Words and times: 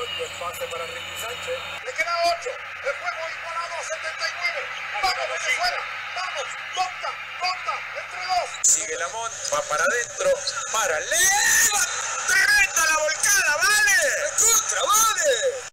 el 0.00 0.30
pase 0.40 0.66
para 0.68 0.86
Ricky 0.86 1.16
Sánchez. 1.20 1.58
Le 1.84 1.92
queda 1.92 2.14
8. 2.24 2.50
El 2.84 2.94
juego 2.96 3.22
igualado 3.28 3.74
a 3.74 3.82
79. 3.82 4.60
Vamos, 5.02 5.28
Venezuela. 5.28 5.80
Vamos. 6.16 6.46
Monta, 6.74 7.10
monta. 7.42 7.74
Entre 8.00 8.26
dos. 8.26 8.48
Sigue 8.62 8.96
Lamont, 8.96 9.32
va 9.52 9.60
para 9.62 9.84
adentro, 9.84 10.30
para 10.72 10.98
leva. 11.00 11.82
¡Tremenda 12.26 12.86
la 12.86 12.96
volcada, 13.02 13.56
vale! 13.56 13.98
¡Contra, 14.38 14.80
vale! 14.82 15.71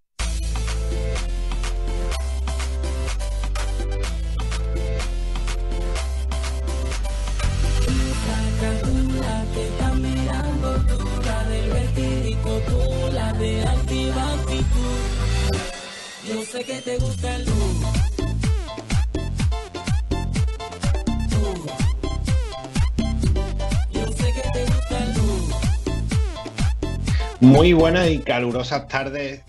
Muy 27.40 27.72
buenas 27.72 28.10
y 28.10 28.18
calurosas 28.18 28.88
tardes. 28.88 29.42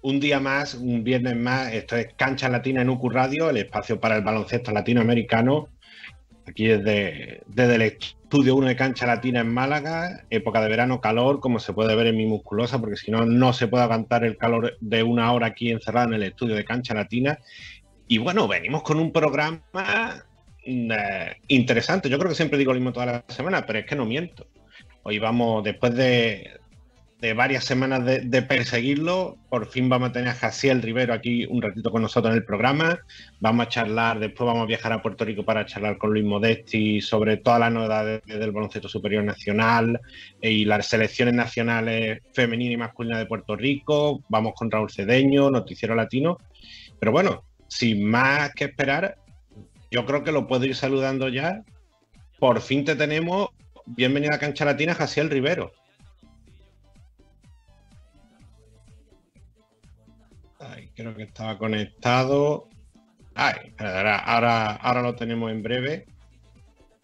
Un 0.00 0.20
día 0.20 0.38
más, 0.38 0.74
un 0.74 1.02
viernes 1.02 1.34
más. 1.34 1.72
Esto 1.72 1.96
es 1.96 2.14
Cancha 2.14 2.48
Latina 2.48 2.82
en 2.82 2.90
UQ 2.90 3.10
Radio, 3.10 3.50
el 3.50 3.56
espacio 3.56 3.98
para 3.98 4.16
el 4.16 4.22
baloncesto 4.22 4.70
latinoamericano. 4.70 5.68
Aquí 6.48 6.66
desde, 6.66 7.42
desde 7.46 7.74
el 7.74 7.82
estudio 7.82 8.56
1 8.56 8.68
de 8.68 8.76
Cancha 8.76 9.06
Latina 9.06 9.40
en 9.40 9.52
Málaga. 9.52 10.24
Época 10.30 10.60
de 10.60 10.68
verano, 10.68 11.00
calor, 11.00 11.40
como 11.40 11.58
se 11.58 11.72
puede 11.72 11.94
ver 11.94 12.06
en 12.08 12.16
mi 12.16 12.26
musculosa, 12.26 12.78
porque 12.80 12.96
si 12.96 13.10
no, 13.10 13.26
no 13.26 13.52
se 13.52 13.68
puede 13.68 13.84
aguantar 13.84 14.24
el 14.24 14.36
calor 14.36 14.76
de 14.80 15.02
una 15.02 15.32
hora 15.32 15.48
aquí 15.48 15.70
encerrada 15.70 16.06
en 16.06 16.14
el 16.14 16.22
estudio 16.22 16.54
de 16.54 16.64
Cancha 16.64 16.94
Latina. 16.94 17.38
Y 18.06 18.18
bueno, 18.18 18.48
venimos 18.48 18.82
con 18.82 18.98
un 18.98 19.12
programa 19.12 20.24
eh, 20.64 21.36
interesante. 21.48 22.08
Yo 22.08 22.18
creo 22.18 22.30
que 22.30 22.36
siempre 22.36 22.58
digo 22.58 22.72
lo 22.72 22.80
mismo 22.80 22.92
toda 22.92 23.06
la 23.06 23.24
semana, 23.28 23.66
pero 23.66 23.80
es 23.80 23.86
que 23.86 23.96
no 23.96 24.06
miento. 24.06 24.46
Hoy 25.02 25.18
vamos, 25.18 25.62
después 25.64 25.94
de, 25.94 26.58
de 27.20 27.34
varias 27.34 27.64
semanas 27.64 28.04
de, 28.04 28.42
perseguirlo. 28.42 29.36
Por 29.48 29.66
fin 29.66 29.88
vamos 29.88 30.10
a 30.10 30.12
tener 30.12 30.28
a 30.28 30.34
Jaciel 30.34 30.82
Rivero 30.82 31.12
aquí 31.12 31.46
un 31.46 31.60
ratito 31.60 31.90
con 31.90 32.02
nosotros 32.02 32.32
en 32.32 32.38
el 32.38 32.44
programa. 32.44 33.00
Vamos 33.40 33.66
a 33.66 33.68
charlar, 33.68 34.20
después 34.20 34.46
vamos 34.46 34.62
a 34.62 34.66
viajar 34.66 34.92
a 34.92 35.02
Puerto 35.02 35.24
Rico 35.24 35.44
para 35.44 35.66
charlar 35.66 35.98
con 35.98 36.12
Luis 36.12 36.24
Modesti 36.24 37.00
sobre 37.00 37.38
todas 37.38 37.58
las 37.58 37.72
novedades 37.72 38.22
del 38.24 38.52
baloncesto 38.52 38.88
superior 38.88 39.24
nacional 39.24 40.00
y 40.40 40.64
las 40.64 40.86
selecciones 40.86 41.34
nacionales 41.34 42.20
femenina 42.32 42.74
y 42.74 42.76
masculina 42.76 43.18
de 43.18 43.26
Puerto 43.26 43.56
Rico. 43.56 44.22
Vamos 44.28 44.52
con 44.54 44.70
Raúl 44.70 44.90
Cedeño, 44.90 45.50
Noticiero 45.50 45.96
Latino. 45.96 46.38
Pero 47.00 47.10
bueno, 47.10 47.42
sin 47.66 48.04
más 48.04 48.54
que 48.54 48.66
esperar, 48.66 49.16
yo 49.90 50.06
creo 50.06 50.22
que 50.22 50.32
lo 50.32 50.46
puedo 50.46 50.64
ir 50.66 50.76
saludando 50.76 51.28
ya. 51.28 51.64
Por 52.38 52.60
fin 52.60 52.84
te 52.84 52.94
tenemos. 52.94 53.48
Bienvenida 53.86 54.36
a 54.36 54.38
Cancha 54.38 54.64
Latina, 54.64 54.94
Jaciel 54.94 55.30
Rivero. 55.30 55.72
Creo 60.98 61.14
que 61.14 61.22
estaba 61.22 61.56
conectado. 61.56 62.68
Ay, 63.34 63.72
ahora, 63.78 64.16
ahora, 64.18 65.02
lo 65.02 65.14
tenemos 65.14 65.52
en 65.52 65.62
breve. 65.62 66.06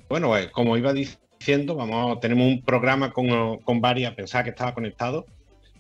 Bueno, 0.09 0.29
pues, 0.29 0.49
como 0.49 0.77
iba 0.77 0.93
diciendo, 0.93 1.77
vamos, 1.77 2.19
tenemos 2.19 2.45
un 2.45 2.63
programa 2.63 3.13
con, 3.13 3.59
con 3.59 3.81
varias, 3.81 4.15
pensaba 4.15 4.43
que 4.43 4.51
estaba 4.51 4.75
conectado, 4.75 5.27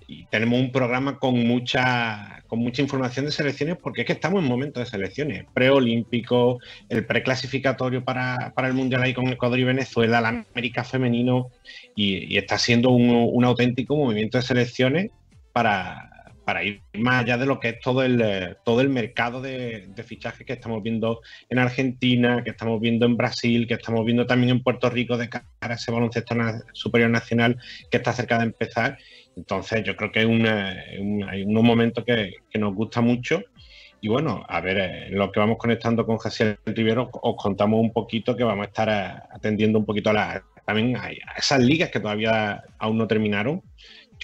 y 0.06 0.26
tenemos 0.26 0.60
un 0.60 0.70
programa 0.70 1.18
con 1.18 1.44
mucha, 1.44 2.44
con 2.46 2.60
mucha 2.60 2.82
información 2.82 3.24
de 3.24 3.32
selecciones, 3.32 3.78
porque 3.82 4.02
es 4.02 4.06
que 4.06 4.12
estamos 4.12 4.44
en 4.44 4.48
momentos 4.48 4.84
de 4.84 4.90
selecciones, 4.90 5.46
preolímpico, 5.52 6.60
el 6.88 7.04
preclasificatorio 7.06 8.04
para, 8.04 8.52
para 8.54 8.68
el 8.68 8.74
Mundial 8.74 9.02
ahí 9.02 9.12
con 9.12 9.26
Ecuador 9.26 9.58
y 9.58 9.64
Venezuela, 9.64 10.20
la 10.20 10.44
América 10.52 10.84
femenino, 10.84 11.50
y, 11.96 12.36
está 12.36 12.58
siendo 12.58 12.90
un 12.90 13.44
auténtico 13.44 13.96
movimiento 13.96 14.38
de 14.38 14.44
selecciones 14.44 15.10
para, 15.52 16.13
para 16.44 16.62
ir 16.62 16.82
más 16.94 17.22
allá 17.22 17.38
de 17.38 17.46
lo 17.46 17.58
que 17.58 17.70
es 17.70 17.80
todo 17.80 18.02
el, 18.02 18.56
todo 18.64 18.80
el 18.80 18.88
mercado 18.88 19.40
de, 19.40 19.88
de 19.88 20.02
fichajes 20.02 20.46
que 20.46 20.52
estamos 20.52 20.82
viendo 20.82 21.20
en 21.48 21.58
Argentina, 21.58 22.42
que 22.44 22.50
estamos 22.50 22.80
viendo 22.80 23.06
en 23.06 23.16
Brasil, 23.16 23.66
que 23.66 23.74
estamos 23.74 24.04
viendo 24.04 24.26
también 24.26 24.50
en 24.50 24.62
Puerto 24.62 24.90
Rico 24.90 25.16
de 25.16 25.28
cara 25.28 25.46
a 25.60 25.72
ese 25.72 25.90
baloncesto 25.90 26.34
superior 26.72 27.10
nacional 27.10 27.58
que 27.90 27.96
está 27.96 28.12
cerca 28.12 28.38
de 28.38 28.44
empezar. 28.44 28.98
Entonces 29.36 29.82
yo 29.84 29.96
creo 29.96 30.12
que 30.12 30.26
un, 30.26 30.46
hay 30.46 31.42
unos 31.42 31.62
momentos 31.62 32.04
que, 32.04 32.34
nos 32.58 32.74
gusta 32.74 33.00
mucho. 33.00 33.42
Y 34.00 34.08
bueno, 34.08 34.44
a 34.46 34.60
ver, 34.60 35.08
en 35.08 35.18
lo 35.18 35.32
que 35.32 35.40
vamos 35.40 35.56
conectando 35.58 36.04
con 36.04 36.18
Jaciel 36.18 36.58
Rivero, 36.66 37.08
os 37.10 37.36
contamos 37.42 37.80
un 37.80 37.90
poquito 37.90 38.36
que 38.36 38.44
vamos 38.44 38.66
a 38.66 38.68
estar 38.68 38.90
atendiendo 39.32 39.78
un 39.78 39.86
poquito 39.86 40.10
a, 40.10 40.12
la, 40.12 40.44
también 40.66 40.94
a 40.96 41.10
esas 41.38 41.60
ligas 41.60 41.90
que 41.90 42.00
todavía 42.00 42.62
aún 42.78 42.98
no 42.98 43.06
terminaron 43.06 43.62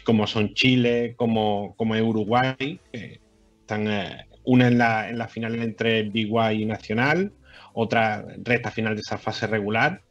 como 0.05 0.27
son 0.27 0.55
Chile, 0.55 1.15
como, 1.17 1.75
como 1.77 1.95
Uruguay, 1.95 2.81
que 2.93 3.21
están 3.61 3.89
eh, 3.89 4.27
una 4.45 4.69
en 4.69 4.79
la, 4.79 5.09
en 5.09 5.19
la 5.19 5.29
final 5.29 5.55
entre 5.57 6.05
BY 6.05 6.63
y 6.63 6.65
Nacional, 6.65 7.33
otra 7.73 8.25
recta 8.43 8.71
final 8.71 8.95
de 8.95 9.03
esa 9.03 9.19
fase 9.19 9.47
regular 9.47 10.03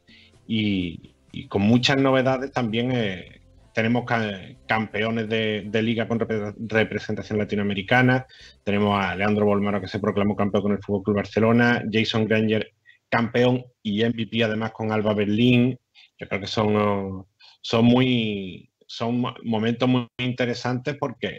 y, 0.46 1.14
y 1.32 1.46
con 1.46 1.62
muchas 1.62 1.98
novedades 1.98 2.52
también 2.52 2.92
eh, 2.92 3.40
tenemos 3.74 4.04
ca 4.04 4.30
campeones 4.66 5.28
de, 5.28 5.64
de, 5.66 5.82
liga 5.82 6.08
con 6.08 6.18
rep 6.18 6.56
representación 6.58 7.38
latinoamericana, 7.38 8.26
tenemos 8.64 8.98
a 8.98 9.14
Leandro 9.14 9.46
Bolmaro 9.46 9.80
que 9.80 9.88
se 9.88 10.00
proclamó 10.00 10.34
campeón 10.34 10.62
con 10.62 10.72
el 10.72 10.82
Fútbol 10.82 11.02
Club 11.02 11.16
Barcelona, 11.16 11.82
Jason 11.90 12.26
Granger 12.26 12.72
campeón 13.08 13.64
y 13.82 14.04
MVP 14.04 14.42
además 14.44 14.72
con 14.72 14.92
Alba 14.92 15.14
Berlín, 15.14 15.78
yo 16.18 16.28
creo 16.28 16.40
que 16.40 16.46
son, 16.46 17.26
son 17.60 17.84
muy 17.84 18.69
son 18.90 19.24
momentos 19.44 19.88
muy 19.88 20.08
interesantes 20.18 20.96
porque 20.98 21.38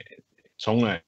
son 0.56 0.90
eh, 0.90 1.02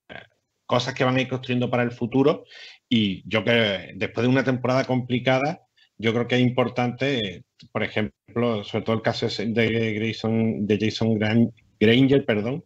cosas 0.66 0.94
que 0.94 1.06
van 1.06 1.16
a 1.16 1.22
ir 1.22 1.30
construyendo 1.30 1.70
para 1.70 1.84
el 1.84 1.92
futuro 1.92 2.44
y 2.90 3.24
yo 3.30 3.46
que 3.46 3.94
después 3.96 4.26
de 4.26 4.30
una 4.30 4.44
temporada 4.44 4.84
complicada, 4.84 5.62
yo 5.98 6.12
creo 6.12 6.28
que 6.28 6.36
es 6.36 6.42
importante, 6.42 7.46
por 7.72 7.82
ejemplo, 7.82 8.66
sobre 8.66 8.84
todo 8.84 8.98
el 8.98 9.02
caso 9.02 9.26
de 9.26 9.94
Grayson, 9.94 10.68
de 10.68 10.78
Jason 10.82 11.18
Granger, 11.80 12.26
perdón. 12.26 12.62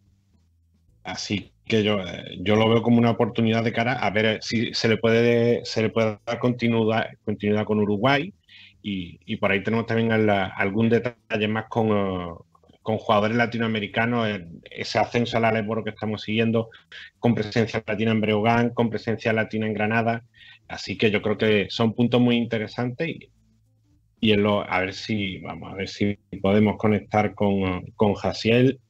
Así 1.04 1.52
que 1.64 1.84
yo, 1.84 2.00
yo 2.40 2.56
lo 2.56 2.68
veo 2.68 2.82
como 2.82 2.98
una 2.98 3.12
oportunidad 3.12 3.62
de 3.62 3.72
cara 3.72 3.92
a 3.92 4.10
ver 4.10 4.40
si 4.42 4.74
se 4.74 4.88
le 4.88 4.96
puede, 4.96 5.64
se 5.64 5.82
le 5.82 5.90
puede 5.90 6.18
dar 6.26 6.40
continuidad, 6.40 7.06
continuidad 7.24 7.64
con 7.64 7.78
Uruguay. 7.78 8.34
Y, 8.82 9.20
y 9.24 9.36
por 9.36 9.52
ahí 9.52 9.62
tenemos 9.62 9.86
también 9.86 10.10
algún 10.10 10.88
detalle 10.88 11.48
más 11.48 11.66
con, 11.68 11.88
con 12.88 12.96
jugadores 12.96 13.36
latinoamericanos, 13.36 14.26
ese 14.62 14.98
ascenso 14.98 15.36
al 15.36 15.44
Aleboro 15.44 15.84
que 15.84 15.90
estamos 15.90 16.22
siguiendo, 16.22 16.70
con 17.18 17.34
presencia 17.34 17.84
latina 17.86 18.12
en 18.12 18.22
Breogán, 18.22 18.70
con 18.70 18.88
presencia 18.88 19.30
latina 19.34 19.66
en 19.66 19.74
Granada. 19.74 20.24
Así 20.68 20.96
que 20.96 21.10
yo 21.10 21.20
creo 21.20 21.36
que 21.36 21.66
son 21.68 21.92
puntos 21.92 22.18
muy 22.18 22.36
interesantes 22.36 23.06
y, 23.06 23.30
y 24.20 24.32
en 24.32 24.42
lo, 24.42 24.62
a 24.62 24.80
ver 24.80 24.94
si 24.94 25.36
vamos 25.36 25.70
a 25.70 25.76
ver 25.76 25.86
si 25.86 26.18
podemos 26.40 26.78
conectar 26.78 27.34
con, 27.34 27.82
con 27.94 28.14
Jaciel. 28.14 28.80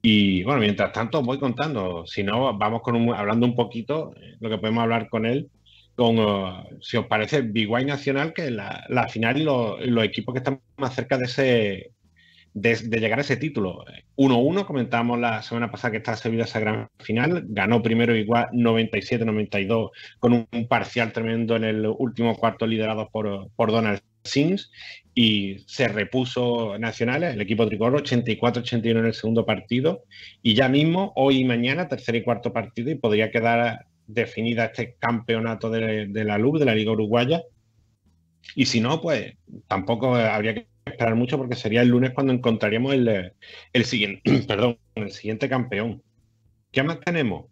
Y 0.00 0.42
bueno, 0.44 0.62
mientras 0.62 0.90
tanto 0.90 1.22
voy 1.22 1.38
contando, 1.38 2.06
si 2.06 2.22
no, 2.22 2.56
vamos 2.56 2.80
con 2.80 2.96
un, 2.96 3.12
hablando 3.12 3.44
un 3.44 3.54
poquito, 3.54 4.14
eh, 4.16 4.36
lo 4.40 4.48
que 4.48 4.56
podemos 4.56 4.84
hablar 4.84 5.10
con 5.10 5.26
él, 5.26 5.50
con, 5.94 6.18
uh, 6.18 6.64
si 6.80 6.96
os 6.96 7.04
parece, 7.08 7.42
Biguay 7.42 7.84
Nacional, 7.84 8.32
que 8.32 8.50
la, 8.50 8.86
la 8.88 9.06
final 9.06 9.38
y 9.38 9.44
lo, 9.44 9.78
los 9.84 10.02
equipos 10.02 10.32
que 10.32 10.38
están 10.38 10.62
más 10.78 10.94
cerca 10.94 11.18
de 11.18 11.24
ese, 11.24 11.92
de, 12.54 13.00
llegar 13.00 13.18
a 13.18 13.22
ese 13.22 13.36
título. 13.36 13.84
1-1, 14.16 14.66
comentábamos 14.66 15.18
la 15.18 15.42
semana 15.42 15.70
pasada 15.70 15.92
que 15.92 15.96
estaba 15.98 16.16
servida 16.16 16.44
esa 16.44 16.60
gran 16.60 16.88
final, 16.98 17.44
ganó 17.48 17.82
primero 17.82 18.14
igual 18.14 18.48
97-92 18.52 19.90
con 20.18 20.32
un, 20.32 20.68
parcial 20.68 21.12
tremendo 21.12 21.56
en 21.56 21.64
el 21.64 21.86
último 21.86 22.36
cuarto 22.36 22.66
liderado 22.66 23.08
por, 23.10 23.50
por 23.56 23.72
Donald 23.72 24.00
Sims 24.24 24.70
y 25.14 25.58
se 25.66 25.88
repuso 25.88 26.78
Nacionales, 26.78 27.34
el 27.34 27.40
equipo 27.40 27.66
tricolor 27.66 28.02
84-81 28.02 28.90
en 28.90 29.06
el 29.06 29.14
segundo 29.14 29.44
partido 29.44 30.04
y 30.42 30.54
ya 30.54 30.68
mismo, 30.68 31.12
hoy 31.16 31.40
y 31.40 31.44
mañana, 31.44 31.88
tercer 31.88 32.16
y 32.16 32.22
cuarto 32.22 32.52
partido 32.52 32.90
y 32.90 32.94
podría 32.94 33.30
quedar 33.30 33.86
definida 34.06 34.66
este 34.66 34.96
campeonato 34.98 35.70
de, 35.70 36.06
de 36.06 36.24
la 36.24 36.38
LUB, 36.38 36.58
de 36.58 36.64
la 36.64 36.74
Liga 36.74 36.92
Uruguaya. 36.92 37.42
Y 38.56 38.66
si 38.66 38.80
no, 38.80 39.00
pues 39.00 39.34
tampoco 39.68 40.14
habría 40.14 40.54
que 40.54 40.66
esperar 40.84 41.14
mucho 41.14 41.38
porque 41.38 41.56
sería 41.56 41.82
el 41.82 41.88
lunes 41.88 42.10
cuando 42.10 42.32
encontraríamos 42.32 42.94
el, 42.94 43.32
el 43.72 43.84
siguiente, 43.84 44.22
perdón, 44.48 44.78
el 44.94 45.12
siguiente 45.12 45.48
campeón. 45.48 46.02
¿Qué 46.70 46.82
más 46.82 47.00
tenemos? 47.00 47.46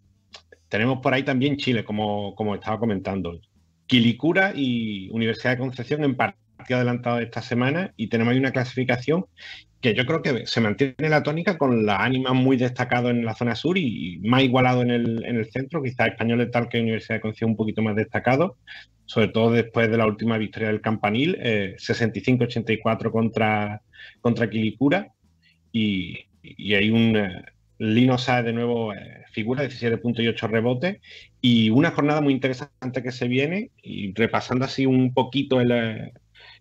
Tenemos 0.69 0.99
por 0.99 1.13
ahí 1.13 1.23
también 1.23 1.57
Chile, 1.57 1.83
como, 1.83 2.33
como 2.35 2.55
estaba 2.55 2.79
comentando. 2.79 3.39
Quilicura 3.87 4.53
y 4.55 5.09
Universidad 5.11 5.51
de 5.51 5.57
Concepción 5.57 6.03
en 6.03 6.15
partido 6.15 6.77
adelantado 6.77 7.19
esta 7.19 7.41
semana 7.41 7.93
y 7.97 8.07
tenemos 8.07 8.31
ahí 8.31 8.39
una 8.39 8.51
clasificación 8.51 9.25
que 9.81 9.95
yo 9.95 10.05
creo 10.05 10.21
que 10.21 10.45
se 10.45 10.61
mantiene 10.61 11.09
la 11.09 11.23
tónica 11.23 11.57
con 11.57 11.85
la 11.85 11.97
ánima 11.97 12.33
muy 12.33 12.55
destacado 12.55 13.09
en 13.09 13.25
la 13.25 13.35
zona 13.35 13.55
sur 13.55 13.77
y 13.77 14.19
más 14.23 14.43
igualado 14.43 14.83
en 14.83 14.91
el, 14.91 15.25
en 15.25 15.37
el 15.37 15.51
centro, 15.51 15.81
quizá 15.81 16.05
español 16.05 16.37
de 16.37 16.45
tal 16.45 16.69
que 16.69 16.79
Universidad 16.79 17.15
de 17.15 17.21
Concepción 17.21 17.51
un 17.51 17.57
poquito 17.57 17.81
más 17.81 17.95
destacado, 17.95 18.57
sobre 19.11 19.27
todo 19.27 19.51
después 19.51 19.91
de 19.91 19.97
la 19.97 20.05
última 20.05 20.37
victoria 20.37 20.69
del 20.69 20.79
Campanil, 20.79 21.35
65-84 21.35 23.07
eh, 23.07 23.11
contra, 23.11 23.81
contra 24.21 24.49
Quilicura, 24.49 25.11
y, 25.73 26.17
y 26.41 26.75
hay 26.75 26.91
un 26.91 27.17
eh, 27.17 27.43
Lino 27.77 28.17
Saez 28.17 28.45
de 28.45 28.53
nuevo 28.53 28.93
eh, 28.93 29.25
figura, 29.33 29.65
17.8 29.65 30.47
rebotes, 30.47 31.01
y 31.41 31.71
una 31.71 31.91
jornada 31.91 32.21
muy 32.21 32.31
interesante 32.31 33.03
que 33.03 33.11
se 33.11 33.27
viene, 33.27 33.71
y 33.83 34.13
repasando 34.13 34.63
así 34.63 34.85
un 34.85 35.13
poquito 35.13 35.59
el, 35.59 36.13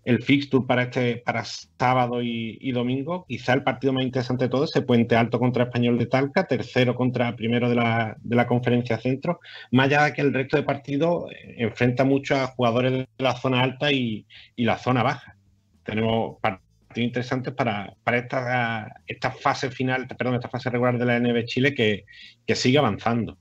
el 0.05 0.23
fixture 0.23 0.64
para 0.67 0.85
este 0.85 1.19
para 1.25 1.44
sábado 1.44 2.23
y, 2.23 2.73
domingo, 2.73 3.25
quizá 3.29 3.52
el 3.52 3.62
partido 3.62 3.93
más 3.93 4.05
interesante 4.05 4.44
de 4.44 4.49
todo 4.50 4.64
ese 4.64 4.82
Puente 4.82 5.17
Alto 5.17 5.38
contra 5.38 5.64
Español 5.64 5.99
de 5.99 6.06
Talca, 6.06 6.47
tercero 6.47 6.94
contra 6.94 7.37
primero 7.37 7.69
de 7.69 7.75
la, 7.75 8.17
de 8.20 8.37
la 8.37 8.47
conferencia 8.47 8.99
centro, 8.99 9.41
más 9.73 9.87
allá 9.87 10.05
de 10.05 10.12
que 10.14 10.23
el 10.23 10.32
resto 10.32 10.56
de 10.56 10.62
partidos 10.62 11.31
eh, 11.32 11.56
enfrenta 11.58 12.05
mucho 12.05 12.37
a 12.37 12.49
jugadores 12.49 12.93
de 12.93 13.08
la 13.19 13.37
zona 13.37 13.62
alta 13.62 13.93
y, 13.93 14.26
la 14.56 14.79
zona 14.79 15.02
baja. 15.02 15.37
Tenemos 15.85 16.38
partidos 16.41 16.61
interesantes 16.97 17.55
para, 17.55 17.94
para 18.05 18.19
esta, 18.19 19.02
esta 19.06 19.31
fase 19.31 19.70
final, 19.70 20.06
perdón, 20.06 20.35
esta 20.35 20.49
fase 20.49 20.70
regular 20.70 20.99
de 20.99 21.06
la 21.06 21.19
NB 21.19 21.44
Chile 21.44 21.75
que, 21.75 22.05
que 22.47 22.55
sigue 22.55 22.79
avanzando. 22.79 23.38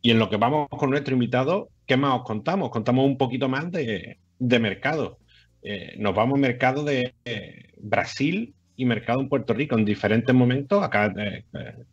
Y 0.00 0.10
en 0.12 0.18
lo 0.18 0.30
que 0.30 0.36
vamos 0.36 0.68
con 0.70 0.90
nuestro 0.90 1.14
invitado, 1.14 1.70
¿qué 1.86 1.96
más 1.96 2.20
os 2.20 2.22
contamos? 2.24 2.70
Contamos 2.70 3.04
un 3.04 3.18
poquito 3.18 3.48
más 3.48 3.70
de, 3.70 4.18
de 4.38 4.58
mercado. 4.58 5.18
Eh, 5.62 5.94
nos 5.98 6.14
vamos 6.14 6.36
al 6.36 6.40
mercado 6.40 6.84
de 6.84 7.14
eh, 7.24 7.70
Brasil 7.78 8.54
y 8.76 8.84
mercado 8.84 9.20
en 9.20 9.28
Puerto 9.28 9.54
Rico 9.54 9.76
en 9.76 9.84
diferentes 9.84 10.34
momentos. 10.34 10.82
Acá 10.82 11.12
eh, 11.16 11.44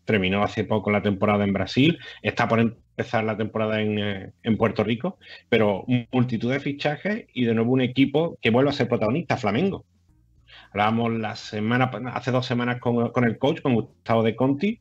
terminó 0.06 0.44
hace 0.44 0.64
poco 0.64 0.92
la 0.92 1.02
temporada 1.02 1.44
en 1.44 1.54
Brasil, 1.54 1.98
está 2.22 2.48
por 2.48 2.60
empezar 2.60 3.24
la 3.24 3.38
temporada 3.38 3.82
en, 3.82 4.58
Puerto 4.58 4.84
Rico, 4.84 5.18
pero 5.50 5.86
multitud 6.12 6.52
de 6.52 6.60
fichajes 6.60 7.26
y 7.34 7.46
de 7.46 7.56
nuevo 7.56 7.72
un 7.72 7.82
equipo 7.82 8.38
que 8.42 8.52
vuelve 8.52 8.70
a 8.70 8.74
ser 8.74 8.88
protagonista, 8.88 9.38
Flamengo. 9.38 9.86
Hablábamos 10.72 11.14
la 11.14 11.36
semana, 11.36 11.92
hace 12.14 12.32
dos 12.32 12.46
semanas 12.46 12.80
con, 12.80 13.10
con 13.10 13.24
el 13.24 13.38
coach, 13.38 13.62
con 13.62 13.74
Gustavo 13.74 14.24
de 14.24 14.36
Conti, 14.36 14.80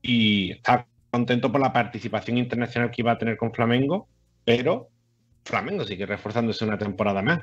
y 0.00 0.52
está 0.52 0.86
contento 1.10 1.50
por 1.50 1.60
la 1.60 1.72
participación 1.72 2.38
internacional 2.38 2.90
que 2.90 3.02
iba 3.02 3.12
a 3.12 3.18
tener 3.18 3.36
con 3.36 3.52
Flamengo, 3.52 4.08
pero 4.44 4.90
Flamengo 5.44 5.84
sigue 5.84 6.06
reforzándose 6.06 6.64
una 6.64 6.78
temporada 6.78 7.22
más. 7.22 7.40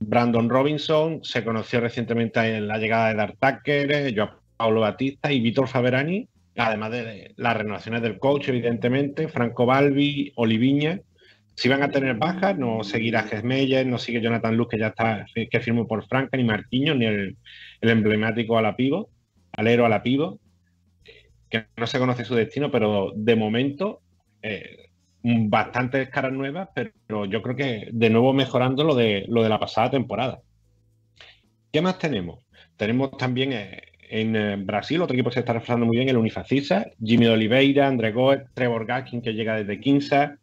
Brandon 0.00 0.48
Robinson 0.48 1.20
se 1.24 1.44
conoció 1.44 1.80
recientemente 1.80 2.40
en 2.40 2.68
la 2.68 2.78
llegada 2.78 3.08
de 3.08 3.14
Dart 3.14 3.36
Tucker, 3.40 4.14
Joao 4.14 4.40
Paulo 4.56 4.80
Batista 4.80 5.32
y 5.32 5.40
Víctor 5.40 5.68
Faberani, 5.68 6.28
además 6.56 6.90
de 6.90 7.32
las 7.36 7.56
renovaciones 7.56 8.02
del 8.02 8.18
coach, 8.18 8.48
evidentemente, 8.48 9.28
Franco 9.28 9.66
Balbi, 9.66 10.32
Oliviña. 10.34 11.00
Si 11.54 11.68
van 11.68 11.82
a 11.82 11.90
tener 11.90 12.16
bajas, 12.16 12.58
no 12.58 12.82
seguirá 12.84 13.22
Gesmeyer, 13.22 13.86
no 13.86 13.98
sigue 13.98 14.20
Jonathan 14.20 14.56
Luz, 14.56 14.68
que 14.68 14.78
ya 14.78 14.88
está, 14.88 15.26
que 15.34 15.60
firmó 15.60 15.86
por 15.86 16.06
Franca, 16.06 16.36
ni 16.36 16.44
Marquinhos, 16.44 16.96
ni 16.96 17.06
el, 17.06 17.36
emblemático 17.80 18.58
Alapivo, 18.58 19.10
Alero 19.52 19.86
Alapivo, 19.86 20.40
que 21.48 21.66
no 21.76 21.86
se 21.86 21.98
conoce 21.98 22.24
su 22.24 22.34
destino, 22.34 22.70
pero 22.70 23.12
de 23.14 23.36
momento 23.36 24.00
eh, 24.42 24.87
bastantes 25.22 26.08
caras 26.10 26.32
nuevas, 26.32 26.68
pero 26.74 27.24
yo 27.26 27.42
creo 27.42 27.56
que 27.56 27.88
de 27.90 28.10
nuevo 28.10 28.32
mejorando 28.32 28.84
lo 28.84 28.94
de, 28.94 29.24
lo 29.28 29.42
de 29.42 29.48
la 29.48 29.58
pasada 29.58 29.90
temporada. 29.90 30.40
¿Qué 31.72 31.82
más 31.82 31.98
tenemos? 31.98 32.44
Tenemos 32.76 33.16
también 33.16 33.52
eh, 33.52 33.82
en 34.08 34.36
eh, 34.36 34.56
Brasil 34.56 35.02
otro 35.02 35.14
equipo 35.14 35.30
que 35.30 35.34
se 35.34 35.40
está 35.40 35.52
reforzando 35.52 35.86
muy 35.86 35.96
bien, 35.96 36.08
el 36.08 36.16
Unifacisa, 36.16 36.86
Jimmy 37.02 37.26
Oliveira, 37.26 37.86
André 37.86 38.12
Goet, 38.12 38.46
Trevor 38.54 38.86
Gaskin 38.86 39.20
que 39.20 39.34
llega 39.34 39.56
desde 39.56 39.80
Quinza, 39.80 40.38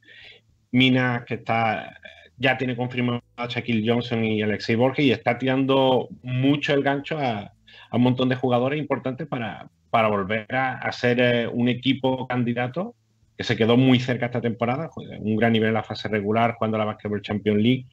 Minas 0.72 1.24
que 1.26 1.36
está 1.36 1.98
ya 2.38 2.58
tiene 2.58 2.76
confirmado 2.76 3.24
a 3.38 3.48
Shaquille 3.48 3.90
Johnson 3.90 4.24
y 4.26 4.42
Alexei 4.42 4.76
Borges 4.76 5.06
y 5.06 5.12
está 5.12 5.38
tirando 5.38 6.10
mucho 6.22 6.74
el 6.74 6.84
gancho 6.84 7.18
a, 7.18 7.54
un 7.92 8.02
montón 8.02 8.28
de 8.28 8.36
jugadores 8.36 8.78
importantes 8.80 9.26
para, 9.26 9.70
para 9.90 10.10
volver 10.10 10.54
a, 10.54 10.92
ser 10.92 11.20
eh, 11.22 11.48
un 11.48 11.70
equipo 11.70 12.28
candidato 12.28 12.94
que 13.38 13.44
se 13.44 13.58
quedó 13.58 13.78
muy 13.78 14.00
cerca 14.00 14.28
esta 14.28 14.42
temporada, 14.42 14.90
un 15.20 15.36
gran 15.36 15.54
nivel 15.54 15.70
en 15.70 15.74
la 15.74 15.84
fase 15.84 16.08
regular, 16.08 16.56
jugando 16.56 16.78
la 16.78 16.86
Basketball 16.86 17.22
Champions 17.22 17.62
League. 17.62 17.86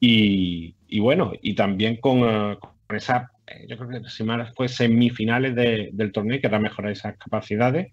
Y, 0.00 0.98
bueno, 1.00 1.32
y 1.42 1.54
también 1.54 1.96
con, 1.96 2.20
eh, 2.24 2.56
esa, 2.90 3.30
eh, 3.46 3.66
yo 3.68 3.76
creo 3.76 4.02
que 4.02 4.08
si 4.08 4.24
más 4.24 4.54
fue 4.54 4.68
semifinales 4.68 5.54
del 5.54 6.12
torneo, 6.12 6.40
que 6.40 6.46
era 6.46 6.58
mejorar 6.58 6.92
esas 6.92 7.16
capacidades. 7.18 7.92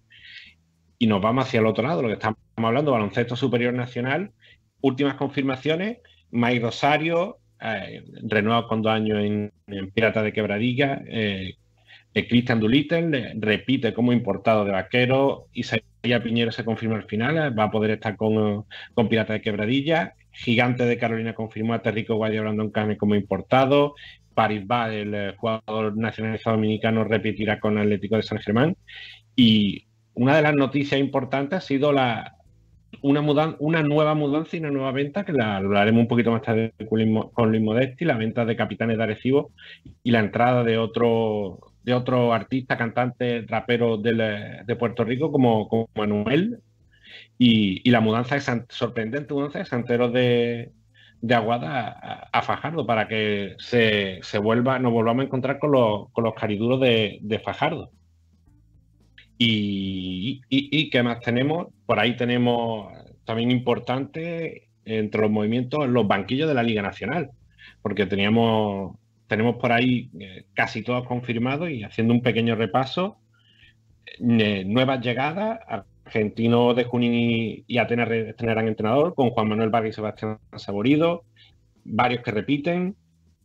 Y 0.97 1.07
nos 1.07 1.21
vamos 1.21 1.45
hacia 1.45 1.59
el 1.59 1.65
otro 1.65 1.85
lado, 1.85 2.01
lo 2.01 2.07
que 2.07 2.13
estamos 2.13 2.37
hablando, 2.55 2.91
baloncesto 2.91 3.35
superior 3.35 3.73
nacional, 3.73 4.31
últimas 4.81 5.15
confirmaciones, 5.15 5.97
Mike 6.31 6.61
Rosario, 6.61 7.39
eh, 7.61 8.03
con 8.67 8.81
dos 8.81 8.91
años 8.91 9.19
en, 9.19 9.51
Pirata 9.93 10.21
de 10.21 10.33
Quebradilla, 10.33 11.01
eh, 11.07 11.55
Christian 12.13 12.59
Dulittle 12.59 13.33
repite 13.39 13.93
como 13.93 14.13
importado 14.13 14.65
de 14.65 14.71
vaquero, 14.71 15.47
Isaías 15.53 16.21
Piñero 16.23 16.51
se 16.51 16.63
confirma 16.63 16.95
al 16.95 17.05
final, 17.05 17.57
va 17.57 17.65
a 17.65 17.71
poder 17.71 17.91
estar 17.91 18.15
con, 18.15 18.65
con 18.93 19.09
Pirata 19.09 19.33
de 19.33 19.41
Quebradilla. 19.41 20.13
Gigante 20.31 20.85
de 20.85 20.97
Carolina 20.97 21.33
confirmó 21.33 21.73
a 21.73 21.81
Terrico 21.81 22.15
Guardia 22.15 22.41
Brandon 22.41 22.71
Cane 22.71 22.97
como 22.97 23.15
importado. 23.15 23.95
Paris 24.33 24.63
va 24.69 24.93
el 24.93 25.13
eh, 25.13 25.33
jugador 25.37 25.95
nacionalizado 25.97 26.55
dominicano, 26.55 27.03
repetirá 27.03 27.59
con 27.59 27.77
Atlético 27.77 28.15
de 28.15 28.23
San 28.23 28.39
Germán. 28.39 28.75
Y 29.35 29.85
una 30.13 30.35
de 30.35 30.41
las 30.41 30.55
noticias 30.55 30.99
importantes 30.99 31.57
ha 31.57 31.61
sido 31.61 31.91
la, 31.93 32.35
una, 33.01 33.21
una 33.59 33.83
nueva 33.83 34.15
mudanza 34.15 34.55
y 34.55 34.59
una 34.59 34.71
nueva 34.71 34.91
venta, 34.91 35.23
que 35.23 35.33
la 35.33 35.57
hablaremos 35.57 36.01
un 36.01 36.07
poquito 36.07 36.31
más 36.31 36.41
tarde 36.41 36.73
con 36.87 37.51
Luis 37.51 37.61
Modesti, 37.61 38.05
la 38.05 38.17
venta 38.17 38.45
de 38.45 38.55
Capitanes 38.55 38.97
de 38.97 39.03
Arecibo 39.03 39.51
y 40.03 40.11
la 40.11 40.19
entrada 40.19 40.63
de 40.63 40.77
otro 40.77 41.72
de 41.83 41.93
otro 41.93 42.33
artista, 42.33 42.77
cantante, 42.77 43.45
rapero 43.47 43.97
de 43.97 44.75
Puerto 44.79 45.03
Rico 45.03 45.31
como, 45.31 45.89
Manuel. 45.95 46.59
Y, 47.37 47.89
la 47.89 47.99
mudanza 47.99 48.37
es 48.37 48.49
sorprendente, 48.69 49.33
mudanza 49.33 49.59
de 49.59 49.65
Santeros 49.65 50.13
de, 50.13 50.71
Aguada 51.29 52.29
a, 52.31 52.41
Fajardo 52.41 52.85
para 52.85 53.07
que 53.07 53.55
se, 53.59 54.21
vuelva, 54.39 54.79
nos 54.79 54.91
volvamos 54.91 55.23
a 55.23 55.25
encontrar 55.25 55.59
con 55.59 55.71
los, 55.71 56.09
con 56.11 56.23
los 56.23 56.33
cariduros 56.33 56.79
de, 56.79 57.41
Fajardo. 57.43 57.91
Y, 59.37 60.41
y, 60.49 60.89
qué 60.89 61.03
más 61.03 61.19
tenemos? 61.19 61.67
Por 61.85 61.99
ahí 61.99 62.15
tenemos 62.15 62.93
también 63.25 63.51
importante 63.51 64.69
entre 64.85 65.21
los 65.21 65.31
movimientos 65.31 65.87
los 65.87 66.07
banquillos 66.07 66.47
de 66.47 66.55
la 66.55 66.63
Liga 66.63 66.81
Nacional, 66.81 67.31
porque 67.81 68.05
teníamos 68.05 68.97
tenemos 69.33 69.55
por 69.55 69.71
ahí 69.71 70.11
eh, 70.19 70.45
casi 70.53 70.83
todos 70.83 71.07
confirmados 71.07 71.67
y 71.71 71.83
haciendo 71.83 72.13
un 72.13 72.21
pequeño 72.21 72.55
repaso, 72.55 73.17
eh, 74.19 74.63
nuevas 74.63 75.01
llegadas, 75.01 75.59
Argentino 76.05 76.75
de 76.75 76.83
Junín 76.83 77.63
y 77.65 77.77
Atenas 77.79 78.11
estrenarán 78.11 78.67
entrenador, 78.67 79.15
con 79.15 79.31
Juan 79.31 79.47
Manuel 79.47 79.71
Vargas 79.71 79.89
y 79.89 79.93
Sebastián 79.93 80.37
Saborido, 80.55 81.23
varios 81.83 82.21
que 82.21 82.29
repiten, 82.29 82.95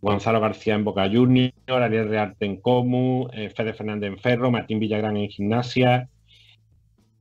Gonzalo 0.02 0.40
García 0.40 0.74
en 0.74 0.84
Boca 0.84 1.08
Junior, 1.10 1.52
Ariel 1.68 2.10
Rearte 2.10 2.44
en 2.44 2.60
Comu, 2.60 3.28
eh, 3.32 3.48
Fede 3.48 3.72
Fernández 3.72 4.12
en 4.12 4.18
Ferro, 4.18 4.50
Martín 4.50 4.80
Villagrán 4.80 5.16
en 5.16 5.30
Gimnasia, 5.30 6.10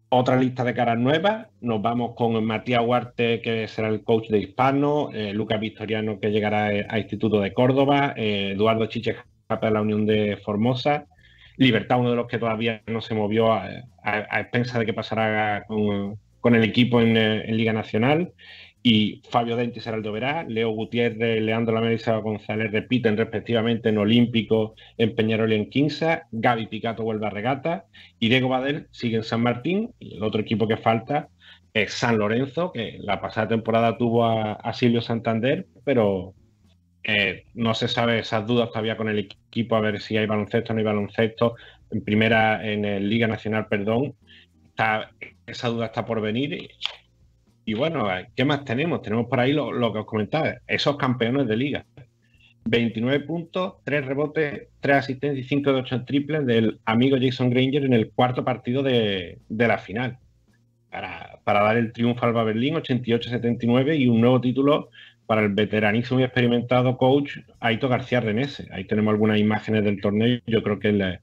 otra 0.09 0.37
lista 0.37 0.63
de 0.63 0.73
caras 0.73 0.97
nuevas. 0.97 1.47
Nos 1.61 1.81
vamos 1.81 2.15
con 2.15 2.43
Matías 2.45 2.81
Huarte, 2.85 3.41
que 3.41 3.67
será 3.67 3.89
el 3.89 4.03
coach 4.03 4.29
de 4.29 4.39
hispano, 4.39 5.09
eh, 5.13 5.33
Lucas 5.33 5.59
Victoriano, 5.59 6.19
que 6.19 6.31
llegará 6.31 6.73
eh, 6.73 6.85
a 6.89 6.99
Instituto 6.99 7.41
de 7.41 7.53
Córdoba, 7.53 8.13
eh, 8.15 8.51
Eduardo 8.55 8.85
Chiche 8.85 9.15
de 9.49 9.71
la 9.71 9.81
Unión 9.81 10.05
de 10.05 10.37
Formosa, 10.43 11.05
Libertad, 11.57 11.99
uno 11.99 12.11
de 12.11 12.15
los 12.15 12.27
que 12.27 12.37
todavía 12.37 12.81
no 12.87 13.01
se 13.01 13.15
movió 13.15 13.53
a, 13.53 13.69
expensa 14.39 14.79
de 14.79 14.85
que 14.85 14.93
pasará 14.93 15.65
con, 15.65 16.55
el 16.55 16.63
equipo 16.63 17.01
en, 17.01 17.57
Liga 17.57 17.73
Nacional. 17.73 18.33
Y 18.83 19.21
Fabio 19.29 19.55
Denti 19.55 19.79
será 19.79 19.97
el 19.97 20.03
de 20.03 20.09
Oberá, 20.09 20.43
Leo 20.43 20.69
Gutiérrez, 20.69 21.41
Leandro 21.41 21.73
Lamela 21.73 21.95
y 21.95 22.21
González 22.21 22.71
repiten 22.71 23.17
respectivamente 23.17 23.89
en 23.89 23.97
Olímpico, 23.97 24.75
en 24.97 25.15
Peñarol 25.15 25.51
y 25.51 25.55
en 25.55 25.69
Quinza, 25.69 26.27
Gaby 26.31 26.67
Picato 26.67 27.03
vuelve 27.03 27.27
a 27.27 27.31
regata 27.31 27.85
y 28.19 28.29
Diego 28.29 28.49
Badel 28.49 28.87
sigue 28.91 29.17
en 29.17 29.23
San 29.23 29.41
Martín 29.41 29.93
y 29.99 30.15
el 30.15 30.23
otro 30.23 30.41
equipo 30.41 30.67
que 30.67 30.77
falta 30.77 31.29
es 31.73 31.93
San 31.93 32.17
Lorenzo, 32.17 32.71
que 32.71 32.97
la 33.01 33.19
pasada 33.19 33.49
temporada 33.49 33.97
tuvo 33.97 34.25
a, 34.25 34.73
Silvio 34.73 35.01
Santander, 35.01 35.67
pero 35.83 36.33
eh, 37.03 37.45
no 37.53 37.73
se 37.73 37.87
sabe 37.87 38.19
esas 38.19 38.47
dudas 38.47 38.69
todavía 38.69 38.97
con 38.97 39.09
el 39.09 39.19
equipo, 39.19 39.75
a 39.75 39.81
ver 39.81 39.99
si 39.99 40.17
hay 40.17 40.25
baloncesto 40.25 40.71
o 40.71 40.73
no 40.73 40.79
hay 40.79 40.85
baloncesto. 40.85 41.55
En 41.91 42.03
primera, 42.03 42.65
en 42.67 43.09
Liga 43.09 43.27
Nacional, 43.27 43.67
perdón, 43.67 44.15
esa 45.45 45.69
duda 45.69 45.87
está 45.87 46.05
por 46.05 46.21
venir 46.21 46.69
y 47.67 47.73
bueno, 47.73 48.07
¿qué 48.33 48.45
más 48.45 48.63
tenemos? 48.63 49.01
Tenemos 49.01 49.27
por 49.27 49.41
ahí 49.41 49.51
lo, 49.51 49.91
que 49.91 49.99
os 49.99 50.05
comentaba, 50.05 50.55
esos 50.65 50.95
campeones 50.95 51.49
de 51.49 51.57
liga. 51.57 51.85
29 52.63 53.25
puntos, 53.25 53.73
3 53.83 54.05
rebotes, 54.05 54.69
3 54.79 54.95
asistencias 54.95 55.45
y 55.45 55.49
5 55.49 55.73
de 55.73 55.79
8 55.81 56.05
triples 56.05 56.45
del 56.45 56.79
amigo 56.85 57.17
Jason 57.19 57.49
Granger 57.49 57.83
en 57.83 57.91
el 57.91 58.11
cuarto 58.11 58.45
partido 58.45 58.83
de, 58.83 59.39
la 59.49 59.77
final. 59.79 60.17
Para, 60.89 61.41
dar 61.43 61.75
el 61.75 61.91
triunfo 61.91 62.25
al 62.25 62.31
Berlín 62.31 62.75
88-79 62.75 63.99
y 63.99 64.07
un 64.07 64.21
nuevo 64.21 64.39
título 64.39 64.89
para 65.25 65.41
el 65.41 65.49
veteranísimo 65.49 66.21
y 66.21 66.23
experimentado 66.23 66.95
coach 66.95 67.39
Aito 67.59 67.89
García 67.89 68.21
Renese. 68.21 68.69
Ahí 68.71 68.85
tenemos 68.85 69.11
algunas 69.11 69.39
imágenes 69.39 69.83
del 69.83 69.99
torneo. 69.99 70.39
Yo 70.47 70.63
creo 70.63 70.79
que 70.79 71.19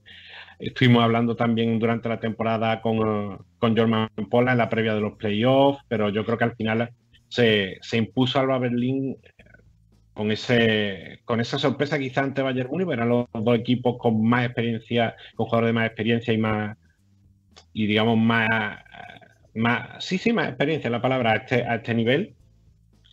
estuvimos 0.58 1.02
hablando 1.02 1.36
también 1.36 1.78
durante 1.78 2.08
la 2.08 2.20
temporada 2.20 2.80
con, 2.80 3.44
con 3.58 3.76
Jorman 3.76 4.08
Pola 4.30 4.52
en 4.52 4.58
la 4.58 4.68
previa 4.68 4.94
de 4.94 5.00
los 5.00 5.16
playoffs, 5.16 5.82
pero 5.88 6.08
yo 6.08 6.24
creo 6.24 6.38
que 6.38 6.44
al 6.44 6.56
final 6.56 6.90
se, 7.28 7.78
se 7.82 7.96
impuso 7.96 8.38
Alba 8.38 8.58
Berlín 8.58 9.16
con 10.14 10.30
ese 10.30 11.20
con 11.24 11.40
esa 11.40 11.58
sorpresa 11.58 11.98
quizá 11.98 12.22
ante 12.22 12.40
Bayern 12.40 12.70
Múnich, 12.70 12.88
eran 12.88 13.08
los 13.08 13.26
dos 13.32 13.58
equipos 13.58 13.96
con 13.98 14.24
más 14.24 14.46
experiencia, 14.46 15.16
con 15.34 15.46
jugadores 15.46 15.70
de 15.70 15.72
más 15.72 15.86
experiencia 15.86 16.32
y 16.32 16.38
más 16.38 16.76
y 17.72 17.86
digamos 17.86 18.16
más 18.16 18.78
más 19.54 20.04
sí 20.04 20.18
sí 20.18 20.32
más 20.32 20.48
experiencia 20.48 20.88
la 20.88 21.02
palabra 21.02 21.32
a 21.32 21.36
este, 21.36 21.64
a 21.64 21.76
este 21.76 21.94
nivel. 21.94 22.36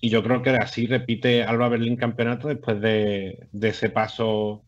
Y 0.03 0.09
yo 0.09 0.23
creo 0.23 0.41
que 0.41 0.49
así 0.49 0.87
repite 0.87 1.43
Alba 1.43 1.69
Berlín 1.69 1.95
campeonato 1.95 2.47
después 2.47 2.81
de, 2.81 3.47
ese 3.61 3.89
paso 3.89 4.63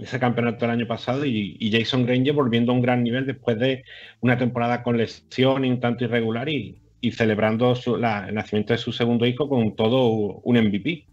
ese 0.00 0.18
campeonato 0.18 0.60
del 0.60 0.70
año 0.70 0.86
pasado 0.86 1.24
y, 1.24 1.70
Jason 1.72 2.06
Granger 2.06 2.34
volviendo 2.34 2.72
a 2.72 2.74
un 2.74 2.82
gran 2.82 3.02
nivel 3.02 3.26
después 3.26 3.58
de 3.58 3.84
una 4.20 4.38
temporada 4.38 4.82
con 4.82 4.96
lesión 4.96 5.64
y 5.64 5.70
un 5.70 5.80
tanto 5.80 6.04
irregular 6.04 6.48
y, 6.48 6.80
celebrando 7.12 7.74
el 7.74 8.34
nacimiento 8.34 8.72
de 8.72 8.78
su 8.78 8.92
segundo 8.92 9.24
hijo 9.24 9.48
con 9.48 9.76
todo 9.76 10.40
un 10.42 10.58
MVP 10.58 11.06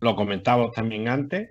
lo 0.00 0.16
comentábamos 0.16 0.72
también 0.72 1.08
antes. 1.08 1.50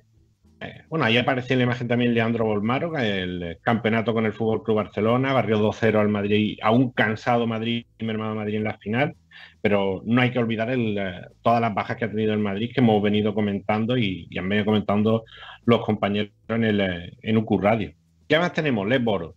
Eh, 0.62 0.84
bueno, 0.90 1.06
ahí 1.06 1.18
aparecía 1.18 1.56
en 1.56 1.60
la 1.60 1.66
imagen 1.66 1.88
también 1.88 2.14
Leandro 2.14 2.46
Bolmaro, 2.46 2.98
el 2.98 3.58
campeonato 3.62 4.14
con 4.14 4.26
el 4.26 4.34
Fútbol 4.34 4.64
Club 4.64 4.78
Barcelona, 4.78 5.34
barrió 5.34 5.60
2-0 5.60 6.00
al 6.00 6.10
Madrid, 6.10 6.58
aún 6.62 6.92
cansado 6.92 7.46
Madrid, 7.46 7.86
y 7.98 8.06
mermado 8.06 8.36
Madrid 8.36 8.56
en 8.56 8.64
la 8.64 8.78
final, 8.78 9.16
pero 9.62 10.02
no 10.06 10.22
hay 10.22 10.32
que 10.32 10.40
olvidar 10.40 10.70
eh, 10.72 11.22
todas 11.42 11.62
las 11.62 11.74
bajas 11.74 11.98
que 11.98 12.06
ha 12.06 12.12
tenido 12.12 12.34
el 12.34 12.40
Madrid 12.40 12.72
que 12.74 12.82
hemos 12.82 13.02
venido 13.02 13.34
comentando 13.34 13.98
y, 13.98 14.28
han 14.38 14.50
venido 14.50 14.66
comentando 14.66 15.24
los 15.66 15.84
compañeros 15.86 16.32
en, 16.50 16.64
el, 16.64 16.82
eh, 16.82 17.14
en 17.22 17.38
UQ 17.38 17.62
Radio. 17.62 17.94
¿Qué 18.28 18.38
más 18.38 18.54
tenemos? 18.54 18.88
Les 18.88 19.04
Boro. 19.04 19.36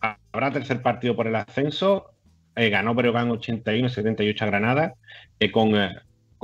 Habrá 0.00 0.52
tercer 0.52 0.82
partido 0.82 1.16
por 1.16 1.26
el 1.26 1.34
ascenso. 1.34 2.12
ganó 2.54 2.94
Breogán 2.94 3.30
81-78 3.30 4.42
a 4.42 4.46
Granada, 4.46 4.94
con 5.52 5.74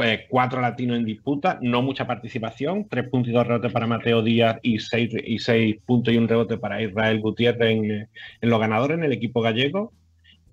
eh, 0.02 0.26
cuatro 0.28 0.60
latinos 0.60 0.96
en 0.96 1.04
disputa, 1.04 1.58
no 1.62 1.80
mucha 1.80 2.04
participación, 2.06 2.88
tres 2.88 3.08
puntos 3.08 3.30
y 3.30 3.32
dos 3.32 3.46
rebotes 3.46 3.72
para 3.72 3.86
Mateo 3.86 4.22
Díaz 4.22 4.58
y 4.62 4.80
seis, 4.80 5.10
y 5.24 5.38
seis 5.38 5.76
puntos 5.86 6.12
y 6.12 6.16
un 6.16 6.26
rebote 6.26 6.58
para 6.58 6.82
Israel 6.82 7.20
Gutiérrez 7.20 8.08
en, 8.40 8.50
los 8.50 8.58
ganadores, 8.58 8.98
en 8.98 9.04
el 9.04 9.12
equipo 9.12 9.40
gallego. 9.40 9.92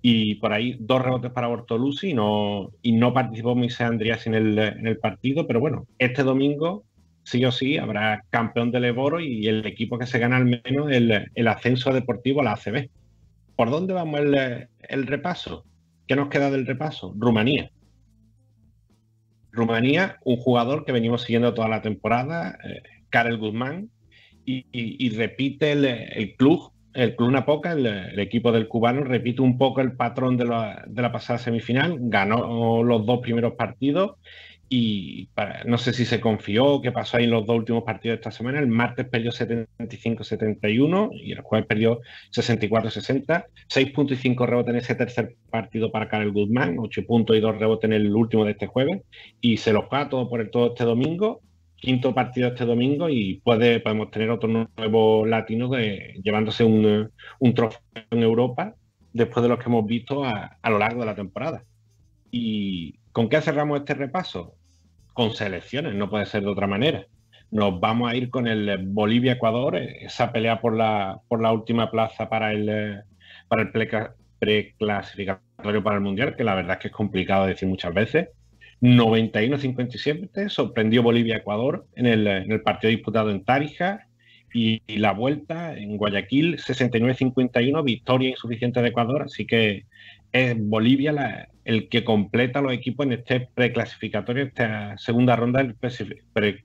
Y 0.02 0.34
por 0.36 0.52
ahí 0.52 0.76
dos 0.80 1.00
rebotes 1.00 1.30
para 1.30 1.46
Bortolusi 1.46 2.10
y 2.10 2.14
no, 2.14 2.70
y 2.82 2.92
no 2.92 3.14
participó 3.14 3.54
Moisés 3.54 4.26
en 4.26 4.34
el, 4.34 4.58
en 4.58 4.86
el 4.86 4.98
partido. 4.98 5.46
Pero 5.46 5.60
bueno, 5.60 5.86
este 5.98 6.24
domingo 6.24 6.84
sí 7.22 7.44
o 7.44 7.52
sí 7.52 7.78
habrá 7.78 8.24
campeón 8.30 8.72
del 8.72 8.86
Eboro 8.86 9.20
y 9.20 9.46
el 9.46 9.64
equipo 9.64 9.98
que 9.98 10.06
se 10.06 10.18
gana 10.18 10.36
al 10.36 10.46
menos 10.46 10.90
el, 10.90 11.30
el 11.34 11.48
ascenso 11.48 11.92
deportivo 11.92 12.40
a 12.40 12.44
la 12.44 12.52
ACB. 12.52 12.88
¿Por 13.54 13.70
dónde 13.70 13.94
vamos 13.94 14.20
el, 14.20 14.68
el 14.88 15.06
repaso? 15.06 15.64
¿Qué 16.08 16.16
nos 16.16 16.28
queda 16.28 16.50
del 16.50 16.66
repaso? 16.66 17.14
Rumanía. 17.16 17.70
Rumanía, 19.52 20.18
un 20.24 20.36
jugador 20.36 20.84
que 20.84 20.92
venimos 20.92 21.22
siguiendo 21.22 21.54
toda 21.54 21.68
la 21.68 21.82
temporada, 21.82 22.58
eh, 22.64 22.82
Karel 23.10 23.36
Guzmán, 23.36 23.90
y, 24.44 25.10
repite 25.10 25.72
el, 25.72 26.34
club, 26.36 26.72
el 26.94 27.16
club 27.16 27.30
Napoca, 27.30 27.72
el, 27.72 27.86
el, 27.86 28.18
equipo 28.18 28.52
del 28.52 28.68
cubano, 28.68 29.04
repite 29.04 29.42
un 29.42 29.58
poco 29.58 29.80
el 29.80 29.92
patrón 29.92 30.36
de 30.36 30.44
la, 30.44 31.12
pasada 31.12 31.38
semifinal, 31.38 31.96
ganó 31.98 32.82
los 32.82 33.06
dos 33.06 33.20
primeros 33.20 33.54
partidos 33.54 34.16
y 34.74 35.28
no 35.66 35.76
sé 35.76 35.92
si 35.92 36.06
se 36.06 36.18
confió, 36.18 36.80
qué 36.80 36.92
pasó 36.92 37.18
ahí 37.18 37.24
en 37.24 37.30
los 37.30 37.44
dos 37.44 37.58
últimos 37.58 37.84
partidos 37.84 38.14
de 38.14 38.20
esta 38.20 38.30
semana. 38.30 38.58
El 38.58 38.68
martes 38.68 39.06
perdió 39.06 39.30
75-71 39.30 41.10
y 41.12 41.32
el 41.32 41.42
jueves 41.42 41.66
perdió 41.66 42.00
64-60. 42.34 43.44
6 43.68 43.90
puntos 43.90 44.16
y 44.16 44.22
5 44.22 44.46
rebotes 44.46 44.70
en 44.70 44.76
ese 44.76 44.94
tercer 44.94 45.36
partido 45.50 45.92
para 45.92 46.08
Karel 46.08 46.32
Guzmán, 46.32 46.76
8 46.78 47.02
puntos 47.06 47.36
y 47.36 47.40
2 47.40 47.58
rebotes 47.58 47.84
en 47.84 47.92
el 47.92 48.14
último 48.14 48.46
de 48.46 48.52
este 48.52 48.66
jueves. 48.66 49.02
Y 49.42 49.58
se 49.58 49.74
los 49.74 49.84
va 49.92 50.08
todo 50.08 50.30
por 50.30 50.40
el 50.40 50.48
todo 50.48 50.68
este 50.68 50.84
domingo. 50.84 51.42
Quinto 51.82 52.14
partido 52.14 52.48
este 52.48 52.64
domingo 52.64 53.08
y 53.08 53.40
puede, 53.44 53.80
podemos 53.80 54.10
tener 54.10 54.30
otro 54.30 54.48
nuevo 54.48 55.26
latino 55.26 55.68
de, 55.68 56.14
llevándose 56.22 56.64
un, 56.64 57.10
un 57.40 57.54
trofeo 57.54 57.80
en 58.10 58.22
Europa 58.22 58.74
después 59.12 59.42
de 59.42 59.48
los 59.48 59.58
que 59.58 59.66
hemos 59.66 59.84
visto 59.84 60.24
a, 60.24 60.58
a 60.62 60.70
lo 60.70 60.78
largo 60.78 61.00
de 61.00 61.06
la 61.06 61.14
temporada. 61.16 61.64
¿Y 62.30 62.98
con 63.10 63.28
qué 63.28 63.40
cerramos 63.40 63.80
este 63.80 63.94
repaso? 63.94 64.54
con 65.12 65.32
selecciones, 65.32 65.94
no 65.94 66.10
puede 66.10 66.26
ser 66.26 66.42
de 66.42 66.48
otra 66.48 66.66
manera. 66.66 67.06
Nos 67.50 67.80
vamos 67.80 68.10
a 68.10 68.16
ir 68.16 68.30
con 68.30 68.46
el 68.46 68.88
Bolivia-Ecuador, 68.88 69.76
esa 69.76 70.32
pelea 70.32 70.60
por 70.60 70.74
la, 70.74 71.20
por 71.28 71.42
la 71.42 71.52
última 71.52 71.90
plaza 71.90 72.28
para 72.28 72.52
el, 72.52 73.02
para 73.48 73.62
el 73.62 73.70
preclasificatorio 74.38 75.82
para 75.82 75.96
el 75.96 76.02
Mundial, 76.02 76.34
que 76.34 76.44
la 76.44 76.54
verdad 76.54 76.76
es 76.76 76.78
que 76.78 76.88
es 76.88 76.94
complicado 76.94 77.46
decir 77.46 77.68
muchas 77.68 77.92
veces. 77.92 78.28
91-57 78.82 80.48
sorprendió 80.48 81.02
Bolivia-Ecuador 81.02 81.86
en 81.94 82.06
el, 82.06 82.26
en 82.26 82.50
el, 82.50 82.62
partido 82.62 82.90
disputado 82.90 83.30
en 83.30 83.44
Tarija 83.44 84.08
y, 84.52 84.82
y 84.86 84.96
la 84.96 85.12
vuelta 85.12 85.78
en 85.78 85.96
Guayaquil 85.96 86.58
69-51, 86.58 87.84
victoria 87.84 88.30
insuficiente 88.30 88.82
de 88.82 88.88
Ecuador, 88.88 89.22
así 89.22 89.46
que 89.46 89.86
es 90.32 90.56
Bolivia 90.58 91.12
la, 91.12 91.48
el 91.64 91.88
que 91.88 92.04
completa 92.04 92.60
los 92.60 92.72
equipos 92.72 93.06
en 93.06 93.12
este 93.12 93.48
preclasificatorio, 93.54 94.44
esta 94.44 94.96
segunda 94.98 95.36
ronda 95.36 95.62
del 95.62 95.74
pre, 95.74 96.62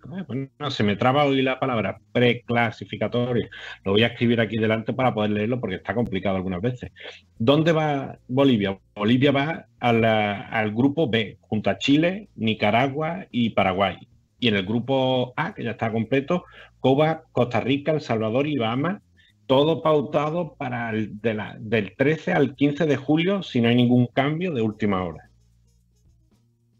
no, 0.59 0.71
se 0.71 0.83
me 0.83 0.95
traba 0.95 1.25
hoy 1.25 1.41
la 1.41 1.59
palabra 1.59 1.99
preclasificatorio. 2.11 3.47
Lo 3.83 3.91
voy 3.91 4.03
a 4.03 4.07
escribir 4.07 4.41
aquí 4.41 4.57
delante 4.57 4.93
para 4.93 5.13
poder 5.13 5.31
leerlo 5.31 5.59
porque 5.59 5.75
está 5.75 5.93
complicado 5.93 6.37
algunas 6.37 6.61
veces. 6.61 6.91
¿Dónde 7.37 7.71
va 7.71 8.17
Bolivia? 8.27 8.79
Bolivia 8.95 9.31
va 9.31 9.67
al 9.79 10.71
grupo 10.73 11.09
B, 11.09 11.37
junto 11.41 11.69
a 11.69 11.77
Chile, 11.77 12.29
Nicaragua 12.35 13.27
y 13.31 13.51
Paraguay. 13.51 13.97
Y 14.39 14.47
en 14.49 14.55
el 14.55 14.65
grupo 14.65 15.33
A, 15.35 15.53
que 15.53 15.63
ya 15.63 15.71
está 15.71 15.91
completo, 15.91 16.45
Cuba, 16.79 17.23
Costa 17.31 17.59
Rica, 17.59 17.91
El 17.91 18.01
Salvador 18.01 18.47
y 18.47 18.57
Bahamas 18.57 19.01
todo 19.47 19.81
pautado 19.81 20.55
para 20.55 20.89
el 20.91 21.19
del 21.21 21.95
13 21.95 22.33
al 22.33 22.53
15 22.53 22.85
de 22.85 22.97
julio 22.97 23.41
si 23.41 23.61
no 23.61 23.69
hay 23.69 23.75
ningún 23.75 24.07
cambio 24.07 24.53
de 24.53 24.61
última 24.61 25.03
hora. 25.03 25.29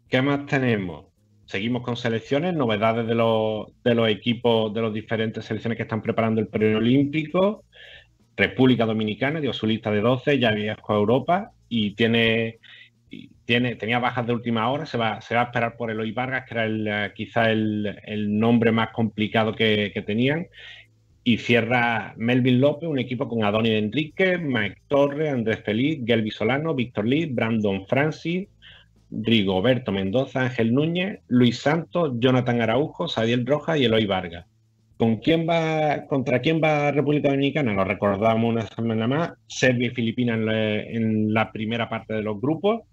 ¿Qué 0.08 0.22
más 0.22 0.46
tenemos? 0.46 1.06
Seguimos 1.46 1.82
con 1.82 1.96
selecciones, 1.96 2.54
novedades 2.54 3.06
de 3.06 3.14
los, 3.14 3.68
de 3.82 3.94
los 3.94 4.08
equipos 4.10 4.72
de 4.74 4.82
las 4.82 4.92
diferentes 4.92 5.46
selecciones 5.46 5.78
que 5.78 5.84
están 5.84 6.02
preparando 6.02 6.42
el 6.42 6.48
periodo 6.48 6.76
olímpico. 6.76 7.64
República 8.36 8.84
Dominicana 8.84 9.40
dio 9.40 9.54
su 9.54 9.66
lista 9.66 9.90
de 9.90 10.02
12, 10.02 10.38
ya 10.38 10.52
viajó 10.52 10.92
a 10.92 10.96
Europa 10.96 11.52
y 11.70 11.94
tiene, 11.94 12.58
tiene, 13.46 13.76
tenía 13.76 13.98
bajas 13.98 14.26
de 14.26 14.34
última 14.34 14.70
hora. 14.70 14.84
Se 14.84 14.98
va, 14.98 15.22
se 15.22 15.34
va 15.34 15.40
a 15.40 15.44
esperar 15.44 15.76
por 15.78 15.90
Eloy 15.90 16.12
Vargas, 16.12 16.44
que 16.46 16.54
era 16.54 16.66
el, 16.66 17.12
quizá 17.14 17.50
el, 17.50 17.98
el, 18.04 18.38
nombre 18.38 18.70
más 18.70 18.90
complicado 18.90 19.54
que, 19.54 19.90
que 19.92 20.02
tenían 20.02 20.46
y 21.28 21.36
cierra 21.36 22.14
Melvin 22.16 22.58
López, 22.58 22.88
un 22.88 22.98
equipo 22.98 23.28
con 23.28 23.44
Adonis 23.44 23.72
Enrique, 23.72 24.38
Mike 24.38 24.80
Torres, 24.88 25.30
Andrés 25.30 25.60
Feliz, 25.62 26.00
Gelby 26.06 26.30
Solano, 26.30 26.74
Víctor 26.74 27.06
Lee, 27.06 27.26
Brandon 27.26 27.86
Francis, 27.86 28.48
Rigoberto 29.10 29.92
Mendoza, 29.92 30.44
Ángel 30.44 30.72
Núñez, 30.72 31.20
Luis 31.28 31.58
Santos, 31.58 32.14
Jonathan 32.18 32.62
Araujo, 32.62 33.08
Sadiel 33.08 33.44
Rojas 33.44 33.78
y 33.78 33.84
Eloy 33.84 34.06
Vargas. 34.06 34.46
¿Con 34.96 35.18
quién 35.18 35.46
va, 35.46 36.06
¿Contra 36.06 36.40
quién 36.40 36.62
va 36.64 36.92
República 36.92 37.28
Dominicana? 37.28 37.74
Lo 37.74 37.84
recordamos 37.84 38.50
una 38.50 38.66
semana 38.66 39.06
más. 39.06 39.32
Serbia 39.48 39.88
y 39.88 39.94
Filipinas 39.94 40.40
en 40.40 41.34
la 41.34 41.52
primera 41.52 41.90
parte 41.90 42.14
de 42.14 42.22
los 42.22 42.40
grupos 42.40 42.84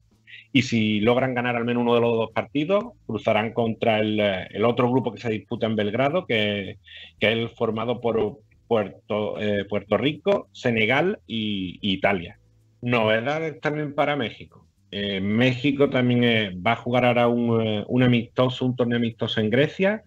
y 0.51 0.61
si 0.61 0.99
logran 1.01 1.33
ganar 1.33 1.55
al 1.55 1.65
menos 1.65 1.81
uno 1.81 1.95
de 1.95 2.01
los 2.01 2.13
dos 2.13 2.31
partidos, 2.31 2.85
cruzarán 3.05 3.53
contra 3.53 3.99
el, 3.99 4.63
otro 4.63 4.89
grupo 4.89 5.11
que 5.13 5.21
se 5.21 5.29
disputa 5.29 5.65
en 5.65 5.75
Belgrado, 5.75 6.25
que, 6.25 6.77
que 7.19 7.43
es 7.43 7.51
formado 7.53 7.99
por 8.01 8.39
Puerto, 8.67 9.39
eh, 9.39 9.65
Puerto 9.65 9.97
Rico, 9.97 10.47
Senegal 10.51 11.19
y, 11.27 11.79
Italia. 11.81 12.39
Novedades 12.81 13.59
también 13.61 13.93
para 13.93 14.15
México. 14.15 14.65
Eh, 14.91 15.19
México 15.19 15.89
también 15.89 16.23
eh, 16.23 16.51
va 16.55 16.73
a 16.73 16.77
jugar 16.77 17.05
ahora 17.05 17.27
un, 17.27 17.83
un, 17.87 18.03
amistoso, 18.03 18.65
un 18.65 18.75
torneo 18.75 18.97
amistoso 18.97 19.41
en 19.41 19.49
Grecia 19.49 20.03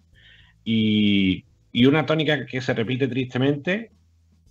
y, 0.63 1.45
y 1.71 1.85
una 1.85 2.05
tónica 2.05 2.45
que 2.45 2.61
se 2.61 2.73
repite 2.73 3.07
tristemente 3.07 3.91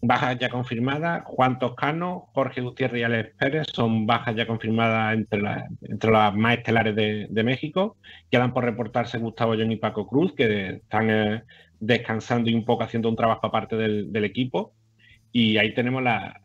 bajas 0.01 0.39
ya 0.39 0.49
confirmadas. 0.49 1.23
Juan 1.25 1.59
Toscano, 1.59 2.29
Jorge 2.33 2.61
Gutiérrez 2.61 3.01
y 3.01 3.05
Alex 3.05 3.35
Pérez 3.37 3.67
son 3.73 4.07
bajas 4.07 4.37
ya 4.37 4.47
confirmadas 4.47 5.15
entre, 5.15 5.41
entre 5.83 6.11
las 6.11 6.35
más 6.35 6.59
estelares 6.59 6.95
de, 6.95 7.43
México. 7.45 7.97
Quedan 8.31 8.53
por 8.53 8.65
reportarse 8.65 9.19
Gustavo 9.19 9.55
John 9.57 9.73
y 9.73 9.77
Paco 9.77 10.07
Cruz, 10.07 10.35
que 10.35 10.77
están 10.77 11.11
eh, 11.11 11.43
descansando 11.81 12.51
y 12.51 12.55
un 12.55 12.65
poco 12.65 12.85
haciendo 12.85 13.09
un 13.09 13.17
trabajo 13.17 13.47
aparte 13.47 13.77
del, 13.77 14.25
equipo. 14.25 14.73
Y 15.33 15.59
ahí 15.59 15.75
tenemos 15.75 16.03
la, 16.03 16.41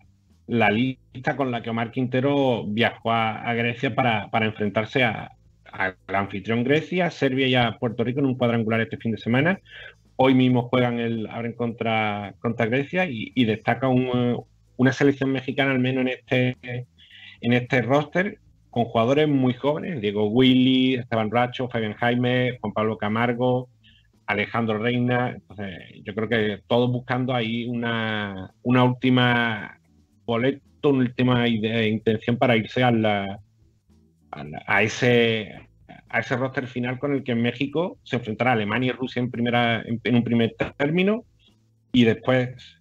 lista 0.47 1.35
con 1.35 1.51
la 1.51 1.61
que 1.61 1.69
Omar 1.69 1.91
Quintero 1.91 2.65
viajó 2.67 3.11
a, 3.11 3.53
Grecia 3.53 3.95
para, 3.95 4.29
enfrentarse 4.45 5.03
a, 5.03 5.31
al 5.71 5.95
anfitrión 6.07 6.63
Grecia, 6.63 7.09
Serbia 7.11 7.47
y 7.47 7.55
a 7.55 7.77
Puerto 7.79 8.03
Rico 8.03 8.19
en 8.19 8.27
un 8.27 8.35
cuadrangular 8.35 8.81
este 8.81 8.97
fin 8.97 9.11
de 9.11 9.17
semana. 9.17 9.59
Hoy 10.25 10.35
mismo 10.35 10.69
juegan 10.69 11.01
el 11.01 11.27
abren 11.27 11.51
contra, 11.51 12.33
contra 12.39 12.67
Grecia 12.67 13.05
y, 13.09 13.43
destaca 13.43 13.89
una 13.89 14.93
selección 14.93 15.33
mexicana, 15.33 15.71
al 15.71 15.79
menos 15.79 16.03
en 16.03 16.07
este, 16.07 16.57
en 17.41 17.51
este 17.51 17.81
roster, 17.81 18.39
con 18.69 18.85
jugadores 18.85 19.27
muy 19.27 19.53
jóvenes, 19.53 19.99
Diego 19.99 20.29
Willy, 20.29 20.95
Esteban 20.95 21.29
Racho, 21.29 21.67
Fabián 21.67 21.95
Jaime, 21.95 22.57
Juan 22.61 22.71
Pablo 22.71 22.97
Camargo, 22.97 23.67
Alejandro 24.25 24.77
Reina. 24.77 25.31
Entonces, 25.31 25.77
yo 26.05 26.15
creo 26.15 26.29
que 26.29 26.61
todos 26.67 26.89
buscando 26.89 27.35
ahí 27.35 27.65
una, 27.65 28.53
una 28.61 28.85
última 28.85 29.77
boleto, 30.25 30.87
una 30.91 30.99
última 30.99 31.49
idea, 31.49 31.85
intención 31.85 32.37
para 32.37 32.55
irse 32.55 32.81
a, 32.81 32.91
la, 32.91 33.39
a 34.31 34.83
ese 34.83 35.67
a 36.13 36.19
ese 36.19 36.37
roster 36.37 36.67
final 36.67 36.99
con 36.99 37.11
el 37.11 37.23
que 37.23 37.31
en 37.31 37.41
México 37.41 37.97
se 38.03 38.17
enfrentará 38.17 38.51
Alemania 38.51 38.91
y 38.91 38.95
Rusia 38.95 39.19
en, 39.19 39.31
primera, 39.31 39.83
en, 39.83 40.15
un 40.15 40.23
primer 40.23 40.55
término 40.77 41.25
y 41.91 42.05
después 42.05 42.79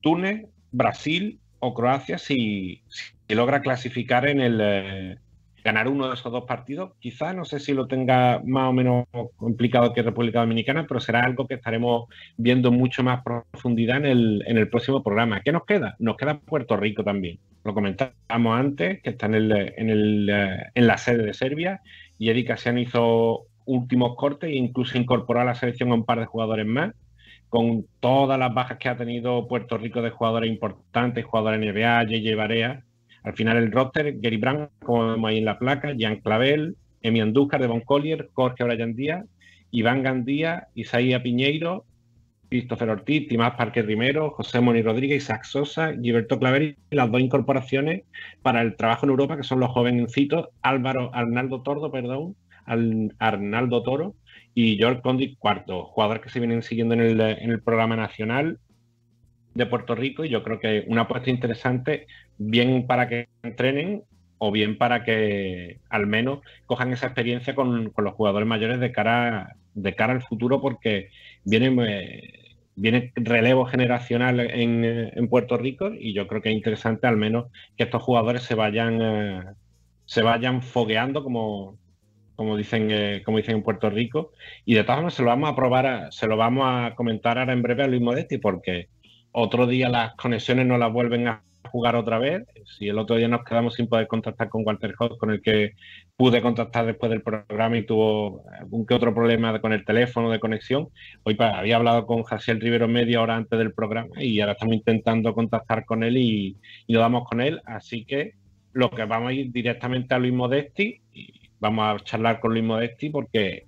Túnez, 0.00 0.46
Brasil 0.72 1.38
o 1.58 1.74
Croacia 1.74 2.16
si, 2.16 2.82
logra 3.28 3.60
clasificar 3.60 4.26
en 4.26 4.40
el 4.40 4.60
eh, 4.62 5.18
ganar 5.62 5.88
uno 5.88 6.08
de 6.08 6.14
esos 6.14 6.32
dos 6.32 6.44
partidos. 6.44 6.92
Quizá 7.00 7.34
no 7.34 7.44
sé 7.44 7.60
si 7.60 7.74
lo 7.74 7.86
tenga 7.86 8.40
más 8.46 8.70
o 8.70 8.72
menos 8.72 9.04
complicado 9.36 9.92
que 9.92 10.02
República 10.02 10.40
Dominicana, 10.40 10.86
pero 10.88 11.00
será 11.00 11.20
algo 11.20 11.46
que 11.46 11.54
estaremos 11.54 12.08
viendo 12.38 12.72
mucho 12.72 13.02
más 13.02 13.22
profundidad 13.22 13.98
en 13.98 14.06
el, 14.06 14.42
en 14.46 14.56
el 14.56 14.70
próximo 14.70 15.02
programa. 15.02 15.42
¿Qué 15.42 15.52
nos 15.52 15.66
queda? 15.66 15.96
Nos 15.98 16.16
queda 16.16 16.38
Puerto 16.38 16.78
Rico 16.78 17.04
también. 17.04 17.38
Lo 17.62 17.74
comentábamos 17.74 18.58
antes, 18.58 19.02
que 19.02 19.10
está 19.10 19.26
en, 19.26 19.34
el, 19.34 19.52
en, 19.52 19.90
el, 19.90 20.30
eh, 20.30 20.64
en 20.74 20.86
la 20.86 20.96
sede 20.96 21.24
de 21.24 21.34
Serbia 21.34 21.82
y 22.18 22.30
Eric 22.30 22.48
Casiano 22.48 22.80
hizo 22.80 23.46
últimos 23.66 24.16
cortes 24.16 24.50
e 24.50 24.54
incluso 24.54 24.98
incorporó 24.98 25.40
a 25.40 25.44
la 25.44 25.54
selección 25.54 25.90
a 25.90 25.94
un 25.94 26.04
par 26.04 26.20
de 26.20 26.26
jugadores 26.26 26.66
más, 26.66 26.92
con 27.48 27.86
todas 28.00 28.38
las 28.38 28.52
bajas 28.52 28.78
que 28.78 28.88
ha 28.88 28.96
tenido 28.96 29.46
Puerto 29.46 29.78
Rico 29.78 30.02
de 30.02 30.10
jugadores 30.10 30.50
importantes, 30.50 31.24
jugadores 31.24 31.60
NBA, 31.60 32.00
J.J. 32.02 32.36
Barea. 32.36 32.84
Al 33.22 33.34
final 33.34 33.56
el 33.56 33.72
roster, 33.72 34.18
Gary 34.20 34.36
Brown, 34.36 34.68
como 34.84 35.12
vemos 35.12 35.30
ahí 35.30 35.38
en 35.38 35.44
la 35.44 35.58
placa, 35.58 35.92
Jean 35.92 36.20
Clavel, 36.20 36.76
Emi 37.00 37.20
Andújar, 37.20 37.60
Devon 37.60 37.80
Collier, 37.80 38.28
Jorge 38.32 38.64
Brian 38.64 38.94
Díaz, 38.94 39.24
Iván 39.70 40.02
Gandía, 40.02 40.68
Isaías 40.74 41.22
Piñeiro, 41.22 41.84
Christopher 42.54 42.88
Ortiz, 42.90 43.26
Timás 43.26 43.56
Parque 43.56 43.82
Rimero, 43.82 44.30
José 44.30 44.60
Moni 44.60 44.80
Rodríguez, 44.80 45.24
Isaac 45.24 45.42
Sosa, 45.42 45.92
Gilberto 46.00 46.38
Claver 46.38 46.62
y 46.62 46.76
las 46.94 47.10
dos 47.10 47.20
incorporaciones 47.20 48.04
para 48.42 48.62
el 48.62 48.76
trabajo 48.76 49.06
en 49.06 49.10
Europa, 49.10 49.36
que 49.36 49.42
son 49.42 49.58
los 49.58 49.72
jovencitos 49.72 50.50
Álvaro 50.62 51.10
Arnaldo 51.12 51.62
Tordo, 51.62 51.90
perdón, 51.90 52.36
Arnaldo 53.18 53.82
Toro 53.82 54.14
y 54.54 54.76
George 54.76 55.02
Condi 55.02 55.34
cuarto, 55.34 55.86
jugadores 55.86 56.22
que 56.22 56.28
se 56.28 56.38
vienen 56.38 56.62
siguiendo 56.62 56.94
en 56.94 57.20
el, 57.50 57.60
programa 57.60 57.96
nacional 57.96 58.60
de 59.54 59.66
Puerto 59.66 59.96
Rico 59.96 60.24
y 60.24 60.28
yo 60.28 60.44
creo 60.44 60.60
que 60.60 60.84
una 60.86 61.02
apuesta 61.02 61.30
interesante, 61.30 62.06
bien 62.38 62.86
para 62.86 63.08
que 63.08 63.26
entrenen 63.42 64.04
o 64.38 64.52
bien 64.52 64.78
para 64.78 65.02
que 65.02 65.80
al 65.90 66.06
menos 66.06 66.38
cojan 66.66 66.92
esa 66.92 67.06
experiencia 67.06 67.56
con, 67.56 67.90
con 67.90 68.04
los 68.04 68.14
jugadores 68.14 68.46
mayores 68.46 68.78
de 68.78 68.92
cara 68.92 69.56
de 69.74 69.94
cara 69.94 70.12
al 70.12 70.22
futuro 70.22 70.60
porque 70.60 71.10
viene, 71.44 71.74
eh, 71.88 72.43
viene 72.76 73.12
relevo 73.14 73.66
generacional 73.66 74.40
en, 74.40 74.84
en, 74.84 75.28
Puerto 75.28 75.56
Rico 75.56 75.92
y 75.92 76.12
yo 76.12 76.26
creo 76.26 76.42
que 76.42 76.50
es 76.50 76.54
interesante 76.54 77.06
al 77.06 77.16
menos 77.16 77.46
que 77.76 77.84
estos 77.84 78.02
jugadores 78.02 78.42
se 78.42 78.54
vayan, 78.54 79.00
eh, 79.00 79.42
se 80.04 80.22
vayan 80.22 80.62
fogueando 80.62 81.22
como, 81.22 81.78
como 82.36 82.56
dicen, 82.56 82.88
eh, 82.90 83.22
como 83.24 83.38
dicen 83.38 83.56
en 83.56 83.62
Puerto 83.62 83.90
Rico. 83.90 84.32
Y 84.64 84.74
de 84.74 84.82
todas 84.82 84.98
formas 84.98 85.14
se 85.14 85.22
lo 85.22 85.28
vamos 85.28 85.50
a 85.50 85.56
probar, 85.56 86.12
se 86.12 86.26
lo 86.26 86.36
vamos 86.36 86.64
a 86.66 86.94
comentar 86.94 87.38
ahora 87.38 87.52
en 87.52 87.62
breve 87.62 87.84
a 87.84 87.86
Luis 87.86 88.02
Modesti 88.02 88.38
porque 88.38 88.88
otro 89.36 89.66
día 89.66 89.88
las 89.88 90.14
conexiones 90.14 90.64
no 90.64 90.78
las 90.78 90.92
vuelven 90.92 91.26
a 91.26 91.42
jugar 91.70 91.96
otra 91.96 92.18
vez. 92.18 92.44
Si 92.78 92.88
el 92.88 92.98
otro 92.98 93.16
día 93.16 93.26
nos 93.26 93.42
quedamos 93.42 93.74
sin 93.74 93.88
poder 93.88 94.06
contactar 94.06 94.48
con 94.48 94.62
Walter 94.64 94.94
Hodge, 94.96 95.18
con 95.18 95.32
el 95.32 95.42
que 95.42 95.72
pude 96.16 96.40
contactar 96.40 96.86
después 96.86 97.10
del 97.10 97.20
programa 97.20 97.76
y 97.76 97.84
tuvo 97.84 98.44
algún 98.60 98.86
que 98.86 98.94
otro 98.94 99.12
problema 99.12 99.60
con 99.60 99.72
el 99.72 99.84
teléfono 99.84 100.30
de 100.30 100.38
conexión, 100.38 100.88
hoy 101.24 101.36
había 101.40 101.76
hablado 101.76 102.06
con 102.06 102.22
Jaciel 102.22 102.60
Rivero 102.60 102.86
media 102.86 103.20
hora 103.20 103.34
antes 103.34 103.58
del 103.58 103.74
programa 103.74 104.22
y 104.22 104.38
ahora 104.38 104.52
estamos 104.52 104.76
intentando 104.76 105.34
contactar 105.34 105.84
con 105.84 106.04
él 106.04 106.16
y, 106.16 106.56
y 106.86 106.94
damos 106.94 107.28
con 107.28 107.40
él. 107.40 107.60
Así 107.64 108.04
que 108.04 108.34
lo 108.72 108.90
que 108.90 109.04
vamos 109.04 109.30
a 109.30 109.32
ir 109.32 109.50
directamente 109.50 110.14
a 110.14 110.20
Luis 110.20 110.32
Modesti 110.32 111.00
y 111.12 111.32
vamos 111.58 111.86
a 111.86 112.04
charlar 112.04 112.38
con 112.38 112.52
Luis 112.52 112.64
Modesti 112.64 113.10
porque 113.10 113.66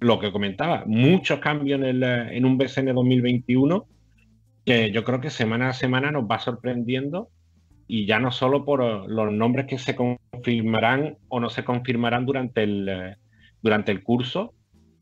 lo 0.00 0.18
que 0.18 0.30
comentaba, 0.30 0.84
muchos 0.86 1.40
cambios 1.40 1.80
en, 1.80 1.86
el, 1.86 2.02
en 2.02 2.44
un 2.44 2.58
BCN 2.58 2.94
2021 2.94 3.86
que 4.66 4.90
yo 4.90 5.04
creo 5.04 5.20
que 5.20 5.30
semana 5.30 5.70
a 5.70 5.72
semana 5.72 6.10
nos 6.10 6.24
va 6.24 6.40
sorprendiendo 6.40 7.30
y 7.86 8.04
ya 8.04 8.18
no 8.18 8.32
solo 8.32 8.64
por 8.64 8.82
eh, 8.82 9.02
los 9.06 9.32
nombres 9.32 9.66
que 9.66 9.78
se 9.78 9.94
confirmarán 9.94 11.18
o 11.28 11.38
no 11.38 11.48
se 11.48 11.64
confirmarán 11.64 12.26
durante 12.26 12.64
el, 12.64 12.88
eh, 12.88 13.16
durante 13.62 13.92
el 13.92 14.02
curso, 14.02 14.54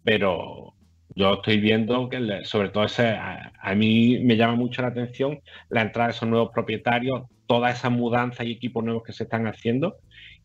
pero 0.05 0.75
yo 1.17 1.35
estoy 1.35 1.61
viendo 1.61 2.11
que 2.11 2.45
sobre 2.45 2.69
todo 2.69 2.85
ese, 2.85 3.09
a, 3.09 3.75
mí 3.75 4.19
me 4.21 4.37
llama 4.37 4.55
mucho 4.55 4.83
la 4.83 4.89
atención 4.89 5.41
la 5.71 5.81
entrada 5.81 6.09
de 6.09 6.15
esos 6.15 6.29
nuevos 6.29 6.51
propietarios, 6.53 7.23
toda 7.47 7.71
esa 7.71 7.89
mudanza 7.89 8.45
y 8.45 8.53
equipos 8.53 8.85
nuevos 8.85 9.03
que 9.03 9.15
se 9.15 9.25
están 9.25 9.47
haciendo 9.47 9.97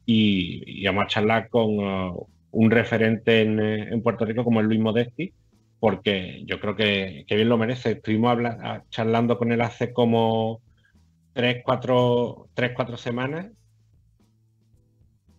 y, 0.06 0.86
vamos 0.86 1.04
a 1.04 1.08
charlar 1.08 1.50
con 1.50 1.72
eh, 1.72 2.12
un 2.52 2.72
referente 2.72 3.42
en, 3.42 3.60
en 3.60 4.02
Puerto 4.02 4.24
Rico 4.24 4.46
como 4.46 4.62
es 4.62 4.66
Luis 4.66 4.80
Modesti, 4.80 5.34
porque 5.80 6.44
yo 6.46 6.60
creo 6.60 6.76
que, 6.76 7.26
bien 7.30 7.50
lo 7.50 7.58
merece. 7.58 7.92
Estuvimos 7.92 8.38
charlando 8.90 9.38
con 9.38 9.52
él 9.52 9.62
hace 9.62 9.94
como 9.94 10.62
tres, 11.34 11.62
cuatro, 11.64 12.50
tres, 12.54 12.72
cuatro 12.76 12.98
semanas 12.98 13.48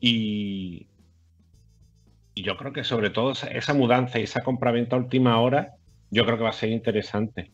y, 0.00 0.86
yo 2.34 2.56
creo 2.56 2.72
que 2.72 2.84
sobre 2.84 3.10
todo 3.10 3.32
esa, 3.32 3.74
mudanza 3.74 4.18
y 4.18 4.22
esa 4.22 4.42
compraventa 4.42 4.96
última 4.96 5.38
hora, 5.40 5.74
yo 6.10 6.24
creo 6.24 6.38
que 6.38 6.44
va 6.44 6.50
a 6.50 6.54
ser 6.54 6.70
interesante. 6.70 7.52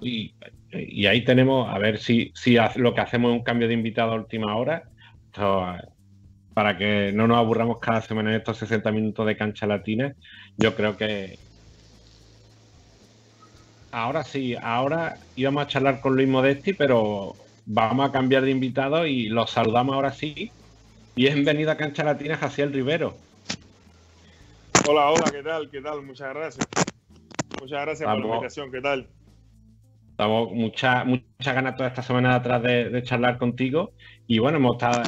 Y, 0.00 0.34
ahí 1.06 1.24
tenemos, 1.24 1.68
a 1.68 1.78
ver 1.78 1.98
si, 1.98 2.32
si 2.34 2.56
lo 2.76 2.92
que 2.92 3.00
hacemos 3.00 3.30
es 3.30 3.38
un 3.38 3.44
cambio 3.44 3.68
de 3.68 3.74
invitado 3.74 4.12
a 4.12 4.16
última 4.16 4.56
hora 4.56 4.90
para 6.58 6.76
que 6.76 7.12
no 7.14 7.28
nos 7.28 7.38
aburramos 7.38 7.78
cada 7.78 8.02
semana 8.02 8.30
en 8.30 8.38
estos 8.38 8.56
60 8.56 8.90
minutos 8.90 9.24
de 9.24 9.36
cancha 9.36 9.64
latina, 9.64 10.12
yo 10.56 10.74
creo 10.74 10.96
que 10.96 11.38
ahora 13.92 14.24
sí, 14.24 14.56
ahora 14.60 15.18
íbamos 15.36 15.62
a 15.62 15.66
charlar 15.68 16.00
con 16.00 16.16
Luis 16.16 16.26
Modesti, 16.26 16.72
pero 16.72 17.36
vamos 17.64 18.08
a 18.08 18.10
cambiar 18.10 18.42
de 18.42 18.50
invitado 18.50 19.06
y 19.06 19.28
los 19.28 19.52
saludamos 19.52 19.94
ahora 19.94 20.12
sí. 20.12 20.50
Bienvenido 21.14 21.70
a 21.70 21.76
Cancha 21.76 22.02
Latina, 22.02 22.36
Jaciel 22.36 22.72
Rivero. 22.72 23.16
Hola, 24.88 25.10
hola, 25.10 25.30
¿qué 25.30 25.44
tal? 25.44 25.70
¿Qué 25.70 25.80
tal? 25.80 26.02
Muchas 26.02 26.34
gracias. 26.34 26.66
Muchas 27.60 27.82
gracias 27.82 28.10
por 28.10 28.18
la 28.18 28.26
invitación, 28.26 28.72
¿qué 28.72 28.80
tal? 28.80 29.06
Estamos 30.10 30.50
muchas 30.50 31.06
mucha 31.06 31.52
ganas 31.52 31.76
toda 31.76 31.90
esta 31.90 32.02
semana 32.02 32.34
atrás 32.34 32.60
de, 32.64 32.90
de 32.90 33.02
charlar 33.04 33.38
contigo 33.38 33.92
y 34.26 34.40
bueno, 34.40 34.58
hemos 34.58 34.74
estado, 34.74 35.02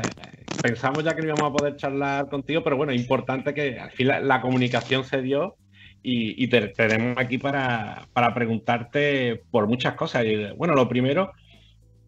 pensamos 0.60 1.04
ya 1.04 1.14
que 1.14 1.22
no 1.22 1.28
íbamos 1.28 1.50
a 1.50 1.56
poder 1.56 1.76
charlar 1.76 2.28
contigo, 2.28 2.62
pero 2.62 2.76
bueno, 2.76 2.92
importante 2.92 3.54
que 3.54 3.78
al 3.78 3.90
fin 3.90 4.08
la, 4.08 4.40
comunicación 4.40 5.04
se 5.04 5.22
dio 5.22 5.56
y, 6.02 6.48
te, 6.48 6.68
tenemos 6.68 7.18
aquí 7.18 7.38
para, 7.38 8.06
preguntarte 8.34 9.42
por 9.50 9.66
muchas 9.66 9.94
cosas. 9.94 10.24
Y, 10.24 10.52
bueno, 10.56 10.74
lo 10.74 10.88
primero, 10.88 11.32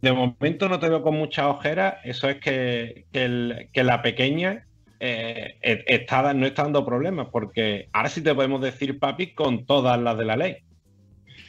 de 0.00 0.12
momento 0.12 0.68
no 0.68 0.78
te 0.78 0.88
veo 0.88 1.02
con 1.02 1.14
mucha 1.14 1.48
ojera, 1.48 2.00
eso 2.04 2.28
es 2.28 2.38
que, 2.38 3.04
la 3.74 4.02
pequeña 4.02 4.66
eh, 5.00 5.56
e, 5.60 5.84
está, 5.86 6.32
no 6.32 6.46
está 6.46 6.62
dando 6.62 6.86
problemas, 6.86 7.28
porque 7.30 7.88
ahora 7.92 8.08
sí 8.08 8.22
te 8.22 8.34
podemos 8.34 8.60
decir 8.60 8.98
papi 8.98 9.34
con 9.34 9.66
todas 9.66 10.00
las 10.00 10.16
de 10.16 10.24
la 10.24 10.36
ley. 10.36 10.56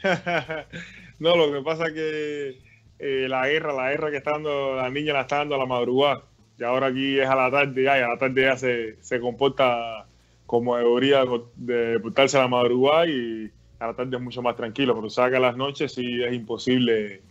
no, 1.20 1.36
lo 1.38 1.54
que 1.54 1.62
pasa 1.62 1.88
es 1.88 1.94
que 1.94 2.60
eh, 3.00 3.28
la 3.30 3.48
guerra, 3.48 3.74
la 3.74 3.92
guerra 3.92 4.12
que 4.12 4.18
está 4.18 4.32
dando 4.32 4.76
la 4.76 4.90
niña 4.90 5.14
la 5.14 5.22
está 5.22 5.38
dando 5.38 5.56
a 5.56 5.60
la 5.60 5.66
madrugada 5.66 6.24
y 6.58 6.64
ahora 6.64 6.88
aquí 6.88 7.20
es 7.20 7.28
a 7.28 7.36
la 7.36 7.52
tarde 7.52 7.84
ya, 7.84 8.00
y 8.00 8.02
a 8.02 8.10
la 8.10 8.18
tarde 8.18 8.42
ya 8.42 8.58
se, 8.58 8.98
se 9.02 9.20
comporta 9.20 10.06
como 10.46 10.78
debería 10.78 11.24
de 11.56 12.00
portarse 12.00 12.38
a 12.38 12.42
la 12.42 12.48
madrugada 12.48 13.08
y 13.08 13.50
a 13.80 13.88
la 13.88 13.94
tarde 13.96 14.16
es 14.16 14.22
mucho 14.22 14.42
más 14.42 14.56
tranquilo, 14.56 14.96
pero 14.96 15.10
saca 15.10 15.40
las 15.40 15.58
noches 15.58 15.94
sí 15.94 16.24
es 16.24 16.34
imposible 16.34 17.22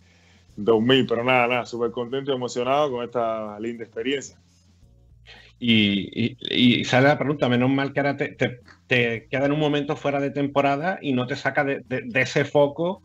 dormir, 0.55 1.05
pero 1.07 1.23
nada, 1.23 1.47
nada, 1.47 1.65
súper 1.65 1.91
contento 1.91 2.31
y 2.31 2.35
emocionado 2.35 2.91
con 2.91 3.03
esta 3.03 3.59
linda 3.59 3.83
experiencia. 3.83 4.37
Y, 5.59 6.35
y, 6.41 6.83
sale 6.83 7.07
la 7.07 7.17
pregunta, 7.17 7.47
menos 7.47 7.69
mal 7.69 7.93
que 7.93 7.99
ahora 8.01 8.17
te, 8.17 8.37
queda 8.87 9.45
en 9.45 9.51
un 9.53 9.59
momento 9.59 9.95
fuera 9.95 10.19
de 10.19 10.29
temporada 10.29 10.99
y 11.01 11.13
no 11.13 11.25
te 11.25 11.37
saca 11.37 11.63
de, 11.63 11.83
ese 12.15 12.43
foco. 12.43 13.01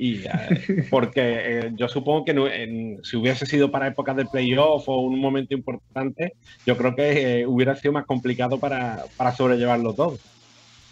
Y, 0.00 0.24
eh, 0.24 0.86
porque 0.88 1.20
eh, 1.20 1.72
yo 1.74 1.86
supongo 1.86 2.24
que 2.24 2.96
si 3.02 3.18
hubiese 3.18 3.44
sido 3.44 3.70
para 3.70 3.88
épocas 3.88 4.16
de 4.16 4.24
playoff 4.24 4.88
o 4.88 5.00
un 5.00 5.20
momento 5.20 5.52
importante, 5.52 6.32
yo 6.64 6.74
creo 6.78 6.96
que 6.96 7.40
eh, 7.40 7.46
hubiera 7.46 7.76
sido 7.76 7.92
más 7.92 8.06
complicado 8.06 8.58
para, 8.58 9.04
para 9.18 9.32
sobrellevarlo 9.32 9.92
todo. 9.92 10.16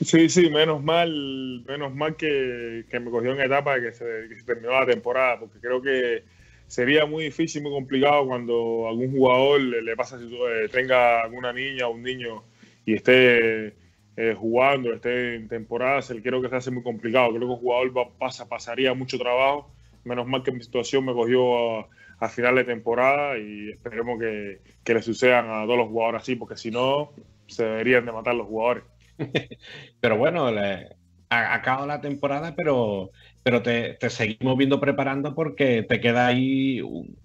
Sí, 0.05 0.29
sí, 0.29 0.51
menos 0.51 0.85
mal, 0.85 1.64
menos 1.66 1.94
mal 1.94 2.16
que, 2.16 2.85
me 2.92 3.11
cogió 3.11 3.33
en 3.33 3.40
etapa 3.40 3.77
de 3.77 3.88
que 3.88 3.92
se, 3.94 4.44
terminó 4.44 4.73
la 4.73 4.85
temporada, 4.85 5.40
porque 5.40 5.59
creo 5.59 5.81
que 5.81 6.25
sería 6.66 7.07
muy 7.07 7.25
difícil, 7.25 7.62
muy 7.62 7.73
complicado 7.73 8.27
cuando 8.27 8.88
algún 8.88 9.11
jugador 9.11 9.59
le, 9.59 9.97
pasa, 9.97 10.18
si 10.18 10.27
eh, 10.27 10.68
tenga 10.71 11.23
alguna 11.23 11.51
niña 11.55 11.87
o 11.87 11.92
un 11.92 12.03
niño 12.03 12.42
y 12.85 12.92
esté 12.92 13.73
eh, 14.20 14.35
jugando, 14.35 14.92
esté 14.92 15.37
en 15.37 15.46
temporada, 15.46 16.00
creo 16.22 16.42
que 16.42 16.48
se 16.48 16.57
hace 16.57 16.70
muy 16.72 16.83
complicado. 16.83 17.28
Creo 17.28 17.46
que 17.46 17.54
el 17.54 17.61
jugador 17.61 17.96
va, 17.96 18.09
pasa, 18.18 18.48
pasaría 18.48 18.92
mucho 18.92 19.16
trabajo. 19.16 19.70
Menos 20.02 20.26
mal 20.26 20.42
que 20.42 20.50
mi 20.50 20.61
situación 20.61 21.04
me 21.04 21.12
cogió 21.12 21.81
a, 22.18 22.28
final 22.28 22.57
de 22.57 22.64
temporada 22.64 23.38
y 23.38 23.70
esperemos 23.70 24.18
que, 24.18 24.61
que 24.83 24.94
le 24.94 25.02
sucedan 25.02 25.48
a 25.50 25.64
todos 25.64 25.78
los 25.78 25.88
jugadores 25.88 26.22
así, 26.22 26.35
porque 26.35 26.57
si 26.57 26.70
no, 26.72 27.12
se 27.46 27.64
deberían 27.64 28.07
de 28.07 28.12
matar 28.12 28.35
los 28.35 28.48
jugadores. 28.48 28.83
pero 30.00 30.16
bueno, 30.16 30.50
le, 30.50 30.88
acaba 31.31 31.87
la 31.87 32.00
temporada, 32.00 32.54
pero, 32.57 33.11
pero 33.42 33.62
te, 33.62 33.98
seguimos 34.11 34.57
viendo 34.57 34.81
preparando 34.81 35.35
porque 35.35 35.83
te 35.83 36.00
queda 36.00 36.26
ahí 36.26 36.81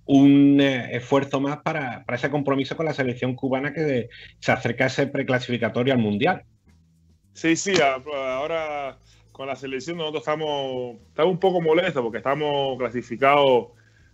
un, 0.05 0.61
eh, 0.61 0.95
esfuerzo 0.95 1.39
más 1.39 1.57
para, 1.63 2.05
ese 2.13 2.29
compromiso 2.29 2.75
con 2.75 2.85
la 2.85 2.93
selección 2.93 3.35
cubana 3.35 3.73
que 3.73 4.09
se 4.39 4.51
acerca 4.51 4.85
a 4.85 4.87
ese 4.87 5.07
preclasificatorio 5.07 5.93
al 5.93 5.99
Mundial. 5.99 6.43
Sí, 7.33 7.55
sí, 7.55 7.73
ahora 7.81 8.97
con 9.31 9.47
la 9.47 9.55
selección 9.55 9.97
nosotros 9.97 10.21
estamos, 10.21 10.97
estamos 11.09 11.31
un 11.31 11.39
poco 11.39 11.59
molestos 11.61 12.01
porque 12.03 12.19
estamos 12.19 12.77
clasificados 12.77 13.69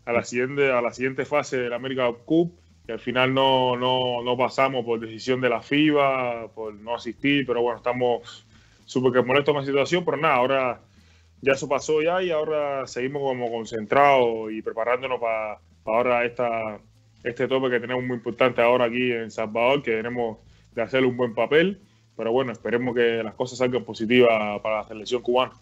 a 0.06 0.14
la 0.14 0.24
siguiente, 0.24 0.72
a 0.72 0.82
la 0.82 0.94
siguiente 0.94 1.26
fase 1.26 1.58
del 1.58 1.74
América 1.74 2.12
Cup 2.26 2.58
que 2.90 2.94
al 2.94 3.00
final 3.00 3.36
no, 3.36 3.76
no, 3.76 4.24
no, 4.24 4.36
pasamos 4.36 4.84
por 4.84 5.00
decisión 5.00 5.42
de 5.42 5.50
la 5.50 5.62
FIBA, 5.62 6.48
por 6.56 6.74
no 6.74 6.96
asistir, 6.96 7.46
pero 7.46 7.62
bueno, 7.62 7.78
estamos 7.78 8.48
súper 8.86 9.12
que 9.12 9.22
molestos 9.22 9.54
con 9.54 9.62
la 9.62 9.68
situación, 9.68 10.04
pero 10.04 10.18
nada, 10.18 10.34
ahora 10.34 10.82
ya 11.40 11.54
eso 11.54 11.70
pasó 11.70 12.02
ya 12.02 12.24
y 12.24 12.32
ahora 12.32 12.88
seguimos 12.88 13.22
como 13.22 13.52
concentrados 13.52 14.52
y 14.52 14.64
preparándonos 14.64 15.20
para, 15.20 15.60
ahora 15.86 16.26
esta, 16.26 16.80
este 17.24 17.48
tope 17.48 17.70
que 17.70 17.80
tenemos 17.80 18.04
muy 18.04 18.18
importante 18.18 18.60
ahora 18.60 18.86
aquí 18.86 19.12
en 19.12 19.30
Salvador, 19.30 19.84
que 19.84 19.92
tenemos 19.92 20.40
de 20.74 20.82
hacer 20.82 21.06
un 21.06 21.16
buen 21.16 21.36
papel, 21.36 21.80
pero 22.20 22.34
bueno, 22.34 22.52
esperemos 22.52 22.94
que 22.94 23.24
las 23.24 23.34
cosas 23.34 23.60
salgan 23.60 23.86
positivas 23.86 24.60
para 24.62 24.80
la 24.80 24.84
selección 24.84 25.22
cubana. 25.22 25.54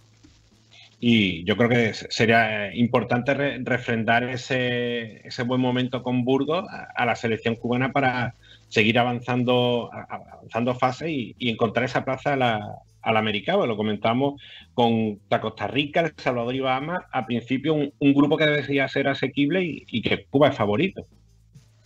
Y 0.99 1.43
yo 1.43 1.55
creo 1.55 1.69
que 1.69 1.93
sería 1.93 2.75
importante 2.75 3.35
refrendar 3.59 4.23
ese, 4.23 5.21
ese, 5.27 5.43
buen 5.43 5.61
momento 5.61 6.01
con 6.01 6.25
Burgos 6.25 6.65
a, 6.95 7.05
la 7.05 7.15
selección 7.15 7.57
cubana 7.57 7.91
para 7.91 8.33
seguir 8.69 8.97
avanzando, 8.97 9.91
avanzando 9.93 10.73
fase 10.73 11.11
y, 11.11 11.35
encontrar 11.47 11.85
esa 11.85 12.03
plaza 12.03 12.33
a 12.33 12.37
la, 12.37 12.75
al 13.03 13.17
americano. 13.17 13.67
Lo 13.67 13.77
comentamos 13.77 14.41
con 14.73 15.19
la 15.29 15.39
Costa 15.39 15.67
Rica, 15.67 15.99
El 16.01 16.13
Salvador 16.17 16.55
y 16.55 16.61
Bahamas. 16.61 17.03
A 17.11 17.27
principio, 17.27 17.75
un, 17.75 18.13
grupo 18.15 18.35
que 18.35 18.47
debería 18.47 18.87
ser 18.87 19.09
asequible 19.09 19.63
y, 19.63 20.01
que 20.01 20.25
Cuba 20.31 20.47
es 20.47 20.57
favorito. 20.57 21.05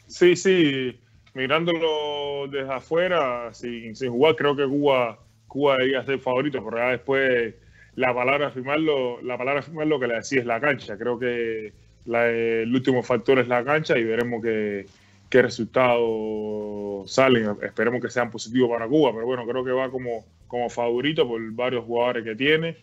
Sí, 0.08 0.38
sí. 0.38 0.98
Mirándolo 1.34 2.48
desde 2.50 2.74
afuera, 2.74 3.54
sin, 3.54 3.96
sin 3.96 4.12
jugar, 4.12 4.36
creo 4.36 4.56
que 4.56 4.68
Cuba, 4.68 5.20
Cuba 5.48 5.78
debería 5.78 6.04
ser 6.04 6.20
favorito, 6.20 6.64
pero 6.64 6.90
después 6.90 7.56
la 7.96 8.14
palabra 8.14 8.48
afirmarlo, 8.48 9.22
la 9.22 9.38
palabra 9.38 9.64
lo 9.86 10.00
que 10.00 10.08
le 10.08 10.16
decía 10.16 10.40
es 10.40 10.46
la 10.46 10.60
cancha. 10.60 10.98
Creo 10.98 11.20
que 11.20 11.74
el 12.06 12.74
último 12.74 13.04
factor 13.04 13.40
es 13.40 13.48
la 13.48 13.64
cancha 13.64 13.98
y 13.98 14.04
veremos 14.04 14.42
qué, 14.42 14.86
qué 15.30 15.42
resultados 15.42 17.12
salen. 17.12 17.56
Esperemos 17.62 18.02
que 18.02 18.10
sean 18.10 18.32
positivos 18.32 18.70
para 18.70 18.88
Cuba, 18.88 19.12
pero 19.14 19.26
bueno, 19.26 19.46
creo 19.46 19.64
que 19.64 19.72
va 19.72 19.90
como, 19.90 20.26
como 20.48 20.70
favorito 20.70 21.28
por 21.28 21.42
varios 21.52 21.86
jugadores 21.86 22.24
que 22.24 22.36
tiene. 22.36 22.78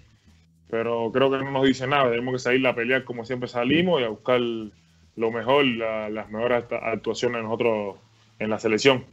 Pero 0.71 1.11
creo 1.13 1.31
que 1.31 1.39
no 1.39 1.51
nos 1.51 1.65
dice 1.65 1.87
nada. 1.87 2.11
Tenemos 2.11 2.35
que 2.35 2.39
salir 2.41 2.67
a 2.67 2.75
pelear 2.75 3.05
como 3.05 3.25
siempre 3.25 3.49
salimos 3.49 4.01
y 4.01 4.05
a 4.05 4.09
buscar 4.09 4.41
lo 4.41 5.31
mejor, 5.33 5.65
las 5.65 6.31
mejores 6.31 6.65
actuaciones 6.71 7.43
nosotros 7.43 7.97
en 8.39 8.51
la 8.51 8.59
selección. 8.59 9.05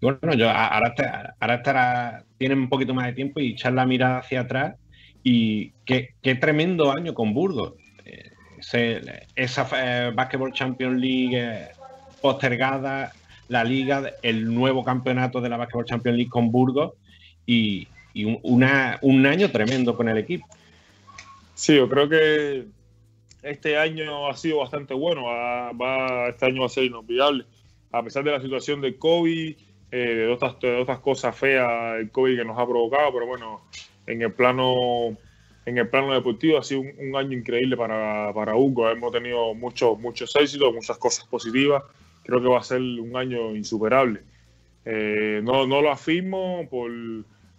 Bueno, 0.00 0.34
yo 0.34 0.48
ahora, 0.48 1.34
ahora 1.40 1.54
estará, 1.54 2.24
tienen 2.38 2.58
un 2.60 2.68
poquito 2.68 2.94
más 2.94 3.06
de 3.06 3.14
tiempo 3.14 3.40
y 3.40 3.52
echar 3.52 3.72
la 3.72 3.86
mirada 3.86 4.18
hacia 4.18 4.40
atrás. 4.40 4.76
Y 5.22 5.72
qué, 5.84 6.14
tremendo 6.40 6.92
año 6.92 7.14
con 7.14 7.34
Burgos. 7.34 7.74
Eh, 8.04 9.26
esa 9.34 9.68
eh, 9.74 10.12
Basketball 10.14 10.52
Champions 10.52 11.00
League 11.00 11.36
eh, 11.36 11.68
postergada, 12.22 13.12
la 13.48 13.64
liga, 13.64 14.12
el 14.22 14.52
nuevo 14.52 14.84
campeonato 14.84 15.40
de 15.40 15.48
la 15.48 15.56
Basketball 15.56 15.84
Champions 15.84 16.16
League 16.16 16.30
con 16.30 16.50
Burgos 16.50 16.92
y, 17.46 17.88
una, 18.42 18.98
un 19.02 19.26
año 19.26 19.50
tremendo 19.50 19.96
con 19.96 20.08
el 20.08 20.18
equipo. 20.18 20.46
Sí, 21.54 21.76
yo 21.76 21.88
creo 21.88 22.08
que 22.08 22.66
este 23.42 23.78
año 23.78 24.28
ha 24.28 24.36
sido 24.36 24.58
bastante 24.58 24.94
bueno. 24.94 25.24
Va, 25.24 26.28
este 26.28 26.46
año 26.46 26.60
va 26.60 26.66
a 26.66 26.70
ser 26.70 26.84
inolvidable. 26.84 27.44
A 27.92 28.02
pesar 28.02 28.24
de 28.24 28.32
la 28.32 28.40
situación 28.40 28.80
de 28.80 28.96
COVID, 28.96 29.56
eh, 29.90 29.96
de, 29.96 30.26
otras, 30.28 30.58
de 30.60 30.76
otras 30.76 30.98
cosas 31.00 31.36
feas 31.36 31.98
el 31.98 32.10
COVID 32.10 32.38
que 32.38 32.44
nos 32.44 32.58
ha 32.58 32.66
provocado, 32.66 33.12
pero 33.12 33.26
bueno, 33.26 33.62
en 34.06 34.22
el 34.22 34.32
plano 34.32 35.16
en 35.64 35.76
el 35.76 35.88
plano 35.88 36.14
deportivo 36.14 36.58
ha 36.58 36.62
sido 36.62 36.80
un, 36.80 37.14
año 37.14 37.36
increíble 37.36 37.76
para, 37.76 38.32
para, 38.32 38.56
Hugo. 38.56 38.88
Hemos 38.88 39.12
tenido 39.12 39.52
muchos 39.54 39.98
muchos 39.98 40.34
éxitos, 40.34 40.72
muchas 40.72 40.96
cosas 40.96 41.26
positivas. 41.26 41.82
Creo 42.24 42.40
que 42.40 42.48
va 42.48 42.58
a 42.58 42.62
ser 42.62 42.80
un 42.80 43.14
año 43.14 43.54
insuperable. 43.54 44.20
Eh, 44.86 45.40
no, 45.42 45.66
no 45.66 45.82
lo 45.82 45.90
afirmo 45.90 46.66
por, 46.70 46.90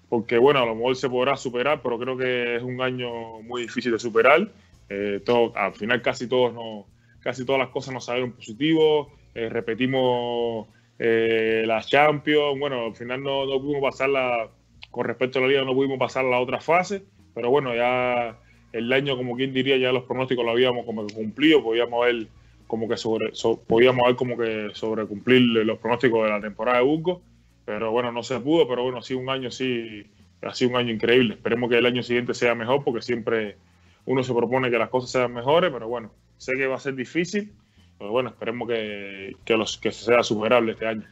porque, 0.10 0.40
bueno, 0.40 0.60
a 0.60 0.66
lo 0.66 0.74
mejor 0.74 0.96
se 0.96 1.08
podrá 1.08 1.38
superar, 1.38 1.82
pero 1.84 2.00
creo 2.00 2.18
que 2.18 2.56
es 2.56 2.64
un 2.64 2.82
año 2.82 3.42
muy 3.44 3.62
difícil 3.64 3.92
de 3.92 4.00
superar. 4.00 4.52
Eh, 4.90 5.22
al 5.56 5.74
final 5.74 6.02
casi 6.02 6.28
todos 6.28 6.52
no, 6.52 6.88
casi 7.20 7.46
todas 7.46 7.60
las 7.60 7.70
cosas 7.70 7.94
nos 7.94 8.06
salieron 8.06 8.32
positivos. 8.32 9.10
Repetimos 9.34 10.68
eh, 10.98 11.64
la 11.66 11.82
Champions, 11.82 12.60
bueno, 12.60 12.88
al 12.88 12.96
final 12.96 13.24
no, 13.24 13.46
no 13.46 13.60
pudimos 13.60 13.82
pasarla, 13.82 14.50
con 14.92 15.06
respecto 15.06 15.40
a 15.40 15.44
la 15.44 15.48
liga, 15.48 15.64
no 15.64 15.74
pudimos 15.74 15.98
pasar 15.98 16.26
la 16.26 16.40
otra 16.40 16.60
fase, 16.60 17.04
pero 17.34 17.50
bueno, 17.50 17.74
ya 17.74 18.38
el 18.74 18.92
año, 18.92 19.16
como 19.16 19.36
quien 19.36 19.54
diría, 19.54 19.78
ya 19.78 19.92
los 19.92 20.04
pronósticos 20.04 20.44
lo 20.44 20.52
habíamos 20.52 20.86
como 20.86 21.08
que 21.08 21.14
cumplido, 21.14 21.64
podíamos 21.64 22.06
ver 22.06 22.28
como 22.68 22.88
que 22.88 22.98
sobre, 22.98 23.32
podíamos 23.66 24.06
ver 24.06 24.16
como 24.16 24.38
que 24.38 24.70
sobre 24.74 25.06
cumplir 25.06 25.42
los 25.42 25.80
pronósticos 25.80 26.24
de 26.24 26.30
la 26.30 26.42
temporada 26.42 26.80
de 26.80 26.84
Burgos, 26.84 27.20
pero 27.66 27.92
bueno, 27.92 28.12
no 28.12 28.22
se 28.22 28.40
pudo, 28.40 28.68
pero 28.68 28.84
bueno, 28.84 29.02
sí, 29.02 29.14
un 29.14 29.30
año 29.30 29.52
sí, 29.52 30.06
ha 30.42 30.54
sido 30.54 30.72
un 30.72 30.78
año 30.78 30.92
increíble. 30.92 31.36
Esperemos 31.36 31.70
que 31.70 31.78
el 31.78 31.86
año 31.86 32.04
siguiente 32.04 32.34
sea 32.34 32.56
mejor, 32.56 32.84
porque 32.84 33.02
siempre 33.02 33.58
uno 34.06 34.24
se 34.24 34.34
propone 34.34 34.70
que 34.70 34.78
las 34.78 34.90
cosas 34.90 35.12
sean 35.12 35.34
mejores, 35.34 35.72
pero 35.72 35.88
bueno, 35.88 36.12
sé 36.38 36.54
que 36.56 36.68
va 36.68 36.76
a 36.76 36.80
ser 36.80 36.96
difícil, 36.96 37.54
pero 38.00 38.12
bueno, 38.12 38.30
esperemos 38.30 38.68
que, 38.68 39.36
que, 39.44 39.58
los, 39.58 39.78
que 39.78 39.92
sea 39.92 40.24
superable 40.24 40.72
este 40.72 40.88
año. 40.88 41.06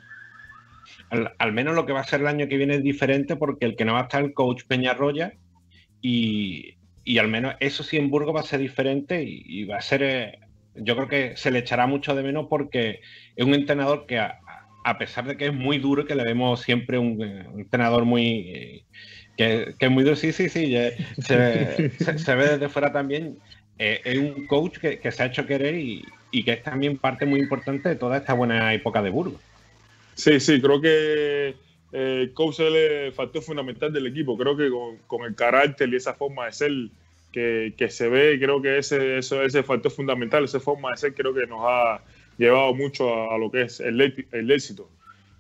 Al, 1.38 1.52
menos 1.52 1.76
lo 1.76 1.86
que 1.86 1.94
va 1.94 2.00
a 2.00 2.06
ser 2.06 2.22
el 2.22 2.28
año 2.28 2.48
que 2.48 2.58
viene 2.58 2.76
es 2.76 2.84
diferente 2.84 3.36
porque 3.36 3.66
el 3.66 3.76
que 3.76 3.86
no 3.86 3.94
va 3.94 4.00
a 4.00 4.04
estar 4.04 4.24
el 4.24 4.34
coach 4.34 4.64
Peñarroya 4.68 5.34
y, 6.02 6.76
y 7.04 7.18
al 7.18 7.28
menos 7.28 7.56
eso 7.60 7.84
sí 7.84 7.98
en 7.98 8.10
Burgos 8.10 8.36
va 8.36 8.40
a 8.40 8.44
ser 8.44 8.60
diferente 8.60 9.24
y, 9.24 9.66
va 9.66 9.78
a 9.78 9.82
ser, 9.82 10.04
eh, 10.04 10.40
yo 10.76 10.96
creo 10.96 11.08
que 11.08 11.38
se 11.38 11.52
le 11.52 11.60
echará 11.60 11.88
mucho 11.88 12.16
de 12.16 12.24
menos 12.24 12.48
porque 12.50 13.02
es 13.36 13.46
un 13.46 13.54
entrenador 13.54 14.06
que 14.06 14.20
a, 14.20 14.40
pesar 14.98 15.26
de 15.26 15.36
que 15.36 15.48
es 15.48 15.54
muy 15.54 15.80
duro, 15.80 16.06
que 16.06 16.16
le 16.16 16.24
vemos 16.24 16.62
siempre 16.62 16.98
un, 16.98 17.22
entrenador 17.58 18.06
muy... 18.06 18.50
Eh, 18.50 18.84
que, 19.36 19.76
que, 19.78 19.86
es 19.86 19.92
muy 19.92 20.04
duro, 20.04 20.16
sí, 20.16 20.32
sí, 20.32 20.50
sí, 20.50 20.74
se, 21.20 21.90
se, 22.18 22.36
ve 22.36 22.48
desde 22.48 22.70
fuera 22.70 22.92
también. 22.92 23.38
Eh, 23.80 24.02
es 24.04 24.18
un 24.18 24.48
coach 24.48 24.80
que, 24.80 25.00
que, 25.00 25.12
se 25.12 25.24
ha 25.24 25.28
hecho 25.28 25.46
querer 25.46 25.76
y, 25.76 26.04
y 26.32 26.44
que 26.44 26.54
es 26.54 26.64
también 26.64 26.98
parte 26.98 27.26
muy 27.26 27.40
importante 27.40 27.90
de 27.90 27.96
toda 27.96 28.18
esta 28.18 28.34
buena 28.34 28.74
época 28.74 29.02
de 29.02 29.10
Burgos. 29.10 29.42
Sí, 30.16 30.40
sí, 30.40 30.60
creo 30.62 30.82
que 30.82 31.56
eh, 31.92 32.22
el 32.22 32.34
coach 32.34 32.60
es 32.60 33.14
factor 33.14 33.42
fundamental 33.42 33.94
del 33.94 34.08
equipo. 34.08 34.38
Creo 34.38 34.58
que 34.58 34.70
con, 35.08 35.26
el 35.26 35.36
carácter 35.36 35.90
y 35.90 35.96
esa 35.96 36.14
forma 36.14 36.46
de 36.46 36.54
ser 36.54 36.72
que, 37.32 37.88
se 37.90 38.10
ve, 38.10 38.40
creo 38.40 38.62
que 38.62 38.80
ese, 38.80 39.20
eso, 39.20 39.44
ese 39.44 39.62
factor 39.64 39.92
fundamental, 39.92 40.44
esa 40.44 40.60
forma 40.60 40.92
de 40.92 40.98
ser, 40.98 41.14
creo 41.14 41.34
que 41.34 41.46
nos 41.46 41.60
ha 41.62 42.02
llevado 42.38 42.74
mucho 42.74 43.32
a, 43.32 43.38
lo 43.38 43.52
que 43.52 43.64
es 43.64 43.80
el, 43.80 44.02
el, 44.32 44.52
éxito. 44.52 44.90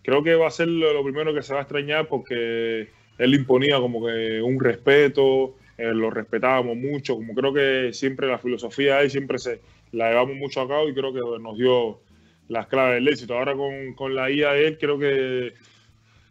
Creo 0.04 0.24
que 0.24 0.36
va 0.36 0.48
a 0.48 0.52
ser 0.52 0.68
lo, 0.68 1.04
primero 1.04 1.34
que 1.34 1.42
se 1.42 1.54
va 1.54 1.60
a 1.60 1.64
extrañar 1.64 2.08
porque 2.08 2.88
él 3.18 3.34
imponía 3.34 3.78
como 3.80 4.06
que 4.06 4.42
un 4.42 4.60
respeto, 4.60 5.56
eh, 5.78 5.92
lo 5.94 6.12
respetábamos 6.12 6.78
mucho, 6.78 7.16
como 7.16 7.34
creo 7.34 7.54
que 7.54 7.94
siempre 7.94 8.28
la 8.28 8.38
filosofía 8.38 8.98
ahí 8.98 9.10
siempre 9.10 9.40
se 9.40 9.60
la 9.92 10.10
llevamos 10.10 10.36
mucho 10.36 10.62
a 10.62 10.68
cabo 10.68 10.90
y 10.90 10.94
creo 10.94 11.14
que 11.14 11.42
nos 11.42 11.58
dio 11.58 12.00
las 12.48 12.68
claves 12.68 12.96
del 12.96 13.08
éxito. 13.08 13.38
Ahora 13.38 13.56
con, 13.56 13.94
con 13.94 14.16
la 14.16 14.32
IA 14.32 14.54
de 14.54 14.68
él 14.68 14.78
creo 14.78 14.98
que 15.00 15.54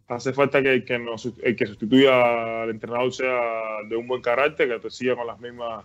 hace 0.09 0.33
falta 0.33 0.63
que, 0.63 0.85
que 0.85 0.99
nos, 0.99 1.33
el 1.43 1.57
que 1.57 1.67
sustituya 1.67 2.63
al 2.63 2.71
entrenador 2.71 3.13
sea 3.13 3.41
de 3.89 3.97
un 3.97 4.07
buen 4.07 4.23
carácter, 4.23 4.69
que 4.69 4.79
te 4.79 4.91
siga 4.91 5.17
con 5.17 5.27
las 5.27 5.41
mismas 5.41 5.85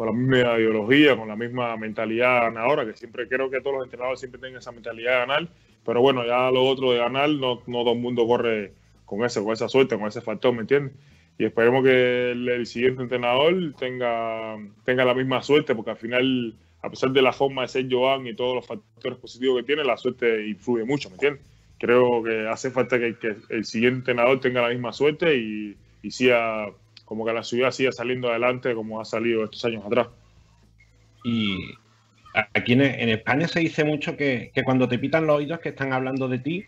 con 0.00 0.06
la 0.06 0.12
misma 0.14 0.58
ideología, 0.58 1.14
con 1.14 1.28
la 1.28 1.36
misma 1.36 1.76
mentalidad 1.76 2.44
ganadora, 2.44 2.86
que 2.86 2.94
siempre 2.94 3.28
creo 3.28 3.50
que 3.50 3.60
todos 3.60 3.76
los 3.76 3.84
entrenadores 3.84 4.18
siempre 4.18 4.40
tengan 4.40 4.60
esa 4.60 4.72
mentalidad 4.72 5.12
de 5.12 5.18
ganar, 5.18 5.48
pero 5.84 6.00
bueno, 6.00 6.24
ya 6.24 6.50
lo 6.50 6.64
otro 6.64 6.92
de 6.92 6.98
ganar, 7.00 7.28
no, 7.28 7.60
no 7.66 7.82
todo 7.82 7.92
el 7.92 7.98
mundo 7.98 8.26
corre 8.26 8.72
con 9.04 9.22
eso, 9.26 9.44
con 9.44 9.52
esa 9.52 9.68
suerte, 9.68 9.98
con 9.98 10.08
ese 10.08 10.22
factor, 10.22 10.54
¿me 10.54 10.62
entiendes? 10.62 10.94
Y 11.36 11.44
esperemos 11.44 11.84
que 11.84 12.30
el, 12.30 12.48
el, 12.48 12.64
siguiente 12.64 13.02
entrenador 13.02 13.74
tenga, 13.78 14.56
tenga 14.86 15.04
la 15.04 15.12
misma 15.12 15.42
suerte, 15.42 15.74
porque 15.74 15.90
al 15.90 15.98
final, 15.98 16.54
a 16.82 16.90
pesar 16.90 17.10
de 17.10 17.22
la 17.22 17.32
forma 17.32 17.62
de 17.62 17.68
ser 17.68 17.86
Joan 17.90 18.26
y 18.26 18.34
todos 18.34 18.54
los 18.56 18.66
factores 18.66 19.18
positivos 19.18 19.58
que 19.58 19.64
tiene, 19.64 19.84
la 19.84 19.96
suerte 19.96 20.46
influye 20.46 20.84
mucho, 20.84 21.10
¿me 21.10 21.16
entiendes? 21.16 21.42
Creo 21.78 22.22
que 22.22 22.46
hace 22.48 22.70
falta 22.70 22.98
que, 22.98 23.16
el 23.48 23.64
siguiente 23.64 23.98
entrenador 23.98 24.40
tenga 24.40 24.62
la 24.62 24.68
misma 24.68 24.92
suerte 24.92 25.36
y, 25.36 25.76
y 26.02 26.10
sea 26.10 26.66
como 27.04 27.24
que 27.24 27.32
la 27.32 27.42
ciudad 27.42 27.72
siga 27.72 27.92
saliendo 27.92 28.30
adelante 28.30 28.74
como 28.74 29.00
ha 29.00 29.04
salido 29.04 29.44
estos 29.44 29.64
años 29.64 29.84
atrás. 29.84 30.08
Y 31.24 31.74
aquí 32.32 32.74
en, 32.74 32.82
España 32.82 33.48
se 33.48 33.60
dice 33.60 33.84
mucho 33.84 34.16
que, 34.16 34.52
cuando 34.64 34.88
te 34.88 34.98
pitan 34.98 35.26
los 35.26 35.38
oídos 35.38 35.60
que 35.60 35.70
están 35.70 35.92
hablando 35.92 36.28
de 36.28 36.38
ti 36.38 36.64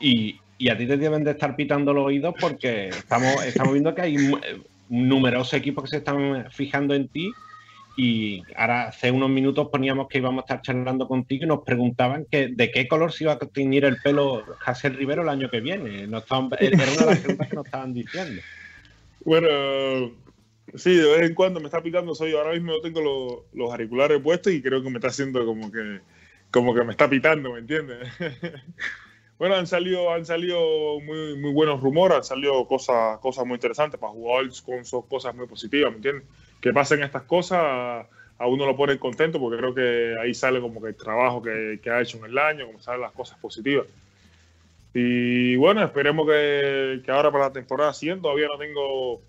y, 0.00 0.40
y, 0.58 0.68
a 0.70 0.76
ti 0.76 0.86
te 0.86 0.96
deben 0.96 1.24
de 1.24 1.32
estar 1.32 1.56
pitando 1.56 1.92
los 1.92 2.06
oídos 2.06 2.34
porque 2.40 2.88
estamos, 2.88 3.44
estamos 3.44 3.72
viendo 3.72 3.94
que 3.94 4.02
hay 4.02 4.16
numerosos 4.88 5.54
equipos 5.54 5.84
que 5.84 5.90
se 5.90 5.96
están 5.98 6.50
fijando 6.50 6.94
en 6.94 7.08
ti 7.08 7.30
y 7.96 8.42
ahora 8.54 8.88
hace 8.88 9.10
unos 9.10 9.30
minutos 9.30 9.68
poníamos 9.70 10.08
que 10.08 10.18
íbamos 10.18 10.42
a 10.42 10.44
estar 10.44 10.62
charlando 10.62 11.08
contigo 11.08 11.44
y 11.44 11.48
nos 11.48 11.64
preguntaban 11.64 12.26
que 12.30 12.48
de 12.48 12.70
qué 12.70 12.86
color 12.86 13.10
se 13.10 13.24
iba 13.24 13.32
a 13.32 13.38
teñir 13.38 13.86
el 13.86 13.96
pelo 14.02 14.44
José 14.64 14.90
Rivero 14.90 15.22
el 15.22 15.30
año 15.30 15.48
que 15.48 15.60
viene. 15.60 16.06
Nos 16.06 16.24
estaban, 16.24 16.50
era 16.60 16.76
una 16.76 16.84
de 16.84 17.06
las 17.06 17.18
preguntas 17.20 17.48
que 17.48 17.56
nos 17.56 17.64
estaban 17.64 17.94
diciendo. 17.94 18.42
Bueno, 19.24 19.48
sí, 20.74 20.94
de 20.94 21.08
vez 21.08 21.22
en 21.22 21.34
cuando 21.34 21.58
me 21.58 21.66
está 21.66 21.82
picando. 21.82 22.14
Soy 22.14 22.32
ahora 22.34 22.52
mismo 22.52 22.78
tengo 22.82 23.00
los, 23.00 23.54
los 23.54 23.72
auriculares 23.72 24.20
puestos 24.20 24.52
y 24.52 24.60
creo 24.60 24.82
que 24.82 24.90
me 24.90 24.96
está 24.96 25.08
haciendo 25.08 25.46
como 25.46 25.72
que, 25.72 26.00
como 26.50 26.74
que 26.74 26.84
me 26.84 26.90
está 26.90 27.08
pitando, 27.08 27.54
¿me 27.54 27.60
entiendes? 27.60 28.08
bueno, 29.38 29.54
han 29.54 29.66
salido, 29.66 30.12
han 30.12 30.26
salido 30.26 31.00
muy, 31.00 31.38
muy 31.38 31.52
buenos 31.54 31.80
rumores, 31.80 32.18
han 32.18 32.24
salido 32.24 32.68
cosas, 32.68 33.18
cosas 33.20 33.46
muy 33.46 33.54
interesantes 33.54 33.98
para 33.98 34.12
jugadores 34.12 34.60
con 34.60 34.84
cosas 35.08 35.34
muy 35.34 35.46
positivas, 35.46 35.92
¿me 35.92 35.96
entiendes? 35.96 36.24
Que 36.60 36.72
pasen 36.72 37.02
estas 37.02 37.22
cosas 37.22 38.06
a 38.38 38.46
uno 38.46 38.66
lo 38.66 38.76
pone 38.76 38.98
contento 38.98 39.40
porque 39.40 39.58
creo 39.58 39.74
que 39.74 40.16
ahí 40.20 40.34
sale 40.34 40.60
como 40.60 40.80
que 40.80 40.88
el 40.88 40.94
trabajo 40.94 41.42
que, 41.42 41.80
que 41.82 41.90
ha 41.90 42.00
hecho 42.00 42.18
en 42.18 42.26
el 42.26 42.38
año, 42.38 42.66
como 42.66 42.80
salen 42.80 43.00
las 43.00 43.12
cosas 43.12 43.38
positivas. 43.38 43.86
Y 44.92 45.56
bueno, 45.56 45.82
esperemos 45.82 46.26
que, 46.26 47.02
que, 47.04 47.10
ahora 47.10 47.30
para 47.30 47.44
la 47.44 47.52
temporada 47.52 47.92
siguiente 47.92 48.22
todavía 48.22 48.48
no 48.48 48.58
tengo, 48.58 49.20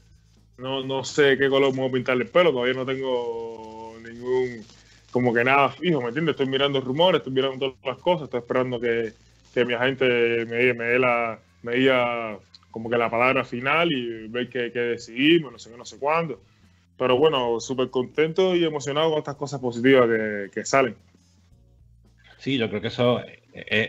no, 0.58 0.84
no 0.84 1.04
sé 1.04 1.38
qué 1.38 1.50
color 1.50 1.74
me 1.74 1.82
voy 1.82 1.90
a 1.90 1.94
pintar 1.94 2.18
el 2.18 2.28
pelo, 2.28 2.52
todavía 2.52 2.74
no 2.74 2.86
tengo 2.86 3.96
ningún, 4.02 4.66
como 5.12 5.34
que 5.34 5.44
nada 5.44 5.70
fijo, 5.70 6.02
¿me 6.02 6.08
entiendes? 6.08 6.34
Estoy 6.34 6.48
mirando 6.48 6.80
rumores, 6.80 7.20
estoy 7.20 7.34
mirando 7.34 7.72
todas 7.72 7.86
las 7.86 7.98
cosas, 7.98 8.24
estoy 8.26 8.40
esperando 8.40 8.80
que, 8.80 9.14
que 9.54 9.66
mi 9.66 9.74
agente 9.74 10.46
me, 10.46 10.74
me 10.74 10.86
dé 10.86 11.00
la, 11.00 11.40
me 11.64 11.76
diga 11.76 12.38
como 12.72 12.90
que 12.90 12.98
la 12.98 13.10
palabra 13.10 13.44
final 13.44 13.92
y 13.92 14.28
ver 14.28 14.50
qué, 14.50 14.72
qué 14.72 14.80
decidimos, 14.80 15.52
no 15.52 15.60
sé 15.60 15.70
qué, 15.70 15.78
no 15.78 15.86
sé 15.86 15.98
cuándo. 15.98 16.40
Pero 16.98 17.18
bueno, 17.18 17.60
súper 17.60 17.90
contento 17.90 18.56
y 18.56 18.64
emocionado 18.64 19.10
con 19.10 19.20
estas 19.20 19.36
cosas 19.36 19.60
positivas 19.60 20.08
que, 20.08 20.50
que 20.54 20.66
salen. 20.66 20.96
Sí, 22.38 22.58
yo 22.58 22.70
creo 22.70 22.82
que 22.82 22.88
eso 22.88 23.20
es, 23.22 23.40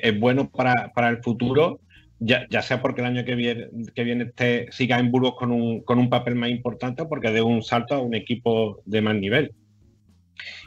es 0.02 0.18
bueno 0.18 0.50
para, 0.50 0.92
para, 0.94 1.08
el 1.08 1.22
futuro, 1.22 1.80
ya, 2.18 2.46
ya, 2.50 2.62
sea 2.62 2.82
porque 2.82 3.00
el 3.00 3.06
año 3.06 3.24
que 3.24 3.34
viene, 3.34 3.68
que 3.94 4.04
viene 4.04 4.24
este, 4.24 4.70
siga 4.72 4.98
en 4.98 5.10
Burgos 5.10 5.34
con 5.36 5.52
un, 5.52 5.80
con 5.82 5.98
un 5.98 6.10
papel 6.10 6.34
más 6.34 6.50
importante 6.50 7.02
o 7.02 7.08
porque 7.08 7.30
dé 7.30 7.42
un 7.42 7.62
salto 7.62 7.94
a 7.94 8.00
un 8.00 8.14
equipo 8.14 8.80
de 8.84 9.02
más 9.02 9.14
nivel. 9.14 9.54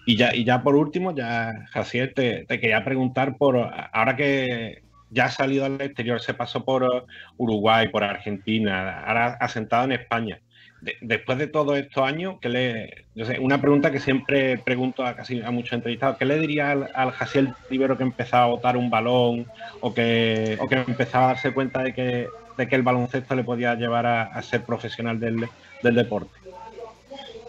Y 0.05 0.17
ya, 0.17 0.35
y 0.35 0.43
ya 0.43 0.63
por 0.63 0.75
último, 0.75 1.15
ya, 1.15 1.65
Jaciel, 1.71 2.13
te, 2.13 2.45
quería 2.47 2.83
preguntar 2.83 3.37
por, 3.37 3.57
ahora 3.57 4.15
que 4.15 4.83
ya 5.09 5.25
ha 5.25 5.31
salido 5.31 5.65
al 5.65 5.79
exterior, 5.81 6.21
se 6.21 6.33
pasó 6.33 6.63
por 6.63 7.05
Uruguay, 7.37 7.89
por 7.89 8.03
Argentina, 8.03 9.01
ahora 9.01 9.37
asentado 9.39 9.85
en 9.85 9.91
España. 9.93 10.41
De, 10.81 10.97
después 11.01 11.37
de 11.37 11.47
todos 11.47 11.77
estos 11.77 12.03
años, 12.03 12.39
que 12.41 12.49
le, 12.49 13.05
yo 13.13 13.25
sé, 13.25 13.39
una 13.39 13.61
pregunta 13.61 13.91
que 13.91 13.99
siempre 13.99 14.57
pregunto 14.57 15.05
a 15.05 15.15
casi 15.15 15.39
a 15.41 15.51
muchos 15.51 15.73
entrevistados, 15.73 16.17
¿qué 16.17 16.25
le 16.25 16.39
diría 16.39 16.71
al, 16.71 16.89
al 16.95 17.11
Jaciel 17.11 17.53
Rivero 17.69 17.97
que 17.97 18.03
empezaba 18.03 18.45
a 18.45 18.47
botar 18.47 18.77
un 18.77 18.89
balón 18.89 19.45
o 19.79 19.93
que, 19.93 20.57
o 20.59 20.67
que 20.67 20.75
empezaba 20.75 21.25
a 21.25 21.27
darse 21.33 21.53
cuenta 21.53 21.83
de 21.83 21.93
que, 21.93 22.27
de 22.57 22.67
que 22.67 22.75
el 22.75 22.81
baloncesto 22.81 23.35
le 23.35 23.43
podía 23.43 23.75
llevar 23.75 24.07
a, 24.07 24.23
a 24.23 24.41
ser 24.41 24.63
profesional 24.63 25.19
del, 25.19 25.47
del, 25.83 25.95
deporte? 25.95 26.31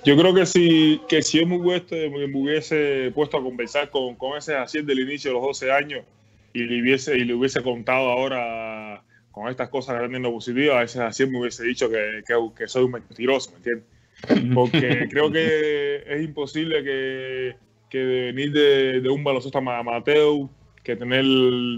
Yo 0.04 0.16
creo 0.16 0.34
que 0.34 0.44
si, 0.44 1.00
que 1.08 1.22
si 1.22 1.40
yo 1.40 1.46
me 1.46 1.56
hubiese, 1.56 2.10
me 2.10 2.26
hubiese 2.26 3.12
puesto 3.14 3.38
a 3.38 3.42
conversar 3.42 3.88
con, 3.88 4.14
con 4.16 4.36
ese 4.36 4.52
Jaciel 4.52 4.84
del 4.84 5.00
inicio 5.00 5.30
de 5.30 5.36
los 5.36 5.46
12 5.46 5.72
años 5.72 6.04
y 6.52 6.64
le 6.64 6.76
y 6.76 7.24
le 7.24 7.34
hubiese 7.34 7.62
contado 7.62 8.10
ahora 8.10 9.02
con 9.32 9.48
estas 9.48 9.70
cosas 9.70 9.96
grandes 9.96 10.20
no 10.20 10.30
positivas, 10.30 10.76
a 10.76 10.80
veces 10.80 11.00
así 11.00 11.26
me 11.26 11.40
hubiese 11.40 11.64
dicho 11.64 11.90
que, 11.90 12.22
que, 12.26 12.34
que 12.56 12.68
soy 12.68 12.84
un 12.84 12.92
mentiroso, 12.92 13.50
¿me 13.50 13.56
entiendes? 13.56 13.86
Porque 14.54 15.08
creo 15.10 15.32
que 15.32 16.04
es 16.06 16.22
imposible 16.22 16.84
que, 16.84 17.56
que 17.88 18.04
venir 18.04 18.52
de, 18.52 19.00
de, 19.00 19.08
un 19.08 19.24
baloncesto 19.24 19.58
amateur, 19.58 20.48
que 20.84 20.94
tener 20.96 21.24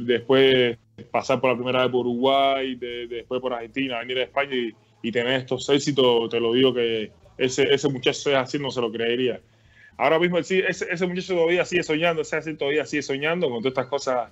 después 0.05 0.77
pasar 1.11 1.41
por 1.41 1.51
la 1.51 1.57
primera 1.57 1.83
vez 1.83 1.93
por 1.93 2.07
Uruguay, 2.07 2.75
de, 2.75 3.07
de 3.07 3.17
después 3.17 3.41
por 3.41 3.55
Argentina, 3.55 4.01
venir 4.01 4.19
a 4.19 4.23
España 4.25 4.55
y, 4.55 4.75
y, 5.03 5.13
tener 5.13 5.41
estos 5.41 5.69
éxitos, 5.69 6.29
te 6.29 6.41
lo 6.41 6.53
digo 6.53 6.75
que 6.75 7.13
ese, 7.39 7.73
ese 7.73 7.89
muchacho 7.89 8.31
es 8.31 8.37
así, 8.37 8.59
no 8.59 8.71
se 8.71 8.81
lo 8.81 8.91
creería. 8.91 9.41
Ahora 9.97 10.19
mismo 10.19 10.39
ese, 10.39 10.65
ese 10.69 11.07
muchacho 11.07 11.35
todavía 11.35 11.65
sigue 11.65 11.85
soñando, 11.85 12.23
ese 12.23 12.37
así 12.37 12.55
todavía 12.55 12.85
sigue 12.85 13.03
soñando 13.03 13.49
con 13.49 13.61
todas 13.61 13.73
estas 13.73 13.87
cosas 13.87 14.31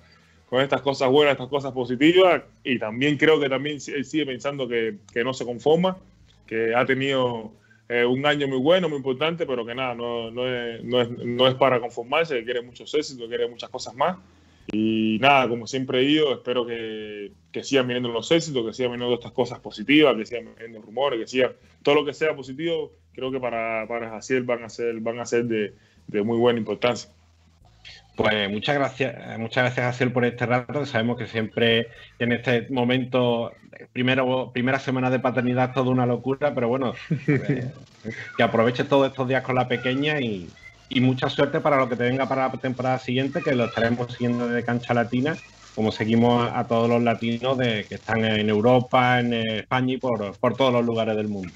con 0.53 0.61
estas 0.61 0.83
cosas 0.83 1.09
buenas, 1.09 1.31
estas 1.31 1.47
cosas 1.47 1.71
positivas, 1.71 2.43
y 2.63 2.77
también 2.77 3.17
creo 3.17 3.39
que 3.39 3.49
también 3.49 3.79
él 3.87 4.05
sigue 4.05 4.27
pensando 4.27 4.67
que, 4.67 4.97
que 5.11 5.23
no 5.23 5.33
se 5.33 5.45
conforma, 5.45 5.97
que 6.45 6.75
ha 6.75 6.85
tenido 6.85 7.53
eh, 7.89 8.05
un 8.05 8.23
año 8.27 8.47
muy 8.47 8.59
bueno, 8.59 8.87
muy 8.87 8.97
importante, 8.97 9.47
pero 9.47 9.65
que 9.65 9.73
nada, 9.73 9.95
no, 9.95 10.29
no, 10.29 10.47
es, 10.47 10.83
no, 10.83 11.01
es, 11.01 11.09
no 11.09 11.47
es 11.47 11.55
para 11.55 11.79
conformarse, 11.79 12.35
que 12.35 12.43
quiere 12.43 12.61
muchos 12.61 12.93
éxitos, 12.93 13.27
quiere 13.27 13.47
muchas 13.47 13.71
cosas 13.71 13.95
más. 13.95 14.19
Y 14.71 15.17
nada, 15.19 15.49
como 15.49 15.65
siempre 15.65 16.01
he 16.01 16.03
ido, 16.03 16.31
espero 16.31 16.67
que, 16.67 17.31
que 17.51 17.63
sigan 17.63 17.87
viniendo 17.87 18.09
los 18.09 18.29
éxitos, 18.29 18.63
que 18.63 18.73
sigan 18.73 18.91
viniendo 18.91 19.15
estas 19.15 19.31
cosas 19.31 19.59
positivas, 19.59 20.15
que 20.15 20.27
sigan 20.27 20.53
viniendo 20.53 20.83
rumores, 20.83 21.19
que 21.19 21.25
sigan 21.25 21.53
todo 21.81 21.95
lo 21.95 22.05
que 22.05 22.13
sea 22.13 22.35
positivo, 22.35 22.91
creo 23.13 23.31
que 23.31 23.39
para, 23.39 23.87
para 23.87 24.11
Jaciel 24.11 24.43
van 24.43 24.63
a 24.65 24.69
ser, 24.69 24.99
van 24.99 25.19
a 25.19 25.25
ser 25.25 25.45
de, 25.45 25.73
de 26.05 26.21
muy 26.21 26.37
buena 26.37 26.59
importancia. 26.59 27.09
Pues 28.15 28.49
muchas 28.49 28.75
gracias, 28.75 29.39
muchas 29.39 29.63
gracias 29.63 29.85
a 29.87 29.93
Ciel 29.93 30.11
por 30.11 30.23
este 30.23 30.45
rato. 30.45 30.85
Sabemos 30.85 31.17
que 31.17 31.25
siempre 31.25 31.87
en 32.19 32.31
este 32.31 32.67
momento, 32.69 33.51
primero, 33.91 34.51
primera 34.53 34.77
semana 34.77 35.09
de 35.09 35.19
paternidad, 35.19 35.73
toda 35.73 35.89
una 35.89 36.05
locura, 36.05 36.53
pero 36.53 36.67
bueno, 36.67 36.93
eh, 37.27 37.71
que 38.37 38.43
aproveches 38.43 38.87
todos 38.87 39.09
estos 39.09 39.27
días 39.27 39.41
con 39.41 39.55
la 39.55 39.67
pequeña 39.67 40.19
y, 40.19 40.47
y, 40.89 41.01
mucha 41.01 41.27
suerte 41.27 41.59
para 41.59 41.77
lo 41.77 41.89
que 41.89 41.95
te 41.95 42.03
venga 42.03 42.27
para 42.27 42.47
la 42.49 42.51
temporada 42.51 42.99
siguiente, 42.99 43.41
que 43.41 43.55
lo 43.55 43.65
estaremos 43.65 44.13
siguiendo 44.13 44.47
de 44.47 44.63
cancha 44.63 44.93
latina, 44.93 45.35
como 45.73 45.91
seguimos 45.91 46.47
a, 46.47 46.59
a 46.59 46.67
todos 46.67 46.87
los 46.87 47.01
latinos 47.01 47.57
de, 47.57 47.85
que 47.89 47.95
están 47.95 48.23
en 48.25 48.47
Europa, 48.47 49.19
en 49.21 49.33
España 49.33 49.93
y 49.95 49.97
por, 49.97 50.37
por 50.37 50.55
todos 50.55 50.71
los 50.71 50.85
lugares 50.85 51.15
del 51.15 51.29
mundo. 51.29 51.51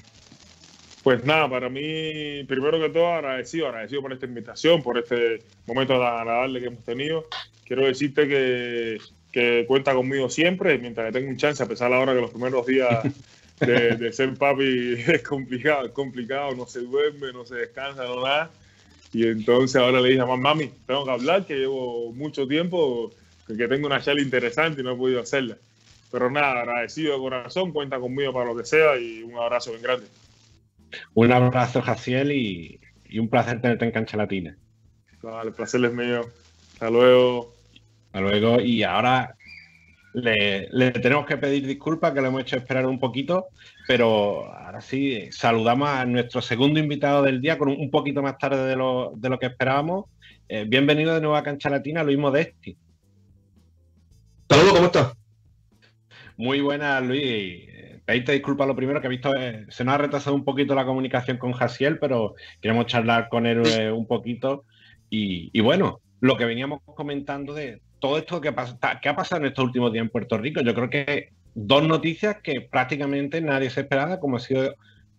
Pues 1.08 1.24
nada, 1.24 1.48
para 1.48 1.70
mí, 1.70 2.44
primero 2.44 2.78
que 2.78 2.90
todo, 2.90 3.14
agradecido, 3.14 3.68
agradecido 3.68 4.02
por 4.02 4.12
esta 4.12 4.26
invitación, 4.26 4.82
por 4.82 4.98
este 4.98 5.42
momento 5.66 5.94
tan 5.94 6.02
agradable 6.02 6.60
que 6.60 6.66
hemos 6.66 6.84
tenido. 6.84 7.24
Quiero 7.64 7.86
decirte 7.86 8.28
que, 8.28 8.98
que 9.32 9.64
cuenta 9.66 9.94
conmigo 9.94 10.28
siempre, 10.28 10.76
mientras 10.76 11.06
que 11.06 11.18
tenga 11.18 11.30
un 11.30 11.38
chance, 11.38 11.62
a 11.62 11.66
pesar 11.66 11.88
de 11.88 11.96
ahora 11.96 12.12
que 12.12 12.20
los 12.20 12.30
primeros 12.30 12.66
días 12.66 13.04
de, 13.60 13.96
de, 13.96 14.12
ser 14.12 14.34
papi 14.34 15.02
es 15.08 15.22
complicado, 15.22 15.86
es 15.86 15.92
complicado, 15.92 16.54
no 16.54 16.66
se 16.66 16.80
duerme, 16.80 17.32
no 17.32 17.46
se 17.46 17.54
descansa, 17.54 18.04
no 18.04 18.22
nada. 18.22 18.50
Y 19.10 19.28
entonces 19.28 19.76
ahora 19.76 20.02
le 20.02 20.10
dije 20.10 20.20
a 20.20 20.26
mami, 20.26 20.70
tengo 20.86 21.06
que 21.06 21.10
hablar, 21.10 21.46
que 21.46 21.54
llevo 21.54 22.12
mucho 22.12 22.46
tiempo, 22.46 23.14
que 23.46 23.66
tengo 23.66 23.86
una 23.86 24.02
charla 24.02 24.20
interesante 24.20 24.82
y 24.82 24.84
no 24.84 24.92
he 24.92 24.96
podido 24.96 25.22
hacerla. 25.22 25.56
Pero 26.12 26.30
nada, 26.30 26.60
agradecido 26.60 27.14
de 27.14 27.18
corazón, 27.18 27.72
cuenta 27.72 27.98
conmigo 27.98 28.30
para 28.30 28.52
lo 28.52 28.54
que 28.54 28.66
sea 28.66 28.98
y 28.98 29.22
un 29.22 29.38
abrazo 29.38 29.70
bien 29.70 29.82
grande. 29.82 30.06
Un 31.14 31.32
abrazo, 31.32 31.82
Jaciel, 31.82 32.32
y, 32.32 32.80
y, 33.08 33.18
un 33.18 33.28
placer 33.28 33.60
tenerte 33.60 33.84
en 33.84 33.90
Cancha 33.90 34.16
Latina. 34.16 34.56
Vale, 35.22 35.48
el 35.48 35.54
placer 35.54 35.84
es 35.84 35.92
mío. 35.92 36.22
Hasta 36.74 36.90
luego. 36.90 37.54
Hasta 38.06 38.20
luego. 38.20 38.60
Y 38.60 38.82
ahora 38.82 39.36
le, 40.14 40.68
le, 40.70 40.90
tenemos 40.92 41.26
que 41.26 41.36
pedir 41.36 41.66
disculpas, 41.66 42.12
que 42.12 42.20
lo 42.20 42.28
hemos 42.28 42.42
hecho 42.42 42.56
esperar 42.56 42.86
un 42.86 42.98
poquito, 42.98 43.46
pero 43.86 44.52
ahora 44.52 44.80
sí, 44.80 45.28
saludamos 45.30 45.88
a 45.88 46.04
nuestro 46.04 46.40
segundo 46.40 46.80
invitado 46.80 47.22
del 47.22 47.40
día 47.40 47.58
con 47.58 47.68
un 47.68 47.90
poquito 47.90 48.22
más 48.22 48.38
tarde 48.38 48.64
de 48.66 48.76
lo, 48.76 49.12
de 49.16 49.28
lo 49.28 49.38
que 49.38 49.46
esperábamos. 49.46 50.06
Eh, 50.48 50.64
bienvenido 50.66 51.14
de 51.14 51.20
nuevo 51.20 51.36
a 51.36 51.42
Cancha 51.42 51.68
Latina, 51.68 52.02
Luis 52.02 52.18
Modesti. 52.18 52.76
Saludos, 54.48 54.72
¿cómo 54.72 54.86
estás? 54.86 55.12
Muy 56.36 56.60
buenas, 56.60 57.02
Luis. 57.02 57.68
Pedirte 58.08 58.32
disculpas 58.32 58.66
lo 58.66 58.74
primero, 58.74 59.02
que 59.02 59.06
he 59.06 59.10
visto, 59.10 59.36
eh, 59.36 59.66
se 59.68 59.84
nos 59.84 59.94
ha 59.94 59.98
retrasado 59.98 60.34
un 60.34 60.42
poquito 60.42 60.74
la 60.74 60.86
comunicación 60.86 61.36
con 61.36 61.52
Jasiel, 61.52 61.98
pero 61.98 62.36
queremos 62.62 62.86
charlar 62.86 63.28
con 63.28 63.44
él 63.44 63.60
eh, 63.66 63.92
un 63.92 64.06
poquito. 64.06 64.64
Y, 65.10 65.50
y, 65.52 65.60
bueno, 65.60 66.00
lo 66.20 66.38
que 66.38 66.46
veníamos 66.46 66.80
comentando 66.86 67.52
de 67.52 67.82
todo 67.98 68.16
esto 68.16 68.40
que, 68.40 68.50
pasa, 68.50 68.78
que 69.02 69.10
ha 69.10 69.14
pasado 69.14 69.42
en 69.42 69.48
estos 69.48 69.62
últimos 69.62 69.92
días 69.92 70.04
en 70.04 70.08
Puerto 70.08 70.38
Rico, 70.38 70.62
yo 70.62 70.74
creo 70.74 70.88
que 70.88 71.32
dos 71.54 71.86
noticias 71.86 72.38
que 72.42 72.62
prácticamente 72.62 73.42
nadie 73.42 73.68
se 73.68 73.82
esperaba, 73.82 74.20
como 74.20 74.38
ha 74.38 74.40
sido 74.40 74.74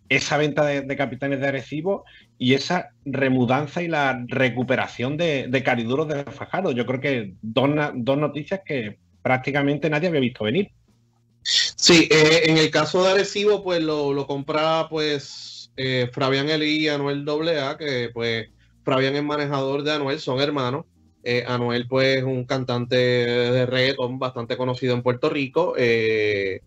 esa 0.10 0.38
venta 0.38 0.65
de, 0.65 0.82
de 0.82 0.95
capitanes 0.95 1.41
de 1.41 1.47
Arecibo 1.47 2.06
y 2.39 2.56
esa 2.56 2.89
remudanza 3.06 3.84
y 3.84 3.88
la 3.88 4.25
recuperación 4.30 5.15
de, 5.15 5.45
de 5.47 5.62
Cariduros 5.62 6.08
de 6.08 6.23
Fajardo. 6.23 6.71
Yo 6.71 6.88
creo 6.88 6.99
que 6.99 7.36
dos, 7.43 7.69
dos 7.93 8.17
noticias 8.17 8.62
que 8.65 8.97
prácticamente 9.21 9.91
nadie 9.91 10.08
había 10.08 10.21
visto 10.21 10.43
venir. 10.43 10.71
Sí, 11.75 12.07
eh, 12.12 12.43
en 12.45 12.57
el 12.57 12.69
caso 12.69 13.03
de 13.03 13.12
Arecibo, 13.12 13.63
pues 13.63 13.81
lo, 13.81 14.13
lo 14.13 14.27
compra 14.27 14.88
pues 14.89 15.71
eh, 15.77 16.09
Fabián 16.12 16.49
Elí 16.49 16.85
y 16.85 16.88
Anuel 16.89 17.25
AA, 17.27 17.77
que 17.77 18.09
pues 18.13 18.49
Fabián 18.83 19.15
es 19.15 19.23
manejador 19.23 19.83
de 19.83 19.93
Anuel, 19.93 20.19
son 20.19 20.39
hermanos. 20.41 20.85
Eh, 21.23 21.43
Anuel, 21.47 21.88
pues, 21.88 22.23
un 22.23 22.45
cantante 22.45 22.95
de 22.95 23.65
reggaeton 23.65 24.19
bastante 24.19 24.57
conocido 24.57 24.93
en 24.93 25.03
Puerto 25.03 25.29
Rico. 25.29 25.75
Eh, 25.77 26.62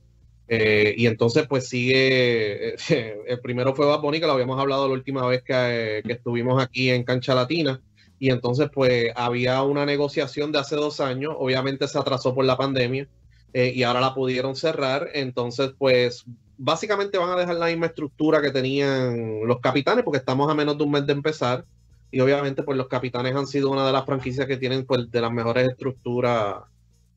y 0.48 1.06
entonces, 1.06 1.46
pues, 1.48 1.68
sigue. 1.68 2.74
el 3.26 3.40
primero 3.40 3.74
fue 3.74 3.86
Bad 3.86 4.02
lo 4.02 4.32
habíamos 4.32 4.60
hablado 4.60 4.88
la 4.88 4.94
última 4.94 5.26
vez 5.26 5.42
que, 5.42 6.02
que, 6.06 6.12
estuvimos 6.12 6.62
aquí 6.62 6.90
en 6.90 7.04
Cancha 7.04 7.34
Latina. 7.34 7.80
Y 8.18 8.30
entonces, 8.30 8.70
pues, 8.72 9.12
había 9.16 9.62
una 9.62 9.86
negociación 9.86 10.52
de 10.52 10.58
hace 10.58 10.76
dos 10.76 11.00
años. 11.00 11.34
Obviamente 11.38 11.88
se 11.88 11.98
atrasó 11.98 12.34
por 12.34 12.44
la 12.44 12.56
pandemia 12.56 13.08
y 13.54 13.82
ahora 13.82 14.00
la 14.00 14.14
pudieron 14.14 14.56
cerrar. 14.56 15.10
Entonces, 15.14 15.72
pues, 15.78 16.24
básicamente 16.58 17.18
van 17.18 17.30
a 17.30 17.36
dejar 17.36 17.56
la 17.56 17.66
misma 17.66 17.86
estructura 17.86 18.40
que 18.40 18.50
tenían 18.50 19.46
los 19.46 19.60
capitanes, 19.60 20.04
porque 20.04 20.18
estamos 20.18 20.50
a 20.50 20.54
menos 20.54 20.78
de 20.78 20.84
un 20.84 20.90
mes 20.92 21.06
de 21.06 21.12
empezar 21.12 21.64
y 22.12 22.20
obviamente 22.20 22.62
pues 22.62 22.76
los 22.76 22.88
capitanes 22.88 23.34
han 23.34 23.46
sido 23.46 23.70
una 23.70 23.86
de 23.86 23.92
las 23.92 24.04
franquicias 24.04 24.46
que 24.46 24.58
tienen 24.58 24.84
pues 24.84 25.10
de 25.10 25.20
las 25.20 25.32
mejores 25.32 25.70
estructuras 25.70 26.56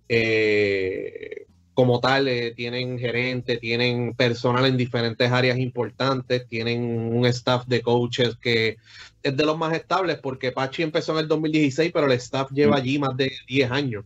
eh, 0.07 1.45
como 1.73 1.99
tal, 1.99 2.29
eh, 2.29 2.53
tienen 2.55 2.97
gerente, 2.97 3.57
tienen 3.57 4.13
personal 4.13 4.65
en 4.65 4.77
diferentes 4.77 5.29
áreas 5.29 5.59
importantes, 5.59 6.47
tienen 6.47 7.13
un 7.13 7.25
staff 7.25 7.65
de 7.67 7.81
coaches 7.81 8.37
que 8.37 8.77
es 9.21 9.35
de 9.35 9.45
los 9.45 9.57
más 9.57 9.73
estables 9.75 10.17
porque 10.19 10.53
Pachi 10.53 10.83
empezó 10.83 11.11
en 11.11 11.19
el 11.19 11.27
2016, 11.27 11.91
pero 11.93 12.05
el 12.05 12.13
staff 12.13 12.49
lleva 12.51 12.77
allí 12.77 12.97
más 12.97 13.17
de 13.17 13.33
10 13.47 13.71
años. 13.71 14.05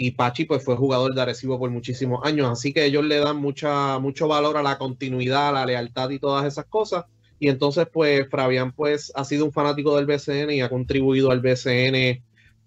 Y 0.00 0.12
Pachi 0.12 0.44
pues 0.44 0.64
fue 0.64 0.76
jugador 0.76 1.12
de 1.12 1.20
Arecibo 1.20 1.58
por 1.58 1.70
muchísimos 1.70 2.20
años, 2.24 2.48
así 2.48 2.72
que 2.72 2.84
ellos 2.84 3.04
le 3.04 3.18
dan 3.18 3.36
mucha, 3.36 3.98
mucho 3.98 4.28
valor 4.28 4.56
a 4.56 4.62
la 4.62 4.78
continuidad, 4.78 5.48
a 5.48 5.52
la 5.52 5.66
lealtad 5.66 6.08
y 6.10 6.20
todas 6.20 6.46
esas 6.46 6.66
cosas. 6.66 7.06
Y 7.40 7.48
entonces, 7.48 7.88
pues, 7.92 8.28
Fabián, 8.30 8.70
pues, 8.70 9.10
ha 9.16 9.24
sido 9.24 9.44
un 9.44 9.52
fanático 9.52 9.96
del 9.96 10.06
BCN 10.06 10.52
y 10.52 10.60
ha 10.60 10.68
contribuido 10.68 11.32
al 11.32 11.40
BCN 11.40 12.22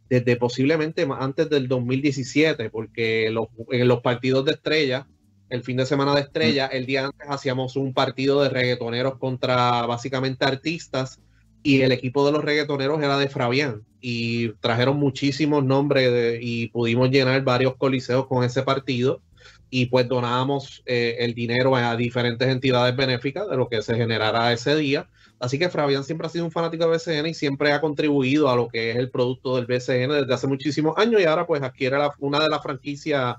desde 0.10 0.36
posiblemente 0.36 1.08
antes 1.10 1.50
del 1.50 1.70
2017, 1.70 2.70
porque 2.70 3.30
los, 3.30 3.48
en 3.72 3.88
los 3.88 4.02
partidos 4.02 4.44
de 4.44 4.52
estrella, 4.52 5.08
el 5.48 5.64
fin 5.64 5.78
de 5.78 5.86
semana 5.86 6.14
de 6.14 6.22
estrella, 6.22 6.68
el 6.68 6.86
día 6.86 7.06
antes 7.06 7.30
hacíamos 7.30 7.78
un 7.78 7.94
partido 7.94 8.44
de 8.44 8.50
reggaetoneros 8.50 9.18
contra 9.18 9.86
básicamente 9.86 10.44
artistas 10.44 11.22
y 11.64 11.82
el 11.82 11.92
equipo 11.92 12.26
de 12.26 12.32
los 12.32 12.44
reggaetoneros 12.44 13.02
era 13.02 13.18
de 13.18 13.30
Fabián 13.30 13.84
y 14.00 14.50
trajeron 14.54 14.98
muchísimos 14.98 15.64
nombres 15.64 16.40
y 16.42 16.68
pudimos 16.68 17.10
llenar 17.12 17.44
varios 17.44 17.76
coliseos 17.76 18.28
con 18.28 18.44
ese 18.44 18.64
partido 18.64 19.22
y 19.70 19.86
pues 19.86 20.08
donábamos 20.08 20.84
eh, 20.86 21.16
el 21.20 21.34
dinero 21.34 21.76
a 21.76 21.96
diferentes 21.96 22.48
entidades 22.48 22.96
benéficas 22.96 23.50
de 23.50 23.56
lo 23.56 23.70
que 23.70 23.82
se 23.82 23.96
generara 23.96 24.52
ese 24.52 24.76
día. 24.76 25.08
Así 25.40 25.58
que 25.58 25.70
Fabián 25.70 26.04
siempre 26.04 26.28
ha 26.28 26.30
sido 26.30 26.46
un 26.46 26.52
fanático 26.52 26.86
de 26.86 26.98
BCN 26.98 27.28
y 27.28 27.34
siempre 27.34 27.72
ha 27.72 27.80
contribuido 27.80 28.50
a 28.50 28.56
lo 28.56 28.68
que 28.68 28.92
es 28.92 28.98
el 28.98 29.10
producto 29.10 29.56
del 29.56 29.66
BCN 29.66 30.12
desde 30.12 30.34
hace 30.34 30.48
muchísimos 30.48 30.98
años 30.98 31.22
y 31.22 31.24
ahora 31.24 31.48
pues 31.48 31.64
adquiere 31.64 31.98
la, 31.98 32.12
una 32.20 32.42
de 32.42 32.50
las 32.50 32.62
franquicias 32.62 33.38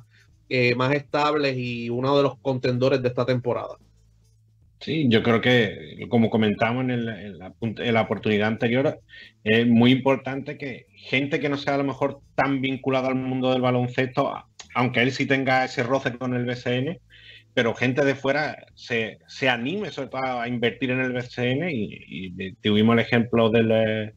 eh, 0.48 0.74
más 0.74 0.92
estables 0.94 1.56
y 1.56 1.90
uno 1.90 2.16
de 2.16 2.22
los 2.22 2.38
contendores 2.38 3.02
de 3.02 3.08
esta 3.08 3.26
temporada. 3.26 3.76
Sí, 4.82 5.06
yo 5.08 5.22
creo 5.22 5.40
que, 5.40 6.06
como 6.08 6.28
comentamos 6.28 6.82
en, 6.82 6.90
el, 6.90 7.08
en, 7.08 7.38
la, 7.38 7.54
en, 7.60 7.94
la, 7.94 8.02
oportunidad 8.02 8.48
anterior, 8.48 9.00
es 9.44 9.66
muy 9.66 9.92
importante 9.92 10.58
que 10.58 10.86
gente 10.96 11.38
que 11.38 11.48
no 11.48 11.56
sea 11.56 11.74
a 11.74 11.78
lo 11.78 11.84
mejor 11.84 12.20
tan 12.34 12.60
vinculada 12.60 13.08
al 13.08 13.14
mundo 13.14 13.52
del 13.52 13.62
baloncesto 13.62 14.32
aunque 14.74 15.02
él 15.02 15.12
sí 15.12 15.26
tenga 15.26 15.64
ese 15.64 15.82
roce 15.82 16.16
con 16.16 16.34
el 16.34 16.44
BCN, 16.44 16.98
pero 17.54 17.74
gente 17.74 18.04
de 18.04 18.14
fuera 18.14 18.66
se, 18.74 19.18
se 19.26 19.48
anime 19.48 19.90
sobre 19.90 20.08
todo 20.08 20.40
a 20.40 20.48
invertir 20.48 20.90
en 20.90 21.00
el 21.00 21.12
BCN 21.12 21.68
y, 21.70 22.54
tuvimos 22.62 22.94
el 22.94 23.00
ejemplo 23.00 23.50
del, 23.50 24.14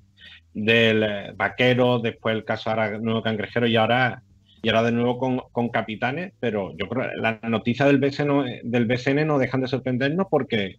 del 0.53 1.33
vaquero, 1.35 1.99
después 1.99 2.35
el 2.35 2.45
caso 2.45 2.69
ahora 2.69 2.97
nuevo 2.99 3.21
cangrejero 3.21 3.67
y 3.67 3.75
ahora 3.75 4.23
y 4.65 4.69
ahora 4.69 4.81
de 4.81 4.93
nuevo 4.93 5.19
con, 5.19 5.69
capitanes, 5.69 6.33
pero 6.39 6.75
yo 6.75 6.89
creo 6.89 7.07
que 7.07 7.21
la 7.21 7.39
noticia 7.43 7.85
del 7.85 7.99
BCN, 7.99 8.61
del 8.63 8.87
BCN 8.87 9.27
no 9.27 9.37
dejan 9.37 9.61
de 9.61 9.67
sorprendernos 9.67 10.25
porque 10.27 10.77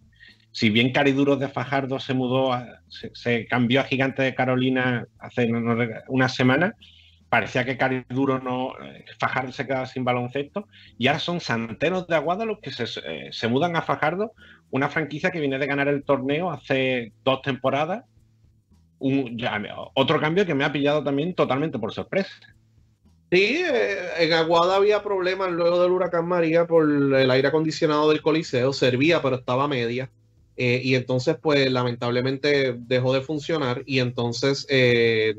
si 0.51 0.69
bien 0.69 0.91
Cariduros 0.91 1.39
de 1.39 1.47
Fajardo 1.47 1.97
se 1.97 2.13
mudó, 2.13 2.51
a, 2.51 2.81
se, 2.89 3.47
cambió 3.47 3.79
a 3.79 3.85
Gigante 3.85 4.23
de 4.23 4.35
Carolina 4.35 5.07
hace 5.19 5.49
una 6.09 6.27
semana, 6.27 6.75
parecía 7.29 7.63
que 7.63 7.77
Cariduro 7.77 8.39
no, 8.39 8.73
eh, 8.83 9.05
Fajardo 9.21 9.53
se 9.53 9.65
quedaba 9.65 9.85
sin 9.85 10.03
baloncesto, 10.03 10.67
y 10.97 11.07
ahora 11.07 11.19
son 11.19 11.39
Santeros 11.39 12.07
de 12.07 12.15
Aguada 12.17 12.43
los 12.43 12.59
que 12.59 12.71
se, 12.71 12.83
eh, 13.05 13.29
se, 13.31 13.47
mudan 13.47 13.77
a 13.77 13.83
Fajardo, 13.83 14.33
una 14.69 14.89
franquicia 14.89 15.31
que 15.31 15.39
viene 15.39 15.59
de 15.59 15.65
ganar 15.65 15.87
el 15.87 16.03
torneo 16.03 16.51
hace 16.51 17.13
dos 17.23 17.41
temporadas. 17.41 18.03
Otro 18.99 20.19
cambio 20.19 20.45
que 20.45 20.55
me 20.55 20.65
ha 20.65 20.73
pillado 20.73 21.05
también 21.05 21.35
totalmente 21.35 21.79
por 21.79 21.93
sorpresa. 21.93 22.33
Sí, 23.29 23.57
eh, 23.57 23.97
en 24.19 24.33
Aguada 24.33 24.77
había 24.77 25.03
problemas 25.03 25.51
luego 25.51 25.81
del 25.81 25.91
huracán 25.91 26.27
María 26.27 26.65
por 26.65 26.89
el 26.89 27.29
aire 27.29 27.49
acondicionado 27.49 28.09
del 28.09 28.21
Coliseo, 28.21 28.71
servía, 28.71 29.21
pero 29.21 29.35
estaba 29.35 29.67
media. 29.67 30.09
Eh, 30.55 30.81
y 30.83 30.95
entonces, 30.95 31.37
pues 31.39 31.71
lamentablemente 31.71 32.75
dejó 32.79 33.13
de 33.13 33.21
funcionar 33.21 33.83
y 33.85 33.99
entonces, 33.99 34.65
eh, 34.69 35.35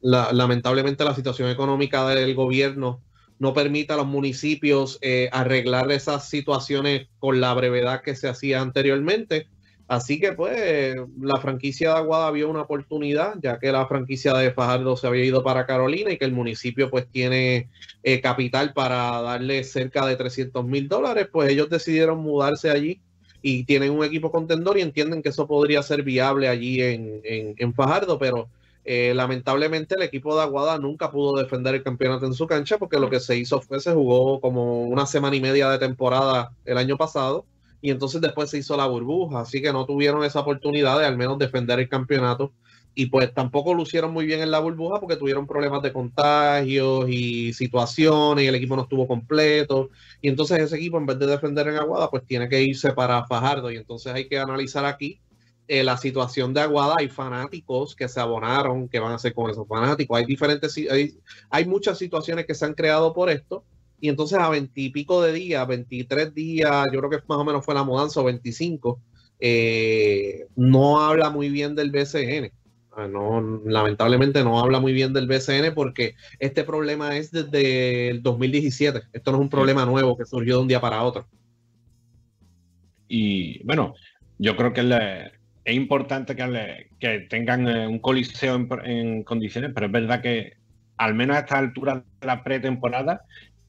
la, 0.00 0.32
lamentablemente 0.32 1.04
la 1.04 1.14
situación 1.14 1.50
económica 1.50 2.06
del 2.08 2.34
gobierno 2.34 3.02
no 3.38 3.52
permite 3.52 3.92
a 3.92 3.96
los 3.96 4.06
municipios 4.06 4.98
eh, 5.02 5.28
arreglar 5.32 5.90
esas 5.90 6.28
situaciones 6.28 7.08
con 7.18 7.40
la 7.40 7.52
brevedad 7.52 8.00
que 8.02 8.14
se 8.14 8.28
hacía 8.28 8.60
anteriormente. 8.60 9.48
Así 9.94 10.18
que 10.18 10.32
pues 10.32 10.96
la 11.20 11.38
franquicia 11.40 11.90
de 11.90 11.96
Aguada 11.98 12.32
vio 12.32 12.50
una 12.50 12.62
oportunidad, 12.62 13.36
ya 13.40 13.60
que 13.60 13.70
la 13.70 13.86
franquicia 13.86 14.34
de 14.34 14.50
Fajardo 14.50 14.96
se 14.96 15.06
había 15.06 15.24
ido 15.24 15.44
para 15.44 15.66
Carolina 15.66 16.10
y 16.10 16.18
que 16.18 16.24
el 16.24 16.32
municipio 16.32 16.90
pues 16.90 17.06
tiene 17.08 17.70
eh, 18.02 18.20
capital 18.20 18.72
para 18.72 19.22
darle 19.22 19.62
cerca 19.62 20.04
de 20.04 20.16
300 20.16 20.64
mil 20.64 20.88
dólares, 20.88 21.28
pues 21.30 21.48
ellos 21.48 21.70
decidieron 21.70 22.18
mudarse 22.18 22.70
allí 22.70 23.00
y 23.40 23.62
tienen 23.66 23.92
un 23.92 24.04
equipo 24.04 24.32
contendor 24.32 24.78
y 24.78 24.82
entienden 24.82 25.22
que 25.22 25.28
eso 25.28 25.46
podría 25.46 25.80
ser 25.84 26.02
viable 26.02 26.48
allí 26.48 26.82
en, 26.82 27.20
en, 27.22 27.74
Fajardo, 27.74 28.18
pero 28.18 28.48
eh, 28.84 29.12
lamentablemente 29.14 29.94
el 29.94 30.02
equipo 30.02 30.34
de 30.34 30.42
Aguada 30.42 30.76
nunca 30.78 31.12
pudo 31.12 31.40
defender 31.40 31.76
el 31.76 31.84
campeonato 31.84 32.26
en 32.26 32.34
su 32.34 32.48
cancha 32.48 32.78
porque 32.78 32.98
lo 32.98 33.08
que 33.08 33.20
se 33.20 33.36
hizo 33.36 33.60
fue 33.60 33.78
se 33.78 33.92
jugó 33.92 34.40
como 34.40 34.82
una 34.86 35.06
semana 35.06 35.36
y 35.36 35.40
media 35.40 35.70
de 35.70 35.78
temporada 35.78 36.50
el 36.64 36.78
año 36.78 36.96
pasado 36.96 37.44
y 37.84 37.90
entonces 37.90 38.22
después 38.22 38.48
se 38.48 38.56
hizo 38.56 38.78
la 38.78 38.86
burbuja, 38.86 39.40
así 39.40 39.60
que 39.60 39.70
no 39.70 39.84
tuvieron 39.84 40.24
esa 40.24 40.40
oportunidad 40.40 40.98
de 40.98 41.04
al 41.04 41.18
menos 41.18 41.38
defender 41.38 41.78
el 41.78 41.86
campeonato. 41.86 42.50
Y 42.94 43.06
pues 43.06 43.34
tampoco 43.34 43.74
lucieron 43.74 44.10
muy 44.10 44.24
bien 44.24 44.40
en 44.40 44.50
la 44.50 44.58
burbuja 44.58 45.00
porque 45.00 45.16
tuvieron 45.16 45.46
problemas 45.46 45.82
de 45.82 45.92
contagios 45.92 47.06
y 47.10 47.52
situaciones 47.52 48.42
y 48.42 48.46
el 48.46 48.54
equipo 48.54 48.74
no 48.74 48.84
estuvo 48.84 49.06
completo. 49.06 49.90
Y 50.22 50.30
entonces 50.30 50.60
ese 50.60 50.76
equipo 50.76 50.96
en 50.96 51.04
vez 51.04 51.18
de 51.18 51.26
defender 51.26 51.68
en 51.68 51.76
Aguada 51.76 52.08
pues 52.08 52.24
tiene 52.24 52.48
que 52.48 52.62
irse 52.62 52.94
para 52.94 53.26
Fajardo. 53.26 53.70
Y 53.70 53.76
entonces 53.76 54.14
hay 54.14 54.28
que 54.28 54.38
analizar 54.38 54.86
aquí 54.86 55.20
eh, 55.68 55.84
la 55.84 55.98
situación 55.98 56.54
de 56.54 56.62
Aguada. 56.62 56.94
Hay 57.00 57.08
fanáticos 57.08 57.94
que 57.94 58.08
se 58.08 58.18
abonaron 58.18 58.88
que 58.88 58.98
van 58.98 59.12
a 59.12 59.16
hacer 59.16 59.34
con 59.34 59.50
esos 59.50 59.68
fanáticos. 59.68 60.16
Hay 60.16 60.24
diferentes 60.24 60.74
hay, 60.90 61.18
hay 61.50 61.66
muchas 61.66 61.98
situaciones 61.98 62.46
que 62.46 62.54
se 62.54 62.64
han 62.64 62.72
creado 62.72 63.12
por 63.12 63.28
esto 63.28 63.62
y 64.04 64.08
entonces 64.08 64.38
a 64.38 64.48
veintipico 64.50 65.22
de 65.22 65.32
días 65.32 65.66
23 65.66 66.34
días 66.34 66.86
yo 66.92 67.00
creo 67.00 67.10
que 67.10 67.26
más 67.26 67.38
o 67.38 67.44
menos 67.44 67.64
fue 67.64 67.74
la 67.74 67.84
mudanza 67.84 68.20
o 68.20 68.24
25 68.24 69.00
eh, 69.40 70.46
no 70.56 71.00
habla 71.00 71.30
muy 71.30 71.48
bien 71.48 71.74
del 71.74 71.90
BCN 71.90 72.50
Ah, 72.96 73.08
no, 73.08 73.60
lamentablemente 73.64 74.44
no 74.44 74.60
habla 74.60 74.78
muy 74.78 74.92
bien 74.92 75.12
del 75.12 75.26
BCN 75.26 75.74
porque 75.74 76.14
este 76.38 76.62
problema 76.62 77.16
es 77.16 77.32
desde 77.32 78.08
el 78.08 78.22
2017. 78.22 79.02
Esto 79.12 79.32
no 79.32 79.38
es 79.38 79.42
un 79.42 79.50
problema 79.50 79.84
nuevo 79.84 80.16
que 80.16 80.24
surgió 80.24 80.56
de 80.56 80.62
un 80.62 80.68
día 80.68 80.80
para 80.80 81.02
otro. 81.02 81.26
Y 83.08 83.64
bueno, 83.64 83.94
yo 84.38 84.56
creo 84.56 84.72
que 84.72 85.32
es 85.64 85.74
importante 85.74 86.36
que, 86.36 86.88
que 87.00 87.20
tengan 87.28 87.66
eh, 87.66 87.86
un 87.88 87.98
coliseo 87.98 88.64
en, 88.84 89.24
condiciones, 89.24 89.72
pero 89.74 89.86
es 89.86 89.92
verdad 89.92 90.22
que 90.22 90.52
al 90.96 91.14
menos 91.14 91.36
a 91.36 91.40
esta 91.40 91.58
altura 91.58 92.04
de 92.20 92.26
la 92.26 92.44
pretemporada 92.44 93.22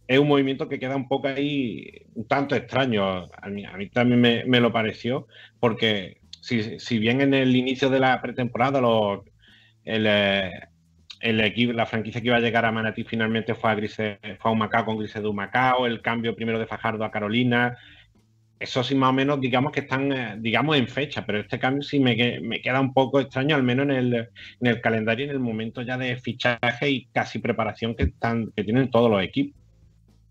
es 0.08 0.20
un 0.20 0.28
movimiento 0.28 0.70
que 0.70 0.80
queda 0.80 0.96
un 0.96 1.08
poco 1.08 1.28
ahí 1.28 2.06
un 2.14 2.28
tanto 2.28 2.56
extraño. 2.56 3.30
A 3.42 3.50
mí, 3.50 3.90
también 3.90 4.22
me, 4.22 4.60
lo 4.60 4.72
pareció, 4.72 5.28
porque 5.60 6.18
si, 6.42 7.00
bien 7.00 7.22
en 7.22 7.34
el 7.34 7.56
inicio 7.56 7.90
de 7.90 8.00
la 8.00 8.22
pretemporada 8.22 8.80
el, 9.84 10.06
eh, 10.08 10.52
el, 11.22 11.42
equipo, 11.42 11.74
la 11.74 11.86
franquicia 11.86 12.22
que 12.22 12.28
iba 12.28 12.38
a 12.38 12.42
llegar 12.42 12.66
a 12.66 12.72
Manatí 12.72 13.04
finalmente 13.04 13.56
fue 13.56 13.72
a, 13.72 13.76
Grise, 13.76 14.20
fue 14.40 14.52
a 14.52 14.54
un 14.54 14.60
Macao 14.60 14.86
con 14.86 14.98
Grise 14.98 15.22
de 15.22 15.34
Macao, 15.34 15.88
el 15.88 16.02
cambio 16.02 16.36
primero 16.36 16.60
de 16.60 16.68
Fajardo 16.68 17.04
a 17.04 17.12
Carolina, 17.12 17.78
eso 18.60 18.84
sí 18.84 18.96
más 18.96 19.10
o 19.10 19.14
menos 19.14 19.42
digamos 19.42 19.72
que 19.72 19.82
están 19.82 20.12
eh, 20.12 20.36
digamos 20.40 20.78
en 20.78 20.88
fecha, 20.88 21.26
pero 21.26 21.40
este 21.40 21.60
cambio 21.60 21.84
sí 21.84 22.00
me, 22.00 22.16
queda 22.16 22.80
un 22.80 22.94
poco 22.94 23.20
extraño, 23.20 23.56
al 23.56 23.64
menos 23.64 23.86
en 23.86 23.92
el, 23.92 24.14
en 24.14 24.68
el 24.68 24.82
calendario, 24.82 25.26
en 25.26 25.32
el 25.32 25.40
momento 25.40 25.82
ya 25.82 25.98
de 25.98 26.16
fichaje 26.18 26.90
y 26.90 27.06
casi 27.08 27.40
preparación 27.40 27.96
que, 27.96 28.04
están, 28.04 28.52
que 28.56 28.64
tienen 28.64 28.90
todos 28.90 29.10
los 29.10 29.22
equipos. 29.24 29.65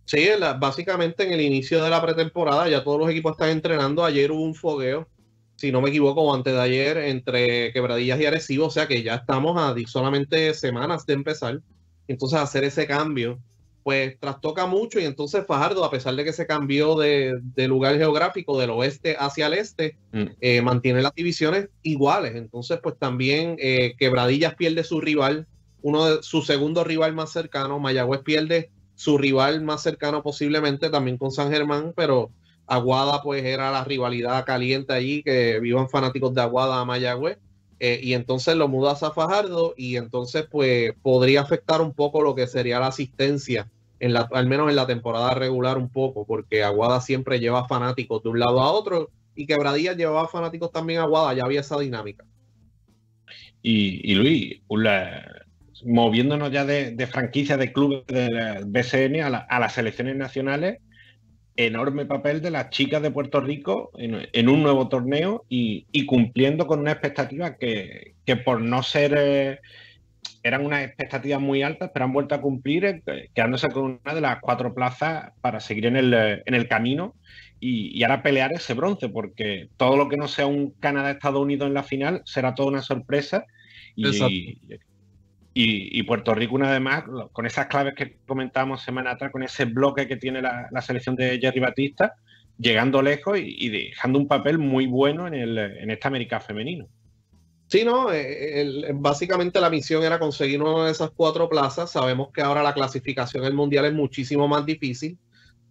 Sí, 0.05 0.29
básicamente 0.59 1.25
en 1.25 1.33
el 1.33 1.41
inicio 1.41 1.83
de 1.83 1.91
la 1.91 2.03
pretemporada 2.03 2.69
ya 2.69 2.85
todos 2.85 3.01
los 3.01 3.11
equipos 3.11 3.33
están 3.33 3.51
entrenando. 3.51 4.05
Ayer 4.05 4.31
hubo 4.31 4.43
un 4.43 4.55
fogueo, 4.55 5.09
si 5.57 5.73
no 5.73 5.81
me 5.81 5.89
equivoco, 5.89 6.33
antes 6.35 6.53
de 6.53 6.61
ayer 6.61 6.99
entre 6.99 7.73
Quebradillas 7.73 8.21
y 8.21 8.27
Arecibo, 8.27 8.67
o 8.67 8.71
sea 8.71 8.87
que 8.87 9.03
ya 9.03 9.15
estamos 9.15 9.57
a 9.59 9.75
solamente 9.87 10.53
semanas 10.55 11.07
de 11.07 11.15
empezar. 11.15 11.61
Entonces 12.07 12.39
hacer 12.39 12.65
ese 12.65 12.87
cambio, 12.87 13.41
pues 13.83 14.19
trastoca 14.21 14.67
mucho 14.67 15.01
y 15.01 15.05
entonces 15.05 15.47
Fajardo, 15.47 15.85
a 15.85 15.91
pesar 15.91 16.15
de 16.17 16.25
que 16.25 16.33
se 16.33 16.47
cambió 16.47 16.97
de, 16.97 17.41
lugar 17.67 17.97
geográfico 17.97 18.59
del 18.59 18.71
oeste 18.71 19.17
hacia 19.19 19.47
el 19.47 19.55
este, 19.55 19.97
mm. 20.13 20.25
eh, 20.41 20.61
mantiene 20.61 21.01
las 21.01 21.15
divisiones 21.15 21.69
iguales. 21.83 22.35
Entonces, 22.35 22.79
pues 22.83 22.99
también 22.99 23.57
eh, 23.59 23.95
Quebradillas 23.99 24.55
pierde 24.55 24.85
su 24.85 25.01
rival, 25.01 25.47
uno 25.81 26.07
de 26.07 26.23
su 26.23 26.43
segundo 26.43 26.85
rival 26.85 27.15
más 27.15 27.33
cercano, 27.33 27.79
Mayagüez 27.79 28.21
pierde 28.23 28.71
su 28.95 29.19
rival 29.19 29.63
más 29.63 29.83
cercano 29.83 30.23
posiblemente 30.23 30.91
también 30.91 31.19
con 31.19 31.31
San 31.31 31.51
Germán, 31.51 31.93
pero 31.97 32.31
Aguada 32.67 33.23
pues 33.23 33.45
era 33.45 33.71
la 33.71 33.85
rivalidad 33.85 34.45
caliente 34.45 34.93
allí, 34.93 35.23
que 35.23 35.61
vivan 35.61 35.89
fanáticos 35.89 36.35
de 36.35 36.41
Aguada 36.41 36.81
a 36.81 36.85
Mayagüez, 36.85 37.39
eh, 37.81 38.01
y 38.03 38.15
entonces 38.15 38.57
lo 38.57 38.69
mudas 38.69 39.03
a 39.03 39.11
Fajardo 39.11 39.75
y 39.77 39.97
entonces 39.97 40.47
pues 40.51 40.95
podría 41.03 41.43
afectar 41.43 41.81
un 41.83 41.93
poco 41.93 42.23
lo 42.23 42.35
que 42.35 42.47
sería 42.47 42.81
la 42.81 42.87
asistencia, 42.87 43.69
en 44.01 44.13
la, 44.13 44.29
al 44.33 44.47
menos 44.47 44.71
en 44.71 44.77
la 44.77 44.87
temporada 44.87 45.35
regular 45.35 45.77
un 45.77 45.91
poco, 45.91 46.25
porque 46.25 46.63
Aguada 46.63 47.01
siempre 47.01 47.41
lleva 47.41 47.69
fanáticos 47.69 48.23
de 48.23 48.29
un 48.31 48.39
lado 48.39 48.61
a 48.61 48.71
otro 48.71 49.11
y 49.35 49.47
Quebradilla 49.47 49.95
llevaba 49.95 50.29
fanáticos 50.29 50.71
también 50.73 51.01
a 51.01 51.03
Aguada, 51.03 51.35
ya 51.35 51.45
había 51.45 51.61
esa 51.61 51.79
dinámica. 51.79 52.25
Y, 53.67 54.15
Luis, 54.15 54.61
moviéndonos 55.83 56.51
ya 56.51 56.65
de, 56.65 57.07
franquicia 57.07 57.57
de 57.57 57.73
clubes 57.73 58.07
del 58.07 58.65
BCN 58.67 59.23
a, 59.23 59.59
las 59.59 59.73
selecciones 59.75 60.17
nacionales, 60.17 60.79
enorme 61.57 62.07
papel 62.07 62.41
de 62.43 62.51
las 62.51 62.71
chicas 62.71 63.03
de 63.03 63.11
Puerto 63.11 63.41
Rico 63.41 63.91
en, 63.97 64.49
un 64.49 64.63
nuevo 64.63 64.89
torneo 64.89 65.45
y, 65.49 66.07
cumpliendo 66.07 66.67
con 66.67 66.81
una 66.81 66.93
expectativa 66.93 67.57
que, 67.57 68.15
por 68.45 68.61
no 68.61 68.83
ser, 68.83 69.15
eh, 69.17 69.59
eran 70.43 70.65
unas 70.65 70.85
expectativas 70.85 71.41
muy 71.41 71.63
altas, 71.63 71.91
pero 71.93 72.05
han 72.05 72.13
vuelto 72.13 72.35
a 72.35 72.41
cumplir, 72.41 72.85
eh, 72.85 73.31
quedándose 73.35 73.69
con 73.69 74.01
una 74.05 74.15
de 74.15 74.21
las 74.21 74.41
cuatro 74.41 74.75
plazas 74.75 75.33
para 75.41 75.61
seguir 75.61 75.87
en 75.87 75.97
el, 75.97 76.69
camino 76.69 77.15
y, 77.61 78.03
ahora 78.03 78.23
pelear 78.23 78.53
ese 78.53 78.75
bronce, 78.75 79.09
porque 79.09 79.69
todo 79.77 79.97
lo 79.97 80.09
que 80.09 80.17
no 80.17 80.29
sea 80.29 80.47
un 80.47 80.71
Canadá-Estados 80.81 81.41
Unidos 81.41 81.69
en 81.69 81.75
la 81.75 81.83
final 81.83 82.23
será 82.27 82.55
toda 82.55 82.69
una 82.69 82.83
sorpresa. 82.83 83.47
Y, 83.97 84.05
y, 85.57 86.03
Puerto 86.03 86.35
Rico, 86.35 86.57
una 86.57 86.71
vez 86.71 86.81
más, 86.81 87.05
con 87.31 87.47
esas 87.47 87.67
claves 87.67 87.95
que 87.95 88.19
comentábamos 88.27 88.83
semana 88.83 89.13
atrás, 89.13 89.31
con 89.31 89.45
ese 89.45 89.67
bloque 89.67 90.09
que 90.09 90.17
tiene 90.17 90.43
la, 90.43 90.83
selección 90.83 91.15
de 91.15 91.39
Jerry 91.41 91.61
Batista, 91.61 92.15
llegando 92.59 93.01
lejos 93.01 93.39
y, 93.41 93.69
dejando 93.69 94.19
un 94.19 94.27
papel 94.27 94.59
muy 94.59 94.87
bueno 94.87 95.29
en, 95.29 95.35
el, 95.35 95.57
en 95.57 95.91
esta 95.91 96.09
América 96.09 96.41
femenino. 96.41 96.89
Sí, 97.69 97.85
no, 97.85 98.13
eh, 98.13 98.91
básicamente 98.95 99.61
la 99.61 99.71
misión 99.71 100.03
era 100.03 100.19
conseguir 100.19 100.61
una 100.61 100.87
de 100.87 100.91
esas 100.91 101.11
cuatro 101.11 101.49
plazas. 101.49 101.93
Sabemos 101.93 102.29
que 102.33 102.43
ahora 102.43 102.63
la 102.63 102.75
clasificación 102.75 103.45
del 103.45 103.55
Mundial 103.55 103.87
es 103.87 103.95
muchísimo 103.95 104.49
más 104.49 104.67
difícil 104.67 105.19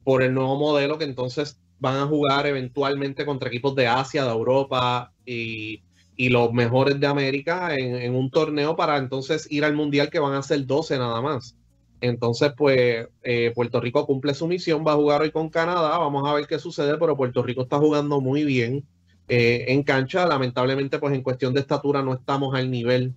por 0.04 0.24
el 0.24 0.34
nuevo 0.34 0.58
modelo 0.58 0.98
que 0.98 1.06
entonces 1.06 1.60
van 1.80 1.98
a 1.98 2.08
jugar 2.08 2.48
eventualmente 2.48 3.26
contra 3.26 3.50
equipos 3.50 3.76
de 3.76 3.88
Asia, 3.88 4.24
de 4.24 4.32
Europa 4.32 5.12
y 5.26 5.84
y 6.16 6.30
los 6.30 6.54
mejores 6.54 7.00
de 7.00 7.08
América 7.08 7.76
en, 7.76 8.16
un 8.16 8.30
torneo 8.30 8.76
para 8.76 8.98
entonces 8.98 9.48
ir 9.52 9.66
al 9.66 9.74
Mundial 9.74 10.10
que 10.10 10.20
van 10.20 10.34
a 10.34 10.44
ser 10.44 10.66
12 10.66 10.98
nada 10.98 11.22
más. 11.22 11.56
Entonces, 12.02 12.52
pues 12.58 13.08
eh, 13.24 13.52
Puerto 13.56 13.80
Rico 13.80 14.06
cumple 14.06 14.34
su 14.34 14.48
misión, 14.48 14.84
va 14.86 14.92
a 14.92 14.96
jugar 14.96 15.22
hoy 15.22 15.32
con 15.32 15.50
Canadá, 15.50 15.98
vamos 15.98 16.30
a 16.30 16.34
ver 16.34 16.48
qué 16.48 16.60
sucede, 16.60 16.98
pero 16.98 17.16
Puerto 17.16 17.42
Rico 17.42 17.64
está 17.64 17.78
jugando 17.78 18.20
muy 18.20 18.44
bien 18.44 18.86
eh, 19.30 19.66
en 19.70 19.84
cancha, 19.84 20.26
lamentablemente 20.28 21.00
pues 21.00 21.14
en 21.14 21.24
cuestión 21.24 21.54
de 21.54 21.62
estatura 21.62 22.02
no 22.02 22.14
estamos 22.14 22.54
al 22.56 22.70
nivel 22.70 23.14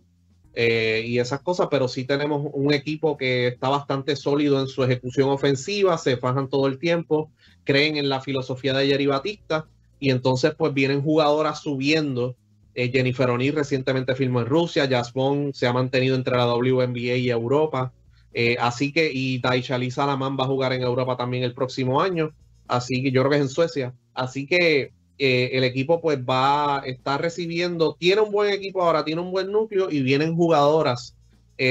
eh, 0.54 1.02
y 1.04 1.18
esas 1.18 1.42
cosas, 1.42 1.68
pero 1.70 1.88
sí 1.88 2.04
tenemos 2.04 2.48
un 2.52 2.72
equipo 2.72 3.16
que 3.16 3.48
está 3.48 3.68
bastante 3.68 4.16
sólido 4.16 4.60
en 4.60 4.68
su 4.68 4.84
ejecución 4.84 5.28
ofensiva, 5.28 5.98
se 5.98 6.16
fajan 6.16 6.48
todo 6.48 6.66
el 6.66 6.78
tiempo, 6.78 7.30
creen 7.64 7.96
en 7.96 8.08
la 8.08 8.20
filosofía 8.20 8.72
de 8.72 8.86
Jerry 8.86 9.06
Batista 9.06 9.66
y 9.98 10.10
entonces 10.10 10.54
pues 10.56 10.72
vienen 10.72 11.02
jugadoras 11.02 11.60
subiendo 11.60 12.36
eh, 12.76 12.90
Jennifer 12.92 13.30
O'Neill 13.30 13.54
recientemente 13.54 14.14
firmó 14.14 14.40
en 14.42 14.46
Rusia. 14.46 14.86
Jasmine 14.86 15.50
se 15.54 15.66
ha 15.66 15.72
mantenido 15.72 16.14
entre 16.14 16.36
la 16.36 16.46
WNBA 16.54 17.16
y 17.16 17.30
Europa. 17.30 17.90
Eh, 18.34 18.58
así 18.60 18.92
que, 18.92 19.10
y 19.10 19.38
Daishali 19.38 19.90
Salaman 19.90 20.36
va 20.38 20.44
a 20.44 20.48
jugar 20.48 20.74
en 20.74 20.82
Europa 20.82 21.16
también 21.16 21.42
el 21.42 21.54
próximo 21.54 22.02
año. 22.02 22.34
Así 22.68 23.02
que 23.02 23.10
yo 23.10 23.22
creo 23.22 23.30
que 23.30 23.36
es 23.36 23.42
en 23.42 23.48
Suecia. 23.48 23.94
Así 24.12 24.46
que 24.46 24.92
eh, 25.18 25.50
el 25.54 25.64
equipo 25.64 26.02
pues 26.02 26.18
va, 26.18 26.80
a 26.80 26.86
estar 26.86 27.18
recibiendo, 27.22 27.96
tiene 27.98 28.20
un 28.20 28.30
buen 28.30 28.52
equipo 28.52 28.82
ahora, 28.82 29.06
tiene 29.06 29.22
un 29.22 29.30
buen 29.30 29.50
núcleo 29.50 29.90
y 29.90 30.02
vienen 30.02 30.36
jugadoras 30.36 31.14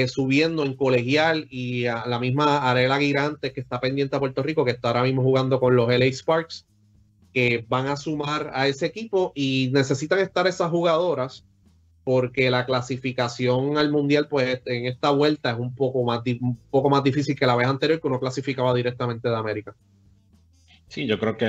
subiendo 0.08 0.64
en 0.64 0.74
colegial 0.74 1.46
y 1.48 1.86
a 1.86 2.06
la 2.06 2.18
misma 2.18 2.68
Arela 2.68 2.98
Girantes 2.98 3.52
que 3.52 3.60
está 3.60 3.78
pendiente 3.78 4.16
a 4.16 4.18
Puerto 4.18 4.42
Rico, 4.42 4.64
que 4.64 4.72
está 4.72 4.88
ahora 4.88 5.04
mismo 5.04 5.22
jugando 5.22 5.60
con 5.60 5.76
los 5.76 5.88
LA 5.88 6.06
Sparks 6.06 6.66
que 7.36 7.66
van 7.68 7.86
a 7.86 7.96
sumar 7.96 8.50
a 8.54 8.66
ese 8.66 8.86
equipo 8.86 9.32
y 9.34 9.68
necesitan 9.70 10.20
estar 10.20 10.46
esas 10.46 10.70
jugadoras 10.70 11.44
porque 12.02 12.50
la 12.50 12.64
clasificación 12.64 13.76
al 13.76 13.90
mundial 13.90 14.26
pues 14.26 14.62
en 14.64 14.86
esta 14.86 15.10
vuelta 15.10 15.50
es 15.50 15.58
un 15.58 15.74
poco 15.74 16.02
más 16.02 16.22
un 16.40 16.56
poco 16.70 16.88
más 16.88 17.02
difícil 17.04 17.36
que 17.38 17.44
la 17.44 17.54
vez 17.54 17.68
anterior 17.68 18.00
que 18.00 18.06
uno 18.06 18.18
clasificaba 18.18 18.72
directamente 18.72 19.28
de 19.28 19.36
América. 19.36 19.74
Sí, 20.88 21.04
yo 21.06 21.18
creo 21.18 21.36
que 21.36 21.44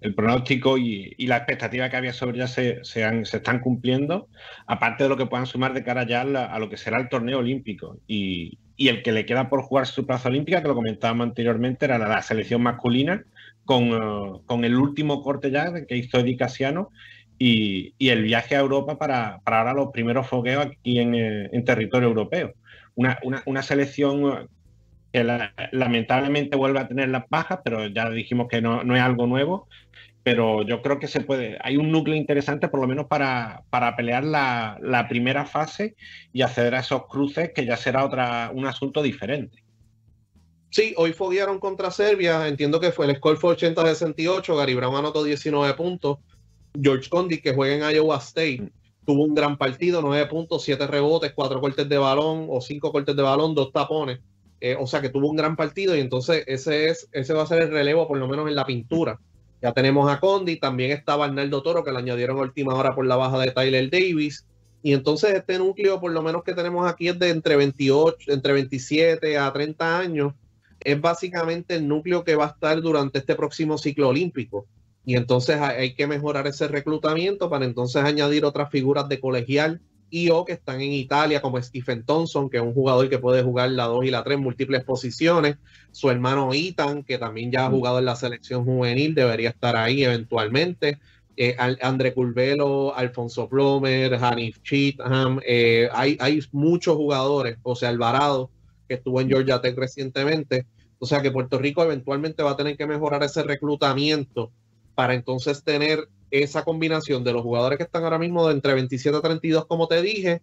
el, 0.00 0.14
pronóstico 0.14 0.78
y, 0.78 1.14
la 1.26 1.36
expectativa 1.36 1.90
que 1.90 1.96
había 1.96 2.14
sobre 2.14 2.38
ya 2.38 2.46
se, 2.46 2.82
se, 2.82 3.02
están 3.20 3.60
cumpliendo, 3.60 4.28
aparte 4.66 5.02
de 5.02 5.10
lo 5.10 5.18
que 5.18 5.26
puedan 5.26 5.44
sumar 5.44 5.74
de 5.74 5.84
cara 5.84 6.06
ya 6.06 6.22
a, 6.22 6.58
lo 6.58 6.70
que 6.70 6.78
será 6.78 6.98
el 6.98 7.10
torneo 7.10 7.40
olímpico. 7.40 7.98
Y, 8.06 8.60
y, 8.76 8.88
el 8.88 9.02
que 9.02 9.12
le 9.12 9.26
queda 9.26 9.50
por 9.50 9.60
jugar 9.60 9.86
su 9.86 10.06
plaza 10.06 10.30
olímpica, 10.30 10.62
que 10.62 10.68
lo 10.68 10.74
comentábamos 10.74 11.26
anteriormente, 11.26 11.84
era 11.84 11.98
la 11.98 12.22
selección 12.22 12.62
masculina, 12.62 13.26
eh, 13.68 14.40
con, 14.46 14.64
el 14.64 14.76
último 14.76 15.22
corte 15.22 15.50
ya 15.50 15.72
que 15.86 15.96
hizo 15.96 16.18
Eddie 16.18 16.36
Casiano 16.36 16.90
y, 17.38 17.94
el 17.98 18.22
viaje 18.22 18.56
a 18.56 18.60
Europa 18.60 18.98
para, 18.98 19.40
para 19.44 19.60
ahora 19.60 19.74
los 19.74 19.92
primeros 19.92 20.26
fogueos 20.26 20.66
aquí 20.66 20.98
en, 20.98 21.14
eh, 21.14 21.62
territorio 21.64 22.08
europeo. 22.08 22.52
Una, 22.94 23.62
selección 23.62 24.48
que 25.12 25.24
lamentablemente 25.72 26.56
vuelve 26.56 26.80
a 26.80 26.88
tener 26.88 27.08
las 27.08 27.24
bajas, 27.28 27.60
pero 27.64 27.86
ya 27.86 28.10
dijimos 28.10 28.48
que 28.48 28.60
no, 28.60 28.82
es 28.94 29.02
algo 29.02 29.26
nuevo. 29.26 29.68
Pero 30.24 30.62
yo 30.62 30.82
creo 30.82 31.00
que 31.00 31.08
se 31.08 31.20
puede, 31.20 31.58
hay 31.62 31.76
un 31.76 31.90
núcleo 31.90 32.14
interesante 32.14 32.68
por 32.68 32.80
lo 32.80 32.86
menos 32.86 33.06
para, 33.06 33.64
para 33.70 33.96
pelear 33.96 34.22
la, 34.22 34.78
la 34.80 35.08
primera 35.08 35.46
fase 35.46 35.96
y 36.32 36.42
acceder 36.42 36.76
a 36.76 36.80
esos 36.80 37.06
cruces 37.08 37.50
que 37.52 37.66
ya 37.66 37.76
será 37.76 38.04
otra, 38.04 38.52
un 38.54 38.66
asunto 38.66 39.02
diferente. 39.02 39.61
Sí, 40.72 40.94
hoy 40.96 41.12
foguearon 41.12 41.58
contra 41.58 41.90
Serbia. 41.90 42.48
Entiendo 42.48 42.80
que 42.80 42.92
fue 42.92 43.04
el 43.04 43.16
score 43.16 43.36
fue 43.36 43.54
80-68. 43.54 44.56
Gary 44.56 44.74
Brown 44.74 44.96
anotó 44.96 45.22
19 45.22 45.74
puntos. 45.74 46.16
George 46.80 47.10
Condi, 47.10 47.42
que 47.42 47.52
juega 47.52 47.90
en 47.90 47.94
Iowa 47.94 48.16
State, 48.16 48.72
tuvo 49.04 49.24
un 49.24 49.34
gran 49.34 49.58
partido: 49.58 50.00
9 50.00 50.26
puntos, 50.28 50.62
7 50.62 50.86
rebotes, 50.86 51.34
4 51.34 51.60
cortes 51.60 51.86
de 51.86 51.98
balón 51.98 52.46
o 52.48 52.62
5 52.62 52.90
cortes 52.90 53.14
de 53.14 53.22
balón, 53.22 53.54
2 53.54 53.70
tapones. 53.70 54.20
Eh, 54.62 54.74
o 54.80 54.86
sea 54.86 55.02
que 55.02 55.10
tuvo 55.10 55.28
un 55.28 55.36
gran 55.36 55.56
partido 55.56 55.94
y 55.94 56.00
entonces 56.00 56.42
ese, 56.46 56.88
es, 56.88 57.06
ese 57.12 57.34
va 57.34 57.42
a 57.42 57.46
ser 57.46 57.60
el 57.60 57.70
relevo, 57.70 58.08
por 58.08 58.16
lo 58.16 58.26
menos 58.26 58.48
en 58.48 58.54
la 58.54 58.64
pintura. 58.64 59.20
Ya 59.60 59.74
tenemos 59.74 60.10
a 60.10 60.20
Condi, 60.20 60.56
también 60.56 60.90
estaba 60.90 61.26
Arnaldo 61.26 61.62
Toro, 61.62 61.84
que 61.84 61.92
le 61.92 61.98
añadieron 61.98 62.38
a 62.38 62.42
última 62.42 62.74
hora 62.74 62.94
por 62.94 63.04
la 63.04 63.16
baja 63.16 63.38
de 63.38 63.50
Tyler 63.50 63.90
Davis. 63.90 64.46
Y 64.82 64.94
entonces 64.94 65.34
este 65.34 65.58
núcleo, 65.58 66.00
por 66.00 66.12
lo 66.12 66.22
menos 66.22 66.42
que 66.42 66.54
tenemos 66.54 66.90
aquí, 66.90 67.08
es 67.08 67.18
de 67.18 67.28
entre 67.28 67.56
28, 67.56 68.32
entre 68.32 68.54
27 68.54 69.36
a 69.36 69.52
30 69.52 69.98
años. 69.98 70.32
Es 70.84 71.00
básicamente 71.00 71.74
el 71.76 71.88
núcleo 71.88 72.24
que 72.24 72.36
va 72.36 72.46
a 72.46 72.50
estar 72.50 72.80
durante 72.80 73.18
este 73.18 73.34
próximo 73.34 73.78
ciclo 73.78 74.08
olímpico. 74.08 74.66
Y 75.04 75.16
entonces 75.16 75.60
hay 75.60 75.94
que 75.94 76.06
mejorar 76.06 76.46
ese 76.46 76.68
reclutamiento 76.68 77.50
para 77.50 77.64
entonces 77.64 78.04
añadir 78.04 78.44
otras 78.44 78.70
figuras 78.70 79.08
de 79.08 79.20
colegial 79.20 79.80
y 80.10 80.28
o 80.28 80.44
que 80.44 80.52
están 80.52 80.82
en 80.82 80.92
Italia, 80.92 81.40
como 81.40 81.60
Stephen 81.60 82.04
Thompson, 82.04 82.50
que 82.50 82.58
es 82.58 82.62
un 82.62 82.74
jugador 82.74 83.08
que 83.08 83.18
puede 83.18 83.42
jugar 83.42 83.70
la 83.70 83.84
2 83.86 84.04
y 84.04 84.10
la 84.10 84.22
3 84.22 84.36
en 84.36 84.42
múltiples 84.42 84.84
posiciones. 84.84 85.56
Su 85.90 86.10
hermano 86.10 86.50
Ethan, 86.52 87.02
que 87.02 87.16
también 87.16 87.50
ya 87.50 87.64
ha 87.64 87.70
jugado 87.70 87.98
en 87.98 88.04
la 88.04 88.14
selección 88.14 88.66
juvenil, 88.66 89.14
debería 89.14 89.48
estar 89.48 89.74
ahí 89.74 90.04
eventualmente. 90.04 90.98
Eh, 91.34 91.56
André 91.58 92.12
Curvelo, 92.12 92.94
Alfonso 92.94 93.48
Plomer, 93.48 94.14
Hanif 94.22 94.60
Cheatham. 94.62 95.40
Eh, 95.46 95.88
hay, 95.92 96.18
hay 96.20 96.40
muchos 96.52 96.94
jugadores, 96.94 97.56
o 97.62 97.74
sea, 97.74 97.88
Alvarado, 97.88 98.50
que 98.86 98.96
estuvo 98.96 99.18
en 99.18 99.28
Georgia 99.28 99.62
Tech 99.62 99.74
recientemente. 99.78 100.66
O 101.02 101.06
sea 101.06 101.20
que 101.20 101.32
Puerto 101.32 101.58
Rico 101.58 101.82
eventualmente 101.82 102.44
va 102.44 102.52
a 102.52 102.56
tener 102.56 102.76
que 102.76 102.86
mejorar 102.86 103.24
ese 103.24 103.42
reclutamiento 103.42 104.52
para 104.94 105.14
entonces 105.14 105.64
tener 105.64 106.08
esa 106.30 106.62
combinación 106.62 107.24
de 107.24 107.32
los 107.32 107.42
jugadores 107.42 107.76
que 107.76 107.82
están 107.82 108.04
ahora 108.04 108.20
mismo 108.20 108.46
de 108.46 108.54
entre 108.54 108.72
27 108.74 109.18
a 109.18 109.20
32, 109.20 109.66
como 109.66 109.88
te 109.88 110.00
dije, 110.00 110.42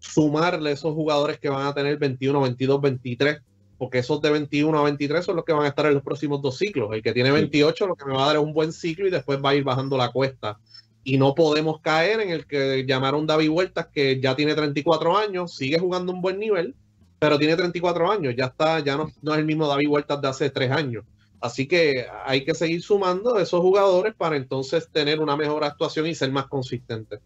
sumarle 0.00 0.72
esos 0.72 0.92
jugadores 0.92 1.38
que 1.38 1.50
van 1.50 1.68
a 1.68 1.72
tener 1.72 1.98
21, 1.98 2.40
22, 2.40 2.80
23, 2.80 3.42
porque 3.78 3.98
esos 3.98 4.20
de 4.20 4.32
21 4.32 4.76
a 4.76 4.82
23 4.82 5.24
son 5.24 5.36
los 5.36 5.44
que 5.44 5.52
van 5.52 5.66
a 5.66 5.68
estar 5.68 5.86
en 5.86 5.94
los 5.94 6.02
próximos 6.02 6.42
dos 6.42 6.58
ciclos. 6.58 6.90
El 6.92 7.00
que 7.00 7.12
tiene 7.12 7.30
28 7.30 7.86
lo 7.86 7.94
que 7.94 8.06
me 8.06 8.14
va 8.14 8.24
a 8.24 8.26
dar 8.26 8.36
es 8.36 8.42
un 8.42 8.54
buen 8.54 8.72
ciclo 8.72 9.06
y 9.06 9.12
después 9.12 9.38
va 9.38 9.50
a 9.50 9.54
ir 9.54 9.62
bajando 9.62 9.96
la 9.96 10.10
cuesta. 10.10 10.58
Y 11.04 11.16
no 11.16 11.36
podemos 11.36 11.80
caer 11.80 12.18
en 12.18 12.30
el 12.30 12.44
que 12.48 12.84
llamaron 12.88 13.24
David 13.24 13.50
Vueltas, 13.50 13.86
que 13.86 14.20
ya 14.20 14.34
tiene 14.34 14.56
34 14.56 15.16
años, 15.16 15.54
sigue 15.54 15.78
jugando 15.78 16.12
un 16.12 16.20
buen 16.20 16.40
nivel, 16.40 16.74
pero 17.18 17.38
tiene 17.38 17.56
34 17.56 18.10
años, 18.10 18.34
ya 18.36 18.46
está, 18.46 18.80
ya 18.80 18.96
no, 18.96 19.10
no 19.22 19.32
es 19.32 19.38
el 19.38 19.44
mismo 19.44 19.66
David 19.66 19.88
Vueltas 19.88 20.20
de 20.20 20.28
hace 20.28 20.50
tres 20.50 20.70
años. 20.70 21.04
Así 21.40 21.66
que 21.66 22.06
hay 22.24 22.44
que 22.44 22.54
seguir 22.54 22.82
sumando 22.82 23.38
esos 23.38 23.60
jugadores 23.60 24.14
para 24.14 24.36
entonces 24.36 24.90
tener 24.90 25.20
una 25.20 25.36
mejor 25.36 25.64
actuación 25.64 26.06
y 26.06 26.14
ser 26.14 26.32
más 26.32 26.46
consistente. 26.46 27.18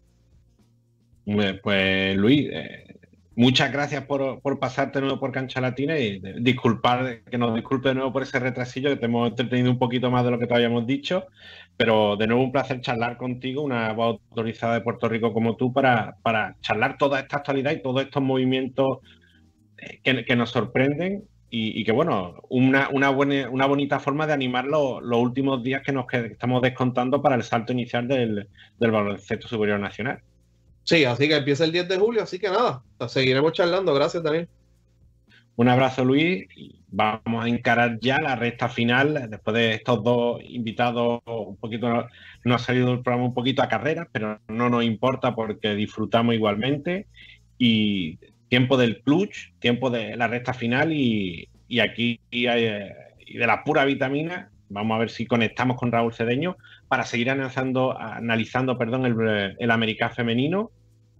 Pues 1.63 2.17
Luis, 2.17 2.49
eh, 2.51 2.99
muchas 3.35 3.71
gracias 3.71 4.05
por, 4.05 4.41
pasarte 4.59 4.99
de 4.99 5.05
nuevo 5.05 5.19
por 5.19 5.31
Cancha 5.31 5.61
Latina 5.61 5.97
y 5.97 6.21
disculpar, 6.39 7.21
que 7.23 7.37
nos 7.37 7.55
disculpe 7.55 7.89
de 7.89 7.95
nuevo 7.95 8.11
por 8.11 8.23
ese 8.23 8.39
retrasillo, 8.39 8.89
que 8.89 8.97
te 8.97 9.05
hemos 9.05 9.29
entretenido 9.29 9.71
un 9.71 9.79
poquito 9.79 10.11
más 10.11 10.25
de 10.25 10.31
lo 10.31 10.39
que 10.39 10.47
te 10.47 10.53
habíamos 10.53 10.85
dicho, 10.85 11.27
pero 11.77 12.17
de 12.17 12.27
nuevo 12.27 12.43
un 12.43 12.51
placer 12.51 12.81
charlar 12.81 13.17
contigo, 13.17 13.61
una 13.61 13.93
voz 13.93 14.19
autorizada 14.29 14.73
de 14.73 14.81
Puerto 14.81 15.07
Rico 15.07 15.31
como 15.31 15.55
tú, 15.55 15.71
para, 15.71 16.17
para 16.21 16.57
charlar 16.61 16.97
toda 16.97 17.21
esta 17.21 17.37
actualidad 17.37 17.71
y 17.71 17.81
todos 17.81 18.03
estos 18.03 18.21
movimientos 18.21 18.99
eh, 19.03 19.20
que, 20.03 20.25
que 20.25 20.35
nos 20.35 20.51
sorprenden 20.51 21.23
y, 21.53 21.83
que 21.83 21.91
bueno, 21.91 22.35
una, 22.47 22.87
una, 22.89 23.09
buena, 23.09 23.49
una 23.49 23.65
bonita 23.65 23.99
forma 23.99 24.25
de 24.25 24.31
animar 24.31 24.65
los, 24.65 25.01
últimos 25.03 25.61
días 25.61 25.81
que 25.85 25.91
nos 25.91 26.05
estamos 26.13 26.61
descontando 26.61 27.21
para 27.21 27.35
el 27.35 27.43
salto 27.43 27.73
inicial 27.73 28.07
del, 28.07 28.47
del 28.79 28.91
baloncesto 28.91 29.49
superior 29.49 29.77
nacional. 29.77 30.21
Sí, 30.83 31.03
así 31.03 31.27
que 31.27 31.35
empieza 31.35 31.65
el 31.65 31.73
10 31.73 31.89
de 31.89 31.97
julio, 31.97 32.23
así 32.23 32.39
que 32.39 32.49
nada, 32.49 32.83
seguiremos 33.09 33.51
charlando. 33.51 33.93
Gracias, 33.93 34.23
Daniel. 34.23 34.47
Un 35.57 35.67
abrazo, 35.67 36.05
Luis. 36.05 36.47
Vamos 36.87 37.45
a 37.45 37.49
encarar 37.49 37.99
ya 37.99 38.19
la 38.19 38.37
recta 38.37 38.69
final. 38.69 39.27
Después 39.29 39.53
de 39.53 39.73
estos 39.73 40.03
dos 40.03 40.41
invitados, 40.43 41.21
un 41.25 41.57
poquito 41.57 42.07
no 42.45 42.55
ha 42.55 42.59
salido 42.59 42.93
el 42.93 43.01
programa 43.01 43.27
un 43.27 43.33
poquito 43.33 43.61
a 43.61 43.67
carrera, 43.67 44.07
pero 44.11 44.39
no 44.47 44.69
nos 44.69 44.85
importa 44.85 45.35
porque 45.35 45.75
disfrutamos 45.75 46.33
igualmente. 46.33 47.07
Y 47.57 48.17
tiempo 48.51 48.75
del 48.75 49.01
clutch, 49.01 49.53
tiempo 49.59 49.89
de 49.89 50.17
la 50.17 50.27
recta 50.27 50.53
final 50.53 50.91
y, 50.91 51.47
aquí 51.81 52.19
y 52.29 52.43
de 52.43 53.47
la 53.47 53.63
pura 53.63 53.85
vitamina. 53.85 54.51
Vamos 54.67 54.93
a 54.93 54.99
ver 54.99 55.09
si 55.09 55.25
conectamos 55.25 55.77
con 55.77 55.89
Raúl 55.89 56.13
Cedeño 56.13 56.57
para 56.89 57.05
seguir 57.05 57.29
analizando, 57.29 57.97
analizando 57.97 58.77
perdón, 58.77 59.05
el, 59.05 59.55
el 59.57 60.09
femenino, 60.13 60.69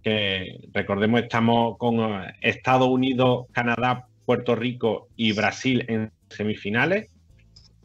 que 0.04 0.60
recordemos 0.74 1.22
estamos 1.22 1.78
con 1.78 2.22
Estados 2.42 2.90
Unidos, 2.90 3.46
Canadá, 3.54 4.08
Puerto 4.26 4.54
Rico 4.54 5.08
y 5.16 5.32
Brasil 5.32 5.86
en 5.88 6.12
semifinales, 6.30 7.16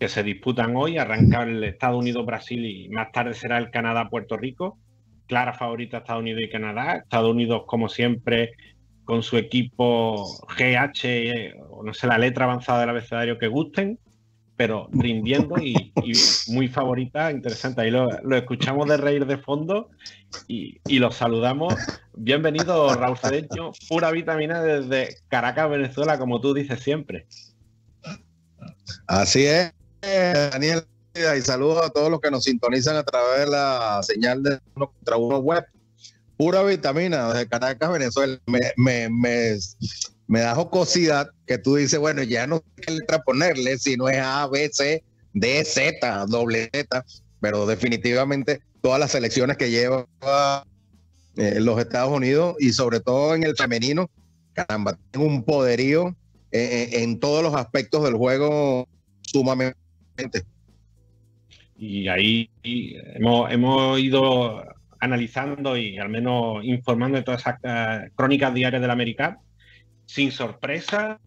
que 0.00 0.08
se 0.08 0.24
disputan 0.24 0.74
hoy. 0.74 0.98
Arranca 0.98 1.44
el 1.44 1.62
Estados 1.62 2.00
Unidos-Brasil 2.00 2.64
y 2.64 2.88
más 2.88 3.12
tarde 3.12 3.32
será 3.32 3.58
el 3.58 3.70
Canadá-Puerto 3.70 4.36
Rico. 4.36 4.76
Clara 5.28 5.52
favorita 5.52 5.98
Estados 5.98 6.22
Unidos 6.22 6.42
y 6.42 6.50
Canadá. 6.50 6.96
Estados 6.96 7.30
Unidos, 7.30 7.62
como 7.66 7.88
siempre, 7.88 8.50
con 9.06 9.22
su 9.22 9.38
equipo 9.38 10.26
GH, 10.58 11.54
o 11.70 11.82
no 11.84 11.94
sé 11.94 12.06
la 12.08 12.18
letra 12.18 12.44
avanzada 12.44 12.80
del 12.80 12.90
abecedario 12.90 13.38
que 13.38 13.46
gusten, 13.46 13.98
pero 14.56 14.88
rindiendo 14.90 15.56
y, 15.58 15.92
muy 16.48 16.66
favorita, 16.68 17.30
interesante. 17.30 17.82
Ahí 17.82 17.90
lo, 17.90 18.08
escuchamos 18.36 18.88
de 18.88 18.96
reír 18.96 19.24
de 19.26 19.38
fondo 19.38 19.90
y, 20.48 20.80
y 20.86 20.98
los 20.98 21.14
saludamos. 21.14 21.74
Bienvenido, 22.14 22.94
Raúl 22.94 23.16
Cedeño, 23.16 23.70
pura 23.88 24.10
vitamina 24.10 24.60
desde 24.60 25.18
Caracas, 25.28 25.70
Venezuela, 25.70 26.18
como 26.18 26.40
tú 26.40 26.52
dices 26.52 26.80
siempre. 26.80 27.26
Así 29.06 29.46
es, 29.46 29.72
Daniel, 30.00 30.82
y 31.14 31.40
saludos 31.42 31.86
a 31.86 31.90
todos 31.90 32.10
los 32.10 32.20
que 32.20 32.30
nos 32.32 32.42
sintonizan 32.42 32.96
a 32.96 33.04
través 33.04 33.44
de 33.44 33.50
la 33.52 34.00
señal 34.02 34.42
de 34.42 34.58
uno 34.74 34.90
contra 34.90 35.16
uno 35.16 35.38
web 35.38 35.64
pura 36.36 36.62
vitamina 36.62 37.32
de 37.32 37.46
Caracas, 37.46 37.90
Venezuela. 37.90 38.38
Me, 38.46 38.60
me, 38.76 39.08
me, 39.08 39.56
me 40.26 40.40
da 40.40 40.54
jocosidad 40.54 41.30
que 41.46 41.58
tú 41.58 41.76
dices, 41.76 41.98
bueno, 41.98 42.22
ya 42.22 42.46
no 42.46 42.58
sé 42.58 42.82
qué 42.82 42.92
letra 42.92 43.22
ponerle, 43.22 43.78
si 43.78 43.96
no 43.96 44.08
es 44.08 44.18
A, 44.18 44.46
B, 44.46 44.68
C, 44.72 45.04
D, 45.32 45.64
Z, 45.64 46.26
doble 46.26 46.70
Z, 46.72 47.04
pero 47.40 47.66
definitivamente 47.66 48.60
todas 48.80 49.00
las 49.00 49.12
selecciones 49.12 49.56
que 49.56 49.70
lleva 49.70 50.06
eh, 51.36 51.60
los 51.60 51.78
Estados 51.78 52.12
Unidos 52.12 52.56
y 52.58 52.72
sobre 52.72 53.00
todo 53.00 53.34
en 53.34 53.44
el 53.44 53.56
femenino, 53.56 54.10
caramba, 54.52 54.98
tienen 55.10 55.30
un 55.30 55.44
poderío 55.44 56.16
eh, 56.50 56.88
eh, 56.92 57.02
en 57.02 57.20
todos 57.20 57.42
los 57.42 57.54
aspectos 57.54 58.04
del 58.04 58.14
juego 58.14 58.88
sumamente. 59.22 59.74
Y 61.76 62.08
ahí 62.08 62.48
hemos, 62.62 63.52
hemos 63.52 64.00
ido 64.00 64.64
analizando 65.00 65.76
y 65.76 65.98
al 65.98 66.08
menos 66.08 66.64
informando 66.64 67.18
de 67.18 67.24
todas 67.24 67.40
esas 67.40 67.58
eh, 67.62 68.10
crónicas 68.14 68.54
diarias 68.54 68.82
del 68.82 68.90
América, 68.90 69.38
sin 70.06 70.30
sorpresa, 70.30 71.18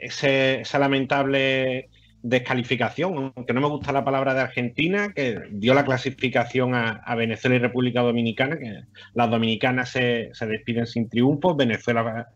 esa 0.00 0.78
lamentable 0.78 1.88
descalificación, 2.22 3.32
aunque 3.34 3.52
no 3.52 3.60
me 3.60 3.68
gusta 3.68 3.92
la 3.92 4.04
palabra 4.04 4.34
de 4.34 4.40
Argentina, 4.40 5.12
que 5.14 5.38
dio 5.52 5.72
la 5.74 5.84
clasificación 5.84 6.74
a, 6.74 7.14
Venezuela 7.14 7.56
y 7.56 7.60
República 7.60 8.00
Dominicana, 8.00 8.58
que 8.58 8.82
las 9.14 9.30
dominicanas 9.30 9.90
se, 9.90 10.30
se 10.32 10.46
despiden 10.46 10.86
sin 10.86 11.08
triunfo, 11.08 11.54
Venezuela 11.54 12.28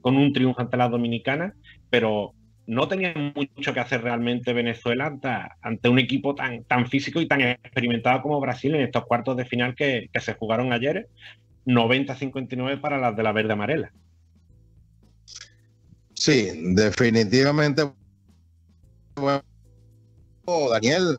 con 0.00 0.16
un 0.16 0.32
triunfo 0.32 0.60
ante 0.60 0.76
las 0.76 0.90
dominicanas, 0.90 1.54
pero 1.90 2.34
no 2.68 2.86
tenía 2.86 3.14
mucho 3.34 3.72
que 3.72 3.80
hacer 3.80 4.02
realmente 4.02 4.52
Venezuela 4.52 5.18
ante, 5.62 5.88
un 5.88 5.98
equipo 5.98 6.34
tan, 6.34 6.64
tan 6.64 6.86
físico 6.86 7.18
y 7.18 7.26
tan 7.26 7.40
experimentado 7.40 8.20
como 8.20 8.40
Brasil 8.40 8.74
en 8.74 8.82
estos 8.82 9.06
cuartos 9.06 9.38
de 9.38 9.46
final 9.46 9.74
que, 9.74 10.10
se 10.20 10.34
jugaron 10.34 10.70
ayer, 10.74 11.08
90-59 11.64 12.78
para 12.78 12.98
las 12.98 13.16
de 13.16 13.22
la 13.22 13.32
verde 13.32 13.54
amarela. 13.54 13.90
Sí, 16.12 16.50
definitivamente. 16.74 17.90
Daniel, 20.70 21.18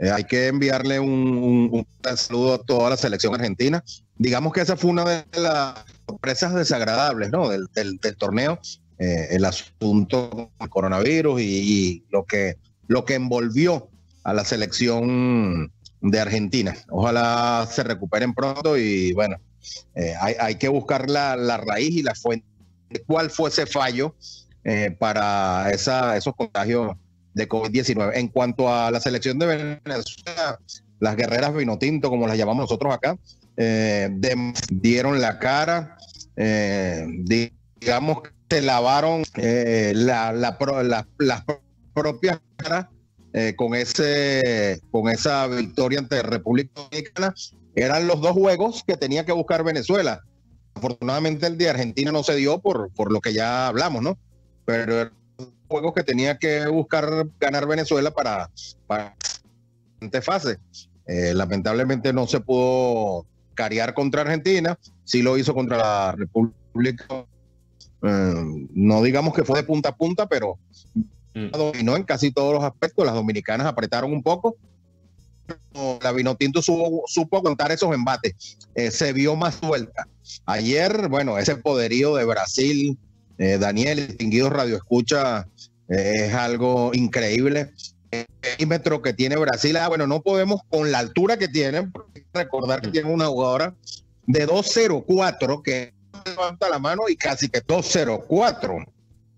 eh, 0.00 0.10
hay 0.10 0.24
que 0.24 0.48
enviarle 0.48 0.98
un, 0.98 1.86
saludo 2.16 2.54
a 2.54 2.58
toda 2.58 2.90
la 2.90 2.96
selección 2.96 3.36
argentina. 3.36 3.84
Digamos 4.16 4.52
que 4.52 4.62
esa 4.62 4.76
fue 4.76 4.90
una 4.90 5.04
de 5.04 5.40
las 5.40 5.84
sorpresas 6.08 6.54
desagradables 6.54 7.30
¿no? 7.30 7.48
del 7.48 7.68
torneo 8.18 8.58
eh, 8.98 9.28
el 9.30 9.44
asunto 9.44 10.50
del 10.58 10.68
coronavirus 10.68 11.40
y, 11.40 12.04
lo, 12.10 12.24
que, 12.24 12.56
lo 12.88 13.04
que 13.04 13.14
envolvió 13.14 13.88
a 14.24 14.34
la 14.34 14.44
selección 14.44 15.70
de 16.00 16.20
Argentina. 16.20 16.76
Ojalá 16.90 17.68
se 17.70 17.84
recuperen 17.84 18.34
pronto 18.34 18.76
y 18.76 19.12
bueno, 19.12 19.36
eh, 19.94 20.14
hay, 20.20 20.56
que 20.56 20.66
buscar 20.66 21.08
la, 21.08 21.36
raíz 21.58 21.94
y 21.94 22.02
la 22.02 22.16
fuente 22.16 22.44
de 22.90 23.00
cuál 23.04 23.30
fue 23.30 23.50
ese 23.50 23.66
fallo 23.66 24.16
eh, 24.64 24.96
para 24.98 25.70
esa, 25.70 26.16
esos 26.16 26.34
contagios 26.34 26.96
de 27.34 27.48
COVID-19. 27.48 28.12
En 28.14 28.26
cuanto 28.26 28.72
a 28.72 28.90
la 28.90 28.98
selección 28.98 29.38
de 29.38 29.46
Venezuela, 29.46 30.58
las 30.98 31.14
guerreras 31.14 31.54
vinotinto, 31.54 32.10
como 32.10 32.26
las 32.26 32.36
llamamos 32.36 32.64
nosotros 32.64 32.92
acá, 32.92 33.16
dieron 34.70 35.20
la 35.20 35.38
cara, 35.38 35.96
digamos 36.34 38.22
se 38.48 38.62
lavaron 38.62 39.22
eh, 39.36 39.92
la, 39.94 40.32
la, 40.32 40.56
las 41.18 41.44
propias 41.94 42.40
caras 42.56 42.86
eh, 43.32 43.54
con, 43.56 43.74
ese, 43.74 44.80
con 44.90 45.08
esa 45.08 45.46
victoria 45.46 45.98
ante 45.98 46.22
República 46.22 46.70
Dominicana. 46.74 47.34
Eran 47.74 48.06
los 48.06 48.20
dos 48.20 48.32
juegos 48.32 48.82
que 48.86 48.96
tenía 48.96 49.24
que 49.24 49.32
buscar 49.32 49.62
Venezuela. 49.64 50.22
afortunadamente 50.74 51.46
el 51.46 51.58
de 51.58 51.68
Argentina 51.68 52.10
no 52.10 52.22
se 52.22 52.36
dio 52.36 52.58
por, 52.60 52.90
por 52.94 53.12
lo 53.12 53.20
que 53.20 53.32
ya 53.32 53.68
hablamos, 53.68 54.02
¿no? 54.02 54.18
Pero 54.64 55.10
juegos 55.68 55.92
que 55.94 56.02
tenía 56.02 56.38
que 56.38 56.66
buscar 56.66 57.28
ganar 57.38 57.66
Venezuela 57.66 58.10
para, 58.10 58.50
para 58.86 59.14
la 60.00 60.22
fase. 60.22 60.58
Eh, 61.06 61.32
lamentablemente 61.34 62.12
no 62.12 62.26
se 62.26 62.40
pudo 62.40 63.26
cariar 63.54 63.94
contra 63.94 64.22
Argentina, 64.22 64.78
sí 65.04 65.22
lo 65.22 65.36
hizo 65.36 65.54
contra 65.54 65.76
la 65.76 66.12
República. 66.12 67.26
Eh, 68.02 68.68
no 68.74 69.02
digamos 69.02 69.34
que 69.34 69.44
fue 69.44 69.60
de 69.60 69.66
punta 69.66 69.90
a 69.90 69.96
punta, 69.96 70.26
pero 70.26 70.58
mm. 71.34 71.50
dominó 71.50 71.96
en 71.96 72.04
casi 72.04 72.30
todos 72.30 72.54
los 72.54 72.64
aspectos. 72.64 73.04
Las 73.04 73.14
dominicanas 73.14 73.66
apretaron 73.66 74.12
un 74.12 74.22
poco. 74.22 74.56
La 76.02 76.12
Vinotinto 76.12 76.60
supo, 76.60 77.04
supo 77.06 77.42
contar 77.42 77.72
esos 77.72 77.94
embates. 77.94 78.58
Eh, 78.74 78.90
se 78.90 79.12
vio 79.12 79.34
más 79.34 79.54
suelta. 79.54 80.06
Ayer, 80.44 81.08
bueno, 81.08 81.38
ese 81.38 81.56
poderío 81.56 82.14
de 82.14 82.24
Brasil, 82.24 82.98
Daniel, 83.38 84.08
distinguido 84.08 84.50
Radio 84.50 84.74
Escucha, 84.76 85.46
es 85.86 86.34
algo 86.34 86.90
increíble 86.92 87.70
el 88.10 88.26
perímetro 88.40 89.02
que 89.02 89.12
tiene 89.12 89.36
Brasil. 89.36 89.76
Ah, 89.76 89.88
bueno, 89.88 90.06
no 90.06 90.22
podemos 90.22 90.62
con 90.68 90.90
la 90.90 90.98
altura 90.98 91.36
que 91.36 91.48
tienen, 91.48 91.92
recordar 92.32 92.80
que 92.80 92.88
tienen 92.88 93.12
una 93.12 93.26
jugadora 93.26 93.74
de 94.26 94.46
2.04 94.46 95.62
que 95.62 95.94
levanta 96.28 96.68
la 96.68 96.78
mano 96.78 97.08
y 97.08 97.16
casi 97.16 97.48
que 97.48 97.62
2.04. 97.62 98.86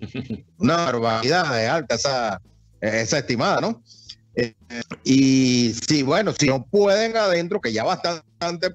Una 0.58 0.76
barbaridad 0.76 1.54
de 1.54 1.68
alta 1.68 1.94
esa, 1.94 2.40
esa 2.80 3.18
estimada, 3.18 3.60
¿no? 3.60 3.82
Eh, 4.34 4.54
y 5.04 5.74
sí, 5.86 6.02
bueno, 6.02 6.32
si 6.32 6.46
no 6.46 6.64
pueden 6.64 7.16
adentro, 7.16 7.60
que 7.60 7.72
ya 7.72 7.84
bastante 7.84 8.74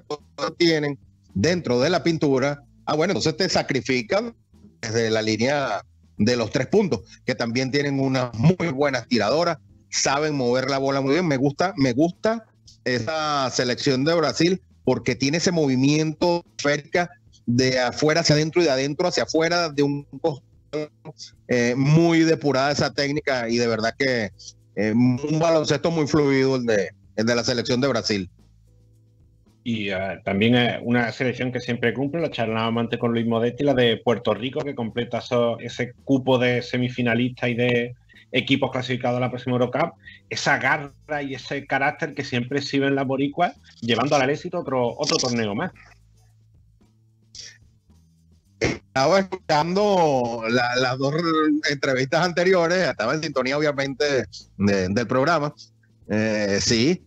tienen 0.57 0.99
dentro 1.34 1.80
de 1.80 1.89
la 1.89 2.03
pintura, 2.03 2.61
ah, 2.86 2.95
bueno, 2.95 3.11
entonces 3.11 3.38
te 3.38 3.49
sacrifican 3.49 4.36
desde 4.82 5.09
la 5.09 5.22
línea 5.22 5.84
de 6.18 6.36
los 6.36 6.51
tres 6.51 6.68
puntos, 6.68 7.01
que 7.26 7.36
también 7.36 7.72
tienen 7.72 7.99
unas 7.99 8.34
muy 8.34 8.70
buenas 8.70 9.07
tiradoras, 9.07 9.57
saben 9.89 10.36
mover 10.36 10.70
la 10.70 10.78
bola 10.78 11.01
muy 11.01 11.13
bien. 11.13 11.28
Me 11.28 11.38
gusta, 11.38 11.74
me 11.78 11.93
gusta 11.93 12.45
esa 12.84 13.49
selección 13.49 14.03
de 14.03 14.13
Brasil 14.13 14.61
porque 14.84 15.16
tiene 15.16 15.38
ese 15.38 15.51
movimiento 15.51 16.45
cerca 16.57 17.09
de 17.46 17.80
afuera 17.80 18.22
hacia 18.22 18.36
adentro 18.36 18.62
y 18.62 18.66
de 18.66 18.72
adentro 18.72 19.08
hacia 19.08 19.24
afuera 19.24 19.70
de 19.70 19.84
un 19.84 20.08
eh, 21.48 21.74
muy 21.78 22.20
depurada 22.22 22.72
esa 22.72 22.93
técnica 22.93 23.48
y 23.50 23.58
de 23.58 23.68
verdad 23.68 23.93
que 23.98 24.32
eh, 24.76 24.91
un 24.91 25.39
baloncesto 25.39 25.91
muy 25.91 26.08
fluido 26.08 26.58
el 26.58 26.66
de, 26.66 26.89
el 27.16 27.26
de 27.26 27.36
la 27.36 27.43
selección 27.43 27.80
de 27.80 27.88
Brasil. 27.88 28.30
Y 29.64 29.91
uh, 29.91 30.22
también 30.24 30.54
es 30.56 30.80
una 30.84 31.12
selección 31.12 31.52
que 31.52 31.60
siempre 31.60 31.93
cumple, 31.93 32.22
la 32.22 32.30
charlábamos 32.30 32.82
antes 32.82 33.00
con 33.00 33.14
Luis 33.14 33.26
Modetti, 33.26 33.64
la 33.64 33.74
de 33.74 33.98
Puerto 33.98 34.36
Rico, 34.36 34.60
que 34.62 34.76
completa 34.76 35.24
ese 35.60 35.93
cupo 36.04 36.38
de 36.38 36.62
semifinalista 36.62 37.50
y 37.50 37.56
de, 37.56 37.96
equipos 38.36 38.70
clasificados 38.72 39.18
a 39.18 39.22
la 39.22 39.30
próxima 39.30 39.54
Eurocup, 39.54 39.93
esa 40.30 40.58
garra 40.58 41.24
y 41.24 41.36
ese 41.36 41.66
carácter 41.66 42.14
que 42.14 42.26
siempre 42.26 42.60
exhiben 42.60 42.93
las 42.93 43.08
boricuas, 43.08 43.56
llevando 43.82 44.18
al 44.18 44.30
éxito 44.30 44.60
otro, 44.60 44.93
otro 44.98 45.16
torneo 45.16 45.56
más. 45.56 45.72
Estaba 48.60 49.20
escuchando 49.20 50.43
las 50.47 50.97
dos 50.97 51.14
entrevistas 51.70 52.26
anteriores, 52.26 52.88
estaba 52.88 53.14
en 53.14 53.24
sintonía 53.24 53.58
obviamente 53.58 54.26
del 54.58 55.08
programa. 55.08 55.53
Eh, 56.08 56.60
sí, 56.62 57.06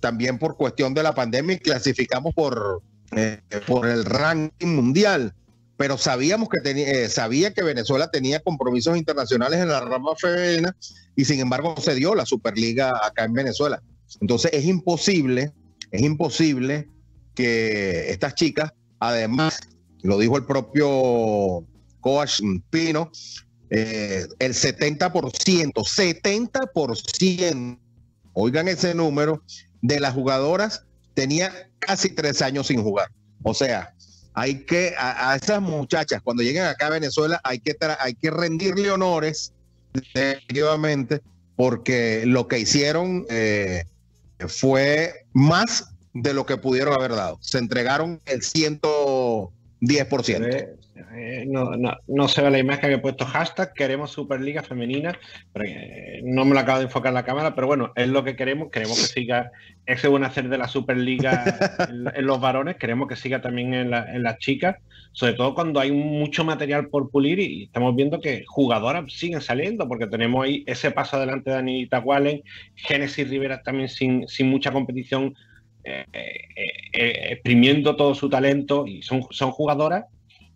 también 0.00 0.38
por 0.38 0.58
cuestión 0.58 0.92
de 0.92 1.02
la 1.02 1.14
pandemia 1.14 1.56
y 1.56 1.58
clasificamos 1.58 2.34
por, 2.34 2.82
eh, 3.16 3.40
por 3.66 3.88
el 3.88 4.04
ranking 4.04 4.68
mundial, 4.68 5.34
pero 5.80 5.96
sabíamos 5.96 6.50
que 6.50 6.60
tenía, 6.60 6.90
eh, 6.90 7.08
sabía 7.08 7.54
que 7.54 7.62
Venezuela 7.62 8.10
tenía 8.10 8.40
compromisos 8.40 8.98
internacionales 8.98 9.60
en 9.60 9.68
la 9.68 9.80
rama 9.80 10.14
femenina 10.14 10.76
y 11.16 11.24
sin 11.24 11.40
embargo 11.40 11.74
se 11.80 11.94
dio 11.94 12.14
la 12.14 12.26
Superliga 12.26 12.92
acá 13.02 13.24
en 13.24 13.32
Venezuela. 13.32 13.82
Entonces 14.20 14.50
es 14.52 14.66
imposible, 14.66 15.54
es 15.90 16.02
imposible 16.02 16.86
que 17.34 18.10
estas 18.10 18.34
chicas, 18.34 18.74
además, 18.98 19.58
lo 20.02 20.18
dijo 20.18 20.36
el 20.36 20.44
propio 20.44 21.64
coach 22.00 22.42
Pino, 22.68 23.10
eh, 23.70 24.26
el 24.38 24.52
70%, 24.52 25.72
70%, 25.72 27.78
oigan 28.34 28.68
ese 28.68 28.94
número, 28.94 29.42
de 29.80 29.98
las 29.98 30.12
jugadoras 30.12 30.84
tenía 31.14 31.70
casi 31.78 32.10
tres 32.10 32.42
años 32.42 32.66
sin 32.66 32.82
jugar. 32.82 33.10
O 33.42 33.54
sea, 33.54 33.94
hay 34.34 34.64
que, 34.64 34.94
a, 34.98 35.36
esas 35.36 35.60
muchachas, 35.60 36.22
cuando 36.22 36.42
lleguen 36.42 36.64
acá 36.64 36.86
a 36.86 36.90
Venezuela, 36.90 37.40
hay 37.44 37.58
que, 37.58 37.76
hay 37.98 38.14
que 38.14 38.30
rendirle 38.30 38.90
honores, 38.90 39.52
definitivamente, 39.92 41.20
porque 41.56 42.24
lo 42.26 42.48
que 42.48 42.60
hicieron 42.60 43.26
eh, 43.28 43.84
fue 44.46 45.26
más 45.32 45.90
de 46.14 46.32
lo 46.34 46.46
que 46.46 46.56
pudieron 46.56 46.94
haber 46.94 47.12
dado. 47.12 47.38
Se 47.40 47.58
entregaron 47.58 48.20
el 48.26 48.40
110%. 48.40 50.79
Eh, 51.12 51.44
no, 51.48 51.76
no, 51.76 51.96
no, 52.06 52.28
se 52.28 52.40
ve 52.40 52.50
la 52.50 52.58
imagen 52.58 52.88
que 52.88 52.94
he 52.94 52.98
puesto. 52.98 53.24
Hashtag, 53.26 53.72
queremos 53.74 54.12
Superliga 54.12 54.62
Femenina, 54.62 55.18
pero, 55.52 55.64
eh, 55.66 56.20
no 56.24 56.44
me 56.44 56.54
lo 56.54 56.60
acabo 56.60 56.78
de 56.78 56.84
enfocar 56.84 57.12
la 57.12 57.24
cámara, 57.24 57.54
pero 57.54 57.66
bueno, 57.66 57.92
es 57.96 58.08
lo 58.08 58.22
que 58.22 58.36
queremos, 58.36 58.70
queremos 58.70 58.96
que 59.00 59.20
siga 59.20 59.50
ese 59.86 60.06
buen 60.06 60.22
hacer 60.22 60.48
de 60.48 60.58
la 60.58 60.68
Superliga 60.68 61.44
en, 62.14 62.26
los 62.26 62.40
varones, 62.40 62.76
queremos 62.76 63.08
que 63.08 63.16
siga 63.16 63.40
también 63.40 63.74
en, 63.74 63.90
las 63.90 64.38
chicas, 64.38 64.76
sobre 65.12 65.32
todo 65.32 65.54
cuando 65.54 65.80
hay 65.80 65.90
mucho 65.90 66.44
material 66.44 66.88
por 66.88 67.10
pulir 67.10 67.40
y, 67.40 67.64
estamos 67.64 67.96
viendo 67.96 68.20
que 68.20 68.44
jugadoras 68.46 69.12
siguen 69.12 69.40
saliendo, 69.40 69.88
porque 69.88 70.06
tenemos 70.06 70.44
ahí 70.44 70.62
ese 70.66 70.92
paso 70.92 71.16
adelante 71.16 71.50
de 71.50 71.56
Anita 71.56 71.98
Wallen, 71.98 72.42
Genesis 72.76 73.28
Rivera 73.28 73.62
también 73.62 73.88
sin, 73.88 74.28
sin 74.28 74.48
mucha 74.48 74.70
competición, 74.70 75.34
eh, 75.82 76.04
exprimiendo 76.92 77.96
todo 77.96 78.14
su 78.14 78.28
talento 78.28 78.86
y 78.86 79.02
son, 79.02 79.26
son 79.30 79.50
jugadoras 79.50 80.04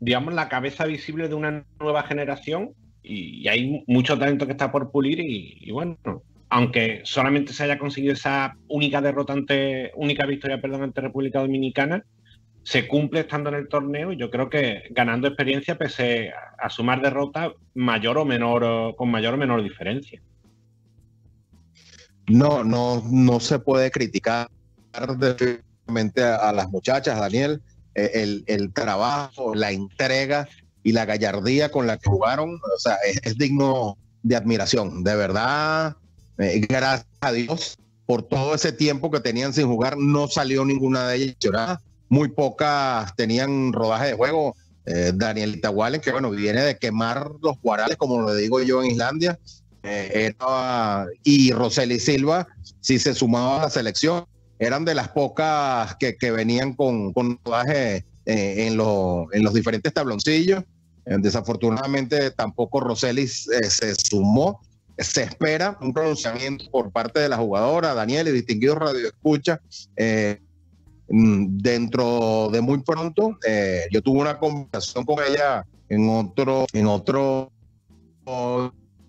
digamos, 0.01 0.35
la 0.35 0.49
cabeza 0.49 0.85
visible 0.85 1.29
de 1.29 1.35
una 1.35 1.65
nueva 1.79 2.03
generación 2.05 2.71
y, 3.03 3.47
hay 3.49 3.85
mucho 3.87 4.19
talento 4.19 4.47
que 4.47 4.53
está 4.53 4.73
por 4.73 4.91
pulir 4.91 5.21
y, 5.21 5.71
bueno, 5.71 5.97
aunque 6.49 7.03
solamente 7.05 7.53
se 7.53 7.65
haya 7.65 7.79
conseguido 7.79 8.15
esa 8.15 8.57
única 8.69 9.01
derrota 9.01 9.33
ante, 9.33 9.93
única 9.97 10.27
victoria, 10.27 10.61
perdón, 10.61 10.83
ante 10.83 11.01
República 11.01 11.41
Dominicana, 11.41 12.05
se 12.63 12.89
cumple 12.89 13.21
estando 13.21 13.51
en 13.51 13.57
el 13.57 13.69
torneo 13.69 14.13
y 14.13 14.17
yo 14.17 14.31
creo 14.31 14.49
que 14.49 14.85
ganando 14.91 15.29
experiencia 15.29 15.77
pese 15.77 16.33
a, 16.59 16.71
sumar 16.71 17.03
derrotas 17.03 17.53
mayor 17.75 18.17
o 18.19 18.25
menor, 18.25 18.97
con 18.97 19.11
mayor 19.11 19.35
o 19.35 19.37
menor 19.37 19.63
diferencia. 19.63 20.23
No, 22.27 22.65
no, 22.65 23.03
no 23.11 23.39
se 23.39 23.59
puede 23.59 23.91
criticar 23.91 24.49
definitivamente 25.19 26.23
a 26.23 26.53
las 26.53 26.71
muchachas, 26.71 27.19
Daniel. 27.19 27.61
Eh, 27.95 28.43
el, 28.47 28.73
trabajo, 28.73 29.55
la 29.55 29.71
entrega 29.71 30.49
y 30.83 30.93
la 30.93 31.05
gallardía 31.05 31.71
con 31.71 31.87
la 31.87 31.97
que 31.97 32.11
jugaron, 32.11 32.55
o 32.55 32.79
sea, 32.79 32.97
es, 33.23 33.39
digno 33.39 33.97
de 34.23 34.37
admiración. 34.37 35.05
De 35.05 35.15
verdad, 35.15 35.97
eh, 36.39 36.61
gracias 36.69 37.07
a 37.21 37.33
Dios 37.33 37.79
por 38.07 38.23
todo 38.23 38.55
ese 38.55 38.73
tiempo 38.73 39.11
que 39.11 39.21
tenían 39.21 39.53
sin 39.53 39.67
jugar, 39.67 39.97
no 39.97 40.29
salió 40.29 40.65
ninguna 40.65 41.09
de 41.09 41.17
ellas 41.17 41.37
llorada. 41.41 41.81
Muy 42.09 42.29
pocas 42.29 43.15
tenían 43.17 43.73
rodaje 43.73 44.09
de 44.09 44.15
juego. 44.15 44.57
Eh, 44.87 45.13
Daniel 45.15 45.57
Itagualen, 45.57 46.01
que 46.01 46.13
bueno, 46.13 46.31
viene 46.31 46.61
de 46.63 46.77
quemar 46.77 47.31
los 47.41 47.59
guarales, 47.63 47.97
como 47.97 48.21
lo 48.21 48.35
digo 48.35 48.61
yo 48.61 48.83
en 48.83 48.91
Islandia, 48.91 49.39
eh, 49.83 50.35
y 51.23 51.53
Roseli 51.53 51.99
Silva, 51.99 52.47
si 52.81 52.99
se 52.99 53.15
sumaba 53.15 53.61
a 53.61 53.63
la 53.65 53.71
selección, 53.71 54.27
eran 54.59 54.85
de 54.85 54.95
las 54.95 55.09
pocas 55.09 55.97
que, 55.97 56.31
venían 56.31 56.75
con, 56.75 57.13
con 57.13 57.39
rodaje 57.45 58.05
eh, 58.27 58.67
en, 58.67 58.73
en 58.75 59.43
los 59.43 59.55
diferentes 59.55 59.93
tabloncillos. 59.93 60.65
desafortunadamente 61.05 62.31
tampoco 62.31 62.81
Roseli 62.81 63.27
se 63.27 63.95
sumó 63.95 64.61
se 64.99 65.25
espera 65.25 65.77
un 65.81 65.93
pronunciamiento 65.93 66.71
por 66.71 66.91
parte 66.91 67.21
de 67.21 67.29
la 67.29 67.37
jugadora, 67.37 67.95
Daniel 67.95 68.29
y 68.29 68.33
distinguidos 68.33 68.79
Radio 68.79 69.09
Escucha. 69.09 69.61
Eh, 69.97 70.41
mm, 71.09 71.59
dentro 71.59 72.49
de 72.53 72.61
muy 72.61 72.81
pronto, 72.83 73.39
eh, 73.47 73.87
yo 73.91 74.03
tuve 74.03 74.21
una 74.21 74.39
conversación 74.39 75.05
con 75.05 75.17
ella 75.29 75.67
en 75.89 76.09
otro, 76.09 76.67
en 76.73 76.87
otro, 76.87 77.51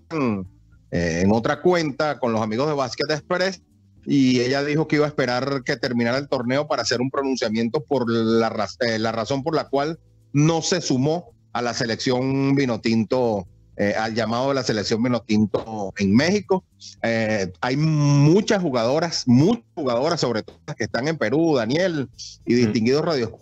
eh, 0.10 1.22
en 1.24 1.32
otra 1.32 1.62
cuenta 1.62 2.20
con 2.20 2.34
los 2.34 2.42
amigos 2.42 2.68
de 2.68 2.74
Basket 2.74 3.12
Express 3.12 3.62
y 4.06 4.42
ella 4.42 4.64
dijo 4.64 4.88
que 4.88 4.98
iba 4.98 5.06
a 5.06 5.10
esperar 5.10 5.64
que 5.64 5.78
terminara 5.78 6.18
el 6.18 6.28
torneo 6.28 6.68
para 6.68 6.84
hacer 6.84 7.02
un 7.02 7.10
pronunciamiento 7.10 7.84
por 7.84 8.10
la, 8.10 8.68
la 9.00 9.12
razón 9.12 9.44
por 9.44 9.56
la 9.56 9.70
cual 9.70 10.00
no 10.34 10.62
se 10.62 10.82
sumó 10.82 11.34
a 11.54 11.62
la 11.62 11.74
selección 11.74 12.56
Vinotinto 12.56 13.48
eh, 13.78 13.94
al 13.98 14.16
llamado 14.16 14.50
de 14.50 14.56
la 14.56 14.64
selección 14.64 15.02
Menotinto 15.02 15.94
en 15.98 16.16
México. 16.16 16.64
Eh, 17.02 17.52
hay 17.60 17.76
muchas 17.76 18.62
jugadoras, 18.62 19.28
muchas 19.28 19.66
jugadoras, 19.76 20.22
sobre 20.22 20.44
todo 20.44 20.58
las 20.66 20.78
que 20.78 20.86
están 20.86 21.10
en 21.10 21.18
Perú, 21.18 21.56
Daniel 21.58 22.10
y 22.46 22.54
distinguidos 22.54 23.04
radio, 23.04 23.38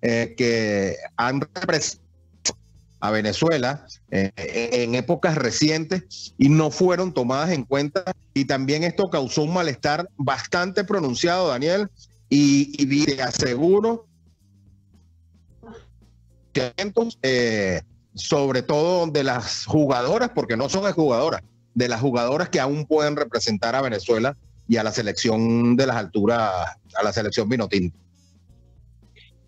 eh, 0.00 0.34
que 0.34 0.96
han 1.18 1.42
representado 1.42 2.05
a 3.06 3.10
Venezuela 3.10 3.86
en 4.10 4.94
épocas 4.94 5.36
recientes 5.36 6.34
y 6.38 6.48
no 6.48 6.70
fueron 6.70 7.12
tomadas 7.12 7.50
en 7.50 7.64
cuenta. 7.64 8.04
Y 8.34 8.44
también 8.44 8.84
esto 8.84 9.08
causó 9.10 9.42
un 9.42 9.54
malestar 9.54 10.08
bastante 10.16 10.84
pronunciado, 10.84 11.48
Daniel, 11.48 11.88
y, 12.28 12.72
y 12.82 13.04
te 13.04 13.22
aseguro 13.22 14.06
que 16.56 16.72
eh, 17.22 17.82
sobre 18.14 18.62
todo 18.62 19.06
de 19.08 19.22
las 19.22 19.66
jugadoras, 19.66 20.30
porque 20.30 20.56
no 20.56 20.70
son 20.70 20.90
jugadoras, 20.92 21.42
de 21.74 21.88
las 21.88 22.00
jugadoras 22.00 22.48
que 22.48 22.60
aún 22.60 22.86
pueden 22.86 23.14
representar 23.14 23.74
a 23.74 23.82
Venezuela 23.82 24.36
y 24.66 24.78
a 24.78 24.82
la 24.82 24.90
selección 24.90 25.76
de 25.76 25.86
las 25.86 25.96
alturas, 25.96 26.78
a 26.98 27.02
la 27.02 27.12
selección 27.12 27.48
Vinotinto. 27.48 27.98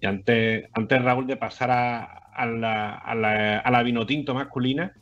Y 0.01 0.07
antes, 0.07 0.67
antes 0.75 1.03
Raúl, 1.03 1.27
de 1.27 1.37
pasar 1.39 1.71
a, 1.71 2.28
a 2.39 2.47
la, 2.47 2.95
a 2.95 3.15
la, 3.15 3.59
a 3.59 3.71
la 3.71 3.83
Vinotinto 3.83 4.35
masculina, 4.35 4.93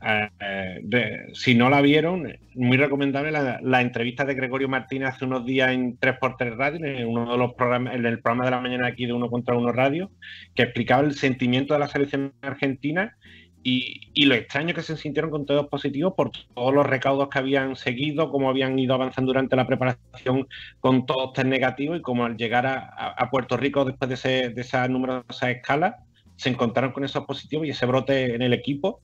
eh, 0.00 1.26
si 1.32 1.54
no 1.54 1.68
la 1.70 1.80
vieron, 1.80 2.32
muy 2.54 2.76
recomendable 2.76 3.32
la, 3.32 3.80
entrevista 3.80 4.24
de 4.24 4.34
Gregorio 4.34 4.68
Martínez 4.68 5.08
hace 5.08 5.24
unos 5.24 5.44
días 5.44 5.72
en 5.72 5.98
3x3 5.98 6.56
Radio, 6.56 6.84
en 6.84 7.08
uno 7.08 7.32
de 7.32 7.38
los 7.38 7.54
programas, 7.54 7.94
en 7.94 8.06
el 8.06 8.20
programa 8.20 8.44
de 8.44 8.50
la 8.52 8.60
mañana 8.60 8.86
aquí 8.86 9.06
de 9.06 9.12
Uno 9.12 9.28
contra 9.28 9.56
Uno 9.56 9.72
Radio, 9.72 10.10
que 10.54 10.62
explicaba 10.62 11.02
el 11.02 11.14
sentimiento 11.14 11.74
de 11.74 11.80
la 11.80 11.88
selección 11.88 12.32
argentina 12.42 13.16
y, 13.62 14.24
lo 14.24 14.34
extraño 14.34 14.74
que 14.74 14.82
se 14.82 14.96
sintieron 14.96 15.30
con 15.30 15.46
todos 15.46 15.68
positivos 15.68 16.14
por 16.16 16.30
todos 16.30 16.74
los 16.74 16.86
recaudos 16.86 17.28
que 17.28 17.38
habían 17.38 17.76
seguido, 17.76 18.30
cómo 18.30 18.50
habían 18.50 18.78
ido 18.78 18.94
avanzando 18.94 19.30
durante 19.30 19.56
la 19.56 19.66
preparación 19.66 20.46
con 20.80 21.06
todos 21.06 21.32
test 21.32 21.48
negativos 21.48 21.98
y 21.98 22.02
cómo 22.02 22.24
al 22.24 22.36
llegar 22.36 22.66
a, 22.66 23.30
Puerto 23.30 23.56
Rico 23.56 23.84
después 23.84 24.08
de, 24.08 24.14
ese, 24.14 24.50
de 24.50 24.60
esa 24.60 24.86
numerosa 24.88 25.50
escala 25.50 26.04
se 26.38 26.48
encontraron 26.48 26.92
con 26.92 27.04
esos 27.04 27.26
positivos 27.26 27.66
y 27.66 27.70
ese 27.70 27.84
brote 27.84 28.34
en 28.34 28.42
el 28.42 28.52
equipo 28.52 29.00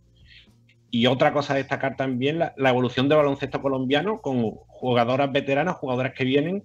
y 0.95 1.09
otra 1.09 1.33
cosa 1.33 1.55
a 1.55 1.57
destacar 1.57 1.97
también, 1.97 2.39
la, 2.39 2.55
evolución 2.57 3.09
del 3.09 3.19
baloncesto 3.19 3.61
colombiano 3.61 4.21
con 4.21 4.53
jugadoras 4.69 5.33
veteranas, 5.33 5.75
jugadoras 5.75 6.13
que 6.15 6.23
vienen. 6.23 6.63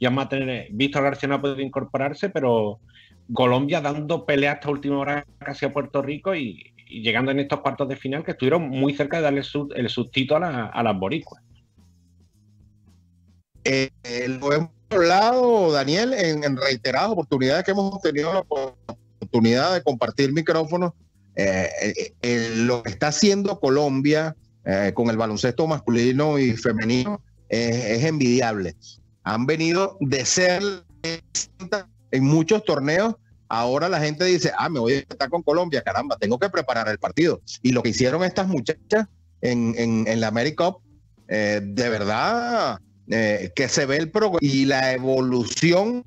Ya 0.00 0.10
vamos 0.10 0.26
a 0.26 0.28
tener, 0.28 0.68
Víctor 0.70 1.02
García 1.02 1.28
no 1.28 1.34
ha 1.34 1.60
incorporarse, 1.60 2.30
pero 2.30 2.78
Colombia 3.32 3.80
dando 3.80 4.24
pelea 4.24 4.52
hasta 4.52 4.70
última 4.70 4.98
hora 4.98 5.26
casi 5.38 5.66
a 5.66 5.72
Puerto 5.72 6.00
Rico 6.00 6.32
y, 6.36 6.72
llegando 6.86 7.32
en 7.32 7.40
estos 7.40 7.58
cuartos 7.58 7.88
de 7.88 7.96
final 7.96 8.22
que 8.22 8.30
estuvieron 8.30 8.68
muy 8.68 8.94
cerca 8.94 9.16
de 9.16 9.24
darle 9.24 9.42
el 9.74 9.88
sustito 9.88 10.36
a, 10.36 10.82
las 10.82 10.98
boricuas. 11.00 11.42
Eh, 13.64 13.90
lo 14.28 14.52
hemos 14.52 14.70
hablado, 14.90 15.72
Daniel, 15.72 16.12
en, 16.12 16.56
reiteradas 16.56 17.10
oportunidades 17.10 17.64
que 17.64 17.72
hemos 17.72 18.00
tenido 18.00 18.46
oportunidad 19.32 19.72
de 19.74 19.82
compartir 19.82 20.32
micrófonos 20.32 20.92
eh, 21.34 21.70
eh, 21.82 22.14
eh, 22.20 22.52
lo 22.56 22.82
que 22.82 22.90
está 22.90 23.08
haciendo 23.08 23.58
Colombia 23.58 24.36
con 24.94 25.10
el 25.10 25.16
baloncesto 25.16 25.66
masculino 25.66 26.38
y 26.38 26.52
femenino 26.52 27.20
es, 27.48 28.04
envidiable. 28.04 28.76
Han 29.24 29.44
venido 29.44 29.96
de 29.98 30.24
ser 30.24 30.62
en 32.12 32.24
muchos 32.24 32.64
torneos. 32.64 33.16
Ahora 33.48 33.88
la 33.88 33.98
gente 33.98 34.24
dice, 34.24 34.52
ah, 34.56 34.68
me 34.68 34.78
voy 34.78 34.92
a 34.92 34.98
estar 34.98 35.28
con 35.30 35.42
Colombia, 35.42 35.82
caramba, 35.82 36.16
tengo 36.16 36.38
que 36.38 36.48
preparar 36.48 36.88
el 36.88 36.98
partido. 36.98 37.40
Y 37.60 37.72
lo 37.72 37.82
que 37.82 37.88
hicieron 37.88 38.22
estas 38.22 38.46
muchachas 38.46 39.08
en, 39.40 39.74
en, 39.76 40.20
la 40.20 40.28
America 40.28 40.74
de 41.26 41.88
verdad, 41.88 42.78
que 43.08 43.68
se 43.68 43.84
ve 43.84 43.96
el 43.96 44.12
progreso 44.12 44.38
y 44.42 44.64
la 44.64 44.92
evolución, 44.92 46.06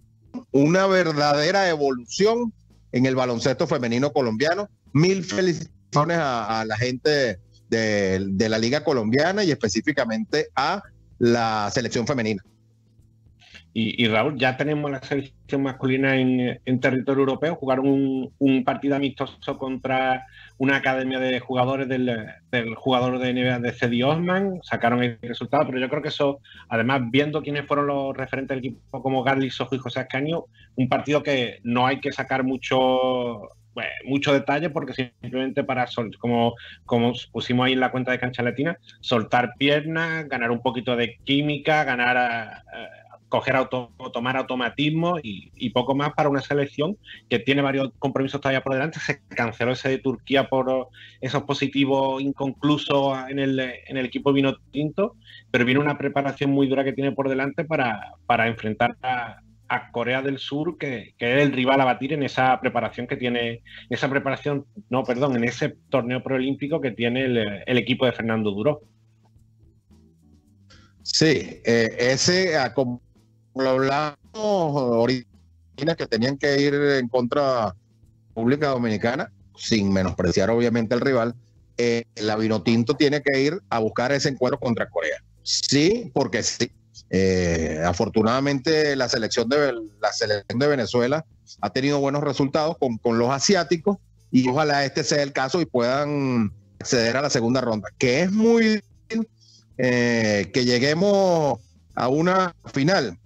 una 0.52 0.88
verdadera 0.88 1.68
evolución 1.68 2.54
en 2.96 3.06
el 3.06 3.16
baloncesto 3.16 3.68
femenino 3.68 4.14
colombiano 4.14 4.70
Mil 4.94 5.24
felicitaciones 5.26 6.18
a, 6.18 6.64
la 6.66 6.78
gente 6.78 7.40
de, 7.70 8.50
la 8.50 8.58
Liga 8.58 8.84
Colombiana 8.84 9.44
y 9.44 9.52
específicamente 9.52 10.48
a 10.56 10.82
la 11.20 11.70
selección 11.74 12.08
femenina. 12.08 12.42
Y, 13.78 14.08
Raúl, 14.08 14.38
ya 14.38 14.56
tenemos 14.56 14.90
la 14.90 15.02
selección 15.02 15.62
masculina 15.62 16.16
en, 16.16 16.80
territorio 16.80 17.20
europeo. 17.20 17.56
Jugaron 17.56 18.32
un, 18.40 18.64
partido 18.64 18.96
amistoso 18.96 19.58
contra 19.58 20.28
una 20.58 20.78
academia 20.78 21.20
de 21.20 21.42
jugadores 21.42 21.90
del, 21.90 22.10
jugador 22.78 23.20
de 23.20 23.34
NBA 23.34 23.60
de 23.60 23.74
Cedi 23.74 24.02
Osman. 24.02 24.62
Sacaron 24.64 25.04
el 25.04 25.20
resultado, 25.22 25.66
pero 25.66 25.80
yo 25.80 25.90
creo 25.90 26.02
que 26.02 26.08
eso, 26.08 26.40
además, 26.70 27.02
viendo 27.12 27.42
quiénes 27.42 27.66
fueron 27.66 27.88
los 27.88 28.16
referentes 28.16 28.56
del 28.56 28.60
equipo 28.60 29.04
como 29.04 29.24
Garly 29.24 29.50
Sojo 29.50 29.76
y 29.76 29.80
José 29.80 30.00
Ascaño, 30.00 30.46
un 30.78 30.88
partido 30.88 31.22
que 31.22 31.60
no 31.64 31.86
hay 31.86 32.00
que 32.00 32.14
sacar 32.14 32.46
mucho 32.46 33.50
mucho 34.06 34.32
detalle 34.32 34.70
porque 34.70 34.94
simplemente 34.94 35.66
para, 35.66 35.86
como, 36.20 36.56
como 36.86 37.12
pusimos 37.34 37.66
ahí 37.66 37.74
en 37.74 37.82
la 37.82 37.92
cuenta 37.92 38.12
de 38.12 38.20
Cancha 38.20 38.42
Latina, 38.42 38.78
soltar 39.02 39.56
piernas, 39.58 40.30
ganar 40.30 40.52
un 40.52 40.62
poquito 40.62 40.96
de 40.96 41.18
química, 41.26 41.84
ganar, 41.84 42.64
coger 43.30 43.56
auto, 43.56 43.92
tomar 44.14 44.38
automatismo 44.38 45.18
y, 45.22 45.70
poco 45.72 45.96
más 45.96 46.14
para 46.14 46.30
una 46.30 46.42
selección 46.42 46.98
que 47.30 47.40
tiene 47.40 47.62
varios 47.62 47.92
compromisos 48.00 48.40
todavía 48.40 48.64
por 48.64 48.74
delante. 48.74 49.00
Se 49.00 49.22
canceló 49.28 49.72
ese 49.72 49.90
de 49.90 49.98
Turquía 49.98 50.48
por 50.48 50.90
esos 51.20 51.44
positivos 51.44 52.22
inconclusos 52.22 53.18
en 53.30 53.40
el, 53.40 53.60
en 53.60 53.98
el 53.98 54.06
equipo 54.06 54.32
vino 54.32 54.56
tinto, 54.72 55.16
pero 55.52 55.66
viene 55.66 55.82
una 55.82 55.98
preparación 55.98 56.52
muy 56.52 56.68
dura 56.68 56.84
que 56.84 56.94
tiene 56.94 57.12
por 57.12 57.28
delante 57.28 57.66
para, 57.66 58.14
para 58.26 58.48
enfrentar 58.48 58.98
a, 59.02 59.42
Corea 59.92 60.22
del 60.22 60.38
Sur, 60.38 60.78
que, 60.78 61.16
es 61.18 61.42
el 61.42 61.52
rival 61.52 61.82
a 61.82 61.86
batir 61.86 62.14
en 62.14 62.24
esa 62.24 62.60
preparación 62.62 63.08
que 63.08 63.18
tiene, 63.18 63.62
esa 63.90 64.10
preparación, 64.10 64.66
no, 64.90 65.04
perdón, 65.04 65.36
en 65.36 65.44
ese 65.44 65.76
torneo 65.90 66.24
preolímpico 66.24 66.80
que 66.80 66.92
tiene 66.92 67.26
el, 67.26 67.78
equipo 67.78 68.06
de 68.06 68.14
Fernando 68.14 68.52
Duró. 68.52 68.84
Sí, 71.02 71.62
eh, 71.66 71.96
ese, 72.00 72.56
lo 73.56 73.70
hablamos 73.70 74.18
ahorita, 74.34 75.96
que 75.98 76.08
tenían 76.08 76.38
que 76.38 76.62
ir 76.62 76.74
en 76.74 77.08
contra 77.08 77.76
República 78.30 78.70
Dominicana, 78.70 79.32
sin 79.58 79.92
menospreciar 79.92 80.50
obviamente 80.50 80.94
al 80.94 81.02
rival, 81.02 81.36
eh, 81.78 82.06
la 82.16 82.36
Vinotinto 82.36 82.96
tiene 82.96 83.22
que 83.22 83.40
ir 83.40 83.62
a 83.70 83.80
buscar 83.80 84.12
ese 84.12 84.30
encuentro 84.30 84.60
contra 84.60 84.90
Corea. 84.90 85.22
Sí, 85.44 86.12
porque 86.14 86.44
sí, 86.44 86.72
eh, 87.10 87.82
afortunadamente 87.86 88.96
la 88.96 89.08
selección, 89.10 89.48
de, 89.50 89.74
la 90.02 90.12
selección 90.12 90.60
de 90.60 90.68
Venezuela 90.68 91.26
ha 91.62 91.70
tenido 91.70 92.00
buenos 92.00 92.24
resultados 92.24 92.78
con, 92.78 93.18
los 93.18 93.30
asiáticos 93.30 93.98
y 94.32 94.48
ojalá 94.50 94.86
este 94.86 95.04
sea 95.04 95.22
el 95.22 95.32
caso 95.32 95.62
y 95.62 95.66
puedan 95.66 96.52
acceder 96.80 97.16
a 97.18 97.22
la 97.22 97.30
segunda 97.30 97.62
ronda, 97.62 97.90
que 97.98 98.22
es 98.22 98.32
muy 98.32 98.82
eh, 99.78 100.50
que 100.54 100.66
lleguemos 100.66 101.60
a 101.94 102.08
una 102.08 102.56
final. 102.66 103.18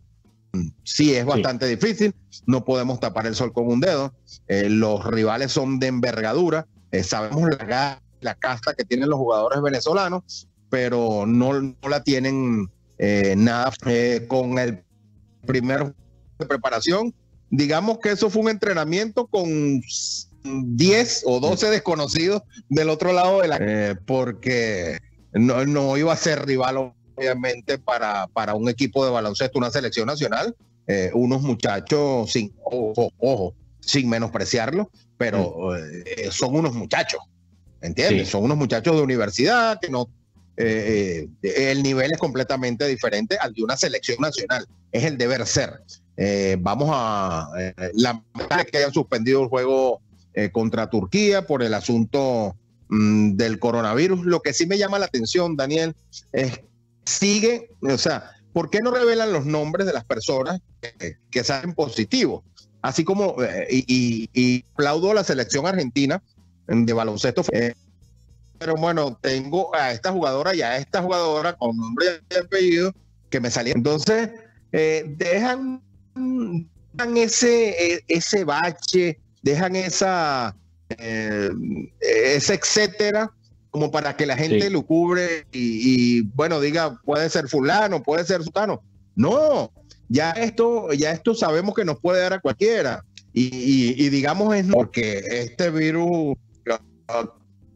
Sí, 0.83 1.13
es 1.13 1.25
bastante 1.25 1.67
difícil, 1.67 2.13
no 2.45 2.65
podemos 2.65 2.99
tapar 2.99 3.27
el 3.27 3.35
sol 3.35 3.53
con 3.53 3.67
un 3.67 3.79
dedo, 3.79 4.13
eh, 4.47 4.69
los 4.69 5.05
rivales 5.05 5.51
son 5.51 5.79
de 5.79 5.87
envergadura, 5.87 6.65
Eh, 6.91 7.03
sabemos 7.03 7.47
la, 7.67 8.01
la 8.21 8.33
casta 8.33 8.73
que 8.73 8.83
tienen 8.83 9.09
los 9.09 9.19
jugadores 9.19 9.61
venezolanos, 9.61 10.47
pero 10.69 11.25
no, 11.27 11.61
no 11.61 11.89
la 11.89 12.03
tienen 12.03 12.67
eh, 12.97 13.35
nada 13.37 13.71
eh, 13.85 14.25
con 14.27 14.57
el 14.57 14.83
primer 15.45 15.93
de 16.39 16.45
preparación. 16.47 17.13
Digamos 17.51 17.99
que 17.99 18.11
eso 18.11 18.31
fue 18.31 18.41
un 18.41 18.49
entrenamiento 18.49 19.27
con 19.27 19.81
10 20.43 21.23
o 21.25 21.39
12 21.39 21.69
desconocidos 21.69 22.41
del 22.69 22.89
otro 22.89 23.13
lado 23.13 23.41
de 23.41 23.47
la... 23.47 23.99
Porque 24.07 24.97
no, 25.33 25.65
no, 25.65 25.95
iba 25.97 26.13
a 26.13 26.17
ser 26.17 26.45
rival, 26.45 26.93
obviamente, 27.19 27.77
para, 27.77 28.27
para 28.27 28.55
un 28.55 28.69
equipo 28.69 29.05
de 29.05 29.11
baloncesto, 29.11 29.59
una 29.59 29.71
selección 29.71 30.07
nacional. 30.07 30.55
Eh, 30.91 31.11
unos 31.13 31.43
muchachos, 31.43 32.31
sin 32.31 32.51
ojo, 32.63 33.13
ojo, 33.19 33.53
sin 33.79 34.09
menospreciarlo, 34.09 34.89
pero 35.17 35.77
eh, 35.77 36.29
son 36.31 36.55
unos 36.55 36.73
muchachos, 36.73 37.21
¿entiendes? 37.79 38.25
Sí. 38.25 38.31
Son 38.31 38.43
unos 38.43 38.57
muchachos 38.57 38.95
de 38.95 39.03
universidad 39.03 39.79
que 39.79 39.89
no... 39.89 40.09
Eh, 40.57 41.27
el 41.43 41.83
nivel 41.83 42.11
es 42.11 42.17
completamente 42.17 42.87
diferente 42.87 43.37
al 43.37 43.53
de 43.53 43.63
una 43.63 43.77
selección 43.77 44.17
nacional. 44.19 44.65
Es 44.91 45.03
el 45.03 45.17
deber 45.19 45.45
ser. 45.45 45.79
vamos 46.57 46.89
a... 46.91 47.49
lamentar 47.93 48.65
que 48.65 48.79
hayan 48.79 48.91
suspendido 48.91 49.43
el 49.43 49.47
juego 49.47 50.01
contra 50.51 50.89
Turquía 50.89 51.45
por 51.45 51.61
el 51.61 51.75
asunto 51.75 52.55
mm, 52.89 53.35
del 53.35 53.59
coronavirus. 53.59 54.25
Lo 54.25 54.41
que 54.41 54.53
sí 54.53 54.65
me 54.65 54.79
llama 54.79 54.97
la 54.97 55.05
atención, 55.05 55.55
Daniel, 55.55 55.95
es 56.33 56.61
sigue, 57.09 57.69
o 57.81 57.97
sea, 57.97 58.31
¿por 58.53 58.69
qué 58.69 58.79
no 58.79 58.91
revelan 58.91 59.33
los 59.33 59.45
nombres 59.45 59.85
de 59.85 59.93
las 59.93 60.05
personas 60.05 60.61
que, 60.81 61.17
que 61.29 61.43
salen 61.43 61.73
positivos? 61.73 62.43
Así 62.81 63.03
como, 63.03 63.41
eh, 63.43 63.67
y, 63.69 64.29
y, 64.33 64.63
aplaudo 64.73 65.11
a 65.11 65.15
la 65.15 65.23
selección 65.23 65.67
argentina 65.67 66.21
de 66.67 66.93
baloncesto. 66.93 67.43
Eh, 67.51 67.73
pero 68.57 68.75
bueno, 68.75 69.17
tengo 69.21 69.73
a 69.75 69.91
esta 69.91 70.11
jugadora 70.11 70.55
y 70.55 70.61
a 70.61 70.77
esta 70.77 71.01
jugadora 71.01 71.53
con 71.53 71.75
nombre 71.75 72.21
y 72.29 72.35
apellido 72.35 72.93
que 73.29 73.39
me 73.39 73.51
salieron. 73.51 73.79
Entonces, 73.79 74.29
eh, 74.71 75.05
dejan, 75.17 75.81
ese, 77.15 78.03
ese 78.07 78.43
bache, 78.43 79.19
dejan 79.41 79.75
esa, 79.75 80.55
ese 80.89 82.53
etcétera, 82.53 83.31
como 83.71 83.91
para 83.91 84.15
que 84.17 84.25
la 84.25 84.35
gente 84.35 84.67
sí. 84.67 84.69
lo 84.69 84.85
cubre 84.85 85.45
y, 85.51 86.19
y, 86.19 86.21
bueno, 86.21 86.59
diga, 86.59 86.99
puede 87.03 87.29
ser 87.29 87.47
fulano, 87.47 88.01
puede 88.01 88.23
ser 88.23 88.43
sultano. 88.43 88.81
No, 89.15 89.71
ya 90.07 90.31
esto, 90.31 90.91
ya 90.93 91.11
esto 91.11 91.35
sabemos 91.35 91.75
que 91.75 91.85
nos 91.85 91.99
puede 91.99 92.21
dar 92.21 92.33
a 92.33 92.39
cualquiera. 92.39 93.03
Y, 93.31 93.45
y, 93.55 94.05
y 94.05 94.09
digamos 94.09 94.55
es 94.55 94.65
porque 94.67 95.19
este 95.19 95.69
virus 95.69 96.35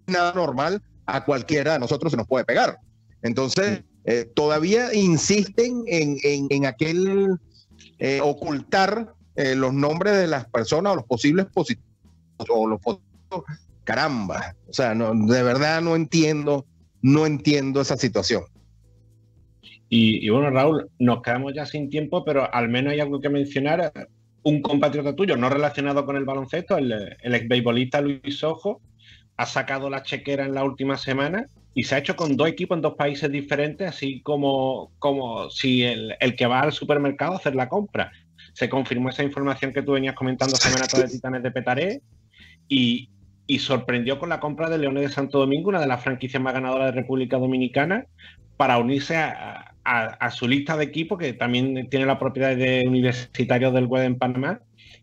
nada 0.07 0.33
normal 0.33 0.81
a 1.05 1.23
cualquiera 1.23 1.73
de 1.73 1.79
nosotros 1.79 2.11
se 2.11 2.17
nos 2.17 2.27
puede 2.27 2.45
pegar. 2.45 2.79
Entonces, 3.21 3.83
eh, 4.05 4.25
todavía 4.35 4.93
insisten 4.93 5.83
en, 5.87 6.17
en, 6.23 6.47
en 6.49 6.65
aquel 6.65 7.37
eh, 7.99 8.19
ocultar 8.21 9.13
eh, 9.35 9.55
los 9.55 9.73
nombres 9.73 10.17
de 10.17 10.27
las 10.27 10.45
personas 10.49 10.93
o 10.93 10.95
los 10.97 11.05
posibles 11.05 11.45
positivos 11.47 11.89
o 12.49 12.67
los 12.67 12.81
positivos. 12.81 13.45
Caramba, 13.83 14.55
o 14.67 14.73
sea, 14.73 14.95
no, 14.95 15.13
de 15.13 15.43
verdad 15.43 15.81
no 15.81 15.95
entiendo, 15.95 16.65
no 17.01 17.25
entiendo 17.25 17.81
esa 17.81 17.97
situación. 17.97 18.43
Y, 19.89 20.25
y, 20.25 20.29
bueno, 20.29 20.49
Raúl, 20.49 20.89
nos 20.97 21.21
quedamos 21.21 21.53
ya 21.53 21.65
sin 21.65 21.89
tiempo, 21.89 22.23
pero 22.25 22.51
al 22.51 22.69
menos 22.69 22.93
hay 22.93 22.99
algo 22.99 23.19
que 23.19 23.29
mencionar. 23.29 23.91
Un 24.45 24.61
compatriota 24.61 25.15
tuyo, 25.15 25.37
no 25.37 25.49
relacionado 25.49 26.05
con 26.05 26.17
el 26.17 26.25
baloncesto, 26.25 26.77
el, 26.77 26.91
el 26.91 27.35
ex 27.35 27.47
beisbolista 27.47 28.01
Luis 28.01 28.43
Ojo, 28.43 28.81
ha 29.37 29.45
sacado 29.45 29.89
la 29.89 30.03
chequera 30.03 30.45
en 30.45 30.53
la 30.53 30.63
última 30.63 30.97
semana 30.97 31.45
y 31.73 31.83
se 31.83 31.95
ha 31.95 31.99
hecho 31.99 32.15
con 32.15 32.35
dos 32.37 32.47
equipos 32.47 32.75
en 32.75 32.81
dos 32.81 32.95
países 32.95 33.31
diferentes, 33.31 33.87
así 33.87 34.21
como, 34.21 34.91
como 34.99 35.49
si 35.49 35.83
el, 35.83 36.15
el 36.19 36.35
que 36.35 36.45
va 36.45 36.61
al 36.61 36.73
supermercado 36.73 37.33
a 37.33 37.37
hacer 37.37 37.55
la 37.55 37.69
compra. 37.69 38.11
Se 38.53 38.69
confirmó 38.69 39.09
esa 39.09 39.23
información 39.23 39.73
que 39.73 39.81
tú 39.81 39.93
venías 39.93 40.15
comentando 40.15 40.55
semana 40.57 40.85
de 40.93 41.07
Titanes 41.07 41.43
de 41.43 41.51
Petaré 41.51 42.01
y, 42.67 43.09
y 43.45 43.59
sorprendió 43.59 44.19
con 44.19 44.29
la 44.29 44.39
compra 44.39 44.69
de 44.69 44.77
Leones 44.77 45.03
de 45.03 45.09
Santo 45.09 45.39
Domingo, 45.39 45.69
una 45.69 45.81
de 45.81 45.87
las 45.87 46.03
franquicias 46.03 46.41
más 46.41 46.53
ganadoras 46.53 46.93
de 46.93 47.01
República 47.01 47.37
Dominicana, 47.37 48.05
para 48.57 48.77
unirse 48.77 49.17
a, 49.17 49.73
a, 49.83 50.03
a, 50.05 50.31
su 50.31 50.47
lista 50.47 50.77
de 50.77 50.85
equipos, 50.85 51.17
que 51.17 51.33
también 51.33 51.89
tiene 51.89 52.05
la 52.05 52.19
propiedad 52.19 52.55
de 52.55 52.83
Universitarios 52.87 53.73
del 53.73 53.87
Web 53.87 54.05
en 54.05 54.17
Panamá. 54.17 54.61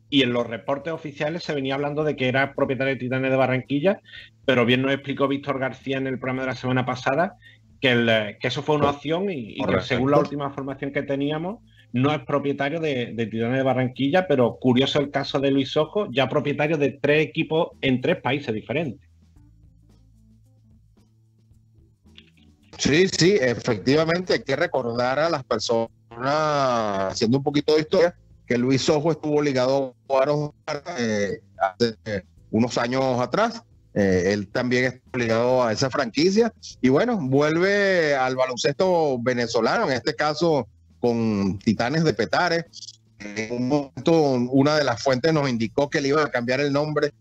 Y 0.08 0.22
en 0.22 0.32
los 0.32 0.46
reportes 0.46 0.92
oficiales 0.92 1.44
se 1.44 1.54
venía 1.54 1.74
hablando 1.74 2.02
de 2.02 2.16
que 2.16 2.28
era 2.28 2.54
propietario 2.54 2.94
de 2.94 2.98
Titanes 2.98 3.30
de 3.30 3.36
Barranquilla, 3.36 4.00
pero 4.44 4.66
bien 4.66 4.82
nos 4.82 4.92
explicó 4.92 5.28
Víctor 5.28 5.60
García 5.60 5.98
en 5.98 6.08
el 6.08 6.18
programa 6.18 6.42
de 6.42 6.48
la 6.48 6.56
semana 6.56 6.84
pasada 6.84 7.36
que, 7.80 7.92
el, 7.92 8.36
que 8.38 8.48
eso 8.48 8.62
fue 8.62 8.76
una 8.76 8.90
opción 8.90 9.30
y, 9.30 9.54
y 9.56 9.64
que 9.64 9.80
según 9.80 10.10
la 10.10 10.18
última 10.18 10.50
formación 10.50 10.92
que 10.92 11.02
teníamos, 11.02 11.60
no 11.92 12.12
es 12.12 12.20
propietario 12.24 12.80
de, 12.80 13.12
de, 13.14 13.26
de 13.26 13.62
Barranquilla, 13.62 14.26
pero 14.28 14.58
curioso 14.60 15.00
el 15.00 15.10
caso 15.10 15.40
de 15.40 15.50
Luis 15.50 15.76
Ojo, 15.76 16.08
ya 16.10 16.28
propietario 16.28 16.78
de 16.78 16.98
tres 17.00 17.26
equipos 17.26 17.70
en 17.80 18.00
tres 18.00 18.20
países 18.20 18.54
diferentes. 18.54 19.08
Sí, 22.78 23.08
sí, 23.08 23.36
efectivamente 23.38 24.32
hay 24.32 24.42
que 24.42 24.56
recordar 24.56 25.18
a 25.18 25.28
las 25.28 25.44
personas, 25.44 25.90
haciendo 26.10 27.38
un 27.38 27.44
poquito 27.44 27.74
de 27.74 27.80
historia, 27.80 28.14
que 28.46 28.56
Luis 28.56 28.88
Ojo 28.88 29.10
estuvo 29.10 29.42
ligado 29.42 29.94
a 30.08 30.82
eh, 30.98 31.40
hace 31.58 32.24
unos 32.50 32.78
años 32.78 33.20
atrás. 33.20 33.62
Eh, 33.92 34.32
él 34.32 34.48
también 34.48 34.84
estuvo 34.84 35.18
ligado 35.18 35.64
a 35.64 35.72
esa 35.72 35.90
franquicia 35.90 36.52
y 36.80 36.88
bueno, 36.90 37.18
vuelve 37.20 38.14
al 38.14 38.36
baloncesto 38.36 39.18
venezolano, 39.20 39.86
en 39.86 39.92
este 39.92 40.14
caso 40.14 40.68
con 41.00 41.58
Titanes 41.58 42.04
de 42.04 42.14
Petare. 42.14 42.66
En 43.18 43.52
un 43.52 43.68
momento, 43.68 44.12
una 44.50 44.76
de 44.76 44.84
las 44.84 45.02
fuentes 45.02 45.32
nos 45.32 45.48
indicó 45.48 45.90
que 45.90 46.00
le 46.00 46.08
iban 46.08 46.26
a 46.26 46.30
cambiar 46.30 46.60
el 46.60 46.72
nombre 46.72 47.12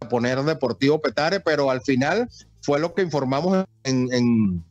a 0.00 0.08
poner 0.08 0.42
Deportivo 0.42 1.00
Petare, 1.00 1.40
pero 1.40 1.70
al 1.70 1.82
final 1.82 2.28
fue 2.62 2.78
lo 2.78 2.94
que 2.94 3.02
informamos 3.02 3.64
en, 3.84 4.62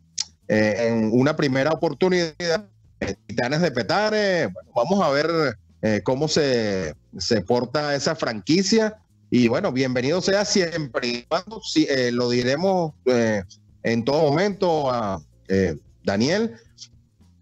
eh, 0.48 1.10
una 1.12 1.36
primera 1.36 1.72
oportunidad. 1.72 2.66
Eh, 3.00 3.16
Titanes 3.28 3.62
de 3.62 3.72
Petare, 3.72 4.48
bueno, 4.48 4.72
vamos 4.76 5.02
a 5.04 5.10
ver 5.10 5.58
eh, 5.82 6.02
cómo 6.04 6.28
se, 6.28 6.96
se, 7.18 7.42
porta 7.42 7.96
esa 7.96 8.16
franquicia. 8.16 8.98
Y 9.30 9.48
bueno, 9.48 9.72
bienvenido 9.72 10.22
sea 10.22 10.46
siempre. 10.46 11.26
Cuando, 11.28 11.62
si, 11.62 11.88
eh, 11.90 12.12
lo 12.12 12.30
diremos 12.30 12.94
en 13.84 14.04
todo 14.04 14.24
momento 14.24 14.92
a 14.92 15.22
Daniel, 16.04 16.56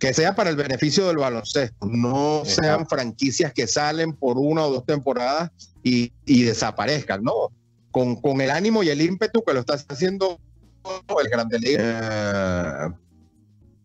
que 0.04 0.14
sea 0.14 0.36
para 0.36 0.50
el 0.50 0.58
beneficio 0.58 1.08
del 1.08 1.16
baloncesto. 1.16 1.88
No 1.88 2.44
sean 2.44 2.86
franquicias 2.90 3.54
que 3.54 3.68
salen 3.68 4.12
por 4.12 4.38
una 4.38 4.66
o 4.66 4.70
dos 4.70 4.86
temporadas 4.86 5.50
y, 5.82 6.12
y 6.26 6.44
desaparezcan, 6.44 7.24
¿no? 7.24 7.54
Con, 7.90 8.18
con 8.18 8.42
el 8.42 8.52
ánimo 8.52 8.84
y 8.84 8.90
el 8.90 9.02
ímpetu 9.02 9.42
que 9.46 9.54
lo 9.54 9.62
estás 9.62 9.86
haciendo 9.88 10.42
el 11.24 11.30
Grande 11.30 11.58
Liga 11.58 12.88
eh, 12.88 12.94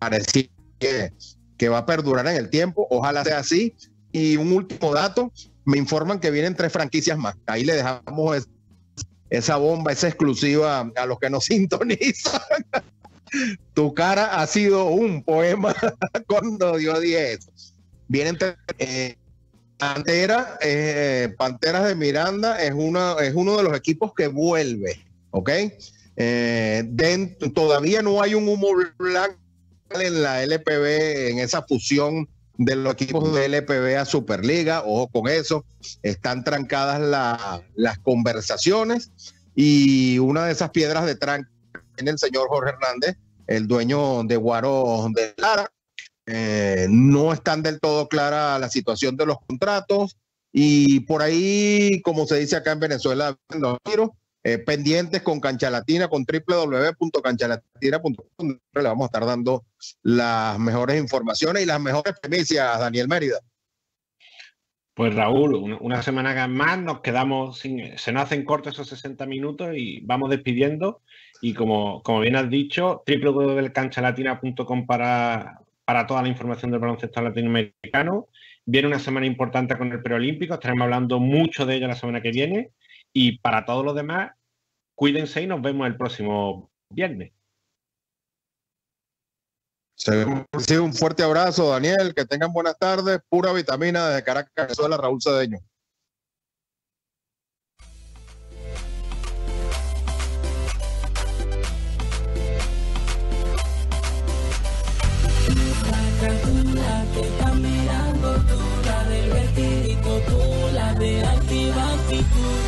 parecía 0.00 0.48
que, 0.80 1.12
que, 1.56 1.68
va 1.68 1.78
a 1.78 1.86
perdurar 1.86 2.26
en 2.26 2.34
el 2.34 2.50
tiempo. 2.50 2.88
Ojalá 2.90 3.22
sea 3.22 3.38
así. 3.38 3.76
Y 4.10 4.36
un 4.38 4.50
último 4.50 4.92
dato: 4.92 5.30
me 5.64 5.78
informan 5.78 6.18
que 6.18 6.32
vienen 6.32 6.56
tres 6.56 6.72
franquicias 6.72 7.16
más. 7.16 7.36
Ahí 7.46 7.64
le 7.64 7.74
dejamos 7.74 8.38
es, 8.38 8.48
esa 9.30 9.54
bomba, 9.54 9.92
esa 9.92 10.08
exclusiva 10.08 10.90
a 10.96 11.06
los 11.06 11.20
que 11.20 11.30
nos 11.30 11.44
sintonizan. 11.44 12.42
Tu 13.74 13.94
cara 13.94 14.40
ha 14.40 14.46
sido 14.46 14.86
un 14.86 15.22
poema 15.22 15.74
cuando 16.26 16.76
dio 16.76 16.98
10. 16.98 17.38
Vienen 18.08 18.38
tres. 18.38 18.56
Eh, 18.78 19.16
Pantera, 19.78 20.58
eh, 20.60 21.32
Panteras 21.38 21.86
de 21.86 21.94
Miranda 21.94 22.60
es, 22.60 22.72
una, 22.74 23.14
es 23.20 23.32
uno 23.34 23.56
de 23.56 23.62
los 23.62 23.76
equipos 23.76 24.12
que 24.12 24.26
vuelve, 24.26 25.06
¿ok? 25.30 25.50
Eh, 26.16 26.82
dentro, 26.84 27.52
todavía 27.52 28.02
no 28.02 28.20
hay 28.20 28.34
un 28.34 28.48
humo 28.48 28.68
blanco 28.98 29.38
en 29.90 30.22
la 30.22 30.42
LPB, 30.42 31.30
en 31.30 31.38
esa 31.38 31.62
fusión 31.62 32.28
de 32.56 32.74
los 32.74 32.94
equipos 32.94 33.32
de 33.32 33.48
LPB 33.48 33.96
a 33.98 34.04
Superliga, 34.04 34.82
ojo 34.82 35.06
con 35.06 35.28
eso, 35.28 35.64
están 36.02 36.42
trancadas 36.42 37.00
la, 37.00 37.62
las 37.76 38.00
conversaciones 38.00 39.12
y 39.54 40.18
una 40.18 40.46
de 40.46 40.52
esas 40.52 40.70
piedras 40.70 41.06
de 41.06 41.14
tranca 41.14 41.48
el 42.06 42.18
señor 42.18 42.48
Jorge 42.48 42.70
Hernández, 42.70 43.16
el 43.48 43.66
dueño 43.66 44.22
de 44.22 44.36
Guaro 44.36 45.08
de 45.12 45.34
Lara. 45.36 45.68
Eh, 46.26 46.86
no 46.90 47.32
están 47.32 47.62
del 47.62 47.80
todo 47.80 48.06
clara 48.06 48.58
la 48.58 48.68
situación 48.68 49.16
de 49.16 49.24
los 49.24 49.38
contratos 49.46 50.18
y 50.52 51.00
por 51.00 51.22
ahí, 51.22 52.02
como 52.02 52.26
se 52.26 52.38
dice 52.38 52.56
acá 52.56 52.72
en 52.72 52.80
Venezuela, 52.80 53.34
eh, 54.44 54.58
pendientes 54.58 55.22
con 55.22 55.40
Cancha 55.40 55.70
Latina, 55.70 56.08
con 56.08 56.24
www.canchalatina.com. 56.24 58.58
Le 58.74 58.82
vamos 58.82 59.04
a 59.04 59.06
estar 59.06 59.24
dando 59.26 59.64
las 60.02 60.58
mejores 60.58 61.00
informaciones 61.00 61.62
y 61.62 61.66
las 61.66 61.80
mejores 61.80 62.12
primicias, 62.20 62.78
Daniel 62.78 63.08
Mérida. 63.08 63.38
Pues 64.94 65.14
Raúl, 65.14 65.54
una, 65.54 65.78
una 65.80 66.02
semana 66.02 66.46
más 66.48 66.78
nos 66.78 67.00
quedamos 67.02 67.60
sin, 67.60 67.96
se 67.98 68.10
nos 68.10 68.24
hacen 68.24 68.44
cortos 68.44 68.74
esos 68.74 68.88
60 68.88 69.26
minutos 69.26 69.68
y 69.76 70.00
vamos 70.00 70.30
despidiendo. 70.30 71.02
Y 71.40 71.54
como, 71.54 72.02
como 72.02 72.20
bien 72.20 72.36
has 72.36 72.50
dicho, 72.50 73.04
www.canchalatina.com 73.06 74.86
para, 74.86 75.60
para 75.84 76.06
toda 76.06 76.22
la 76.22 76.28
información 76.28 76.70
del 76.70 76.80
baloncesto 76.80 77.20
latinoamericano. 77.22 78.28
Viene 78.64 78.88
una 78.88 78.98
semana 78.98 79.26
importante 79.26 79.78
con 79.78 79.92
el 79.92 80.02
preolímpico, 80.02 80.54
estaremos 80.54 80.84
hablando 80.84 81.20
mucho 81.20 81.64
de 81.64 81.76
ello 81.76 81.88
la 81.88 81.94
semana 81.94 82.20
que 82.20 82.32
viene. 82.32 82.72
Y 83.12 83.38
para 83.38 83.64
todos 83.64 83.84
los 83.84 83.94
demás, 83.94 84.32
cuídense 84.94 85.42
y 85.42 85.46
nos 85.46 85.62
vemos 85.62 85.86
el 85.86 85.96
próximo 85.96 86.70
viernes. 86.90 87.32
Sí, 89.98 90.76
un 90.76 90.94
fuerte 90.94 91.24
abrazo, 91.24 91.70
Daniel. 91.70 92.14
Que 92.14 92.24
tengan 92.24 92.52
buenas 92.52 92.78
tardes. 92.78 93.20
Pura 93.28 93.52
vitamina 93.52 94.08
desde 94.08 94.22
Caracas, 94.22 94.52
Venezuela, 94.56 94.96
Raúl 94.96 95.20
Cedeño. 95.20 95.58
De 110.98 111.24
activa 111.24 111.92
actitud. 111.94 112.60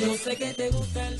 Yo 0.00 0.16
sé 0.16 0.36
que 0.36 0.54
te 0.54 0.70
gusta 0.70 1.08
el 1.08 1.16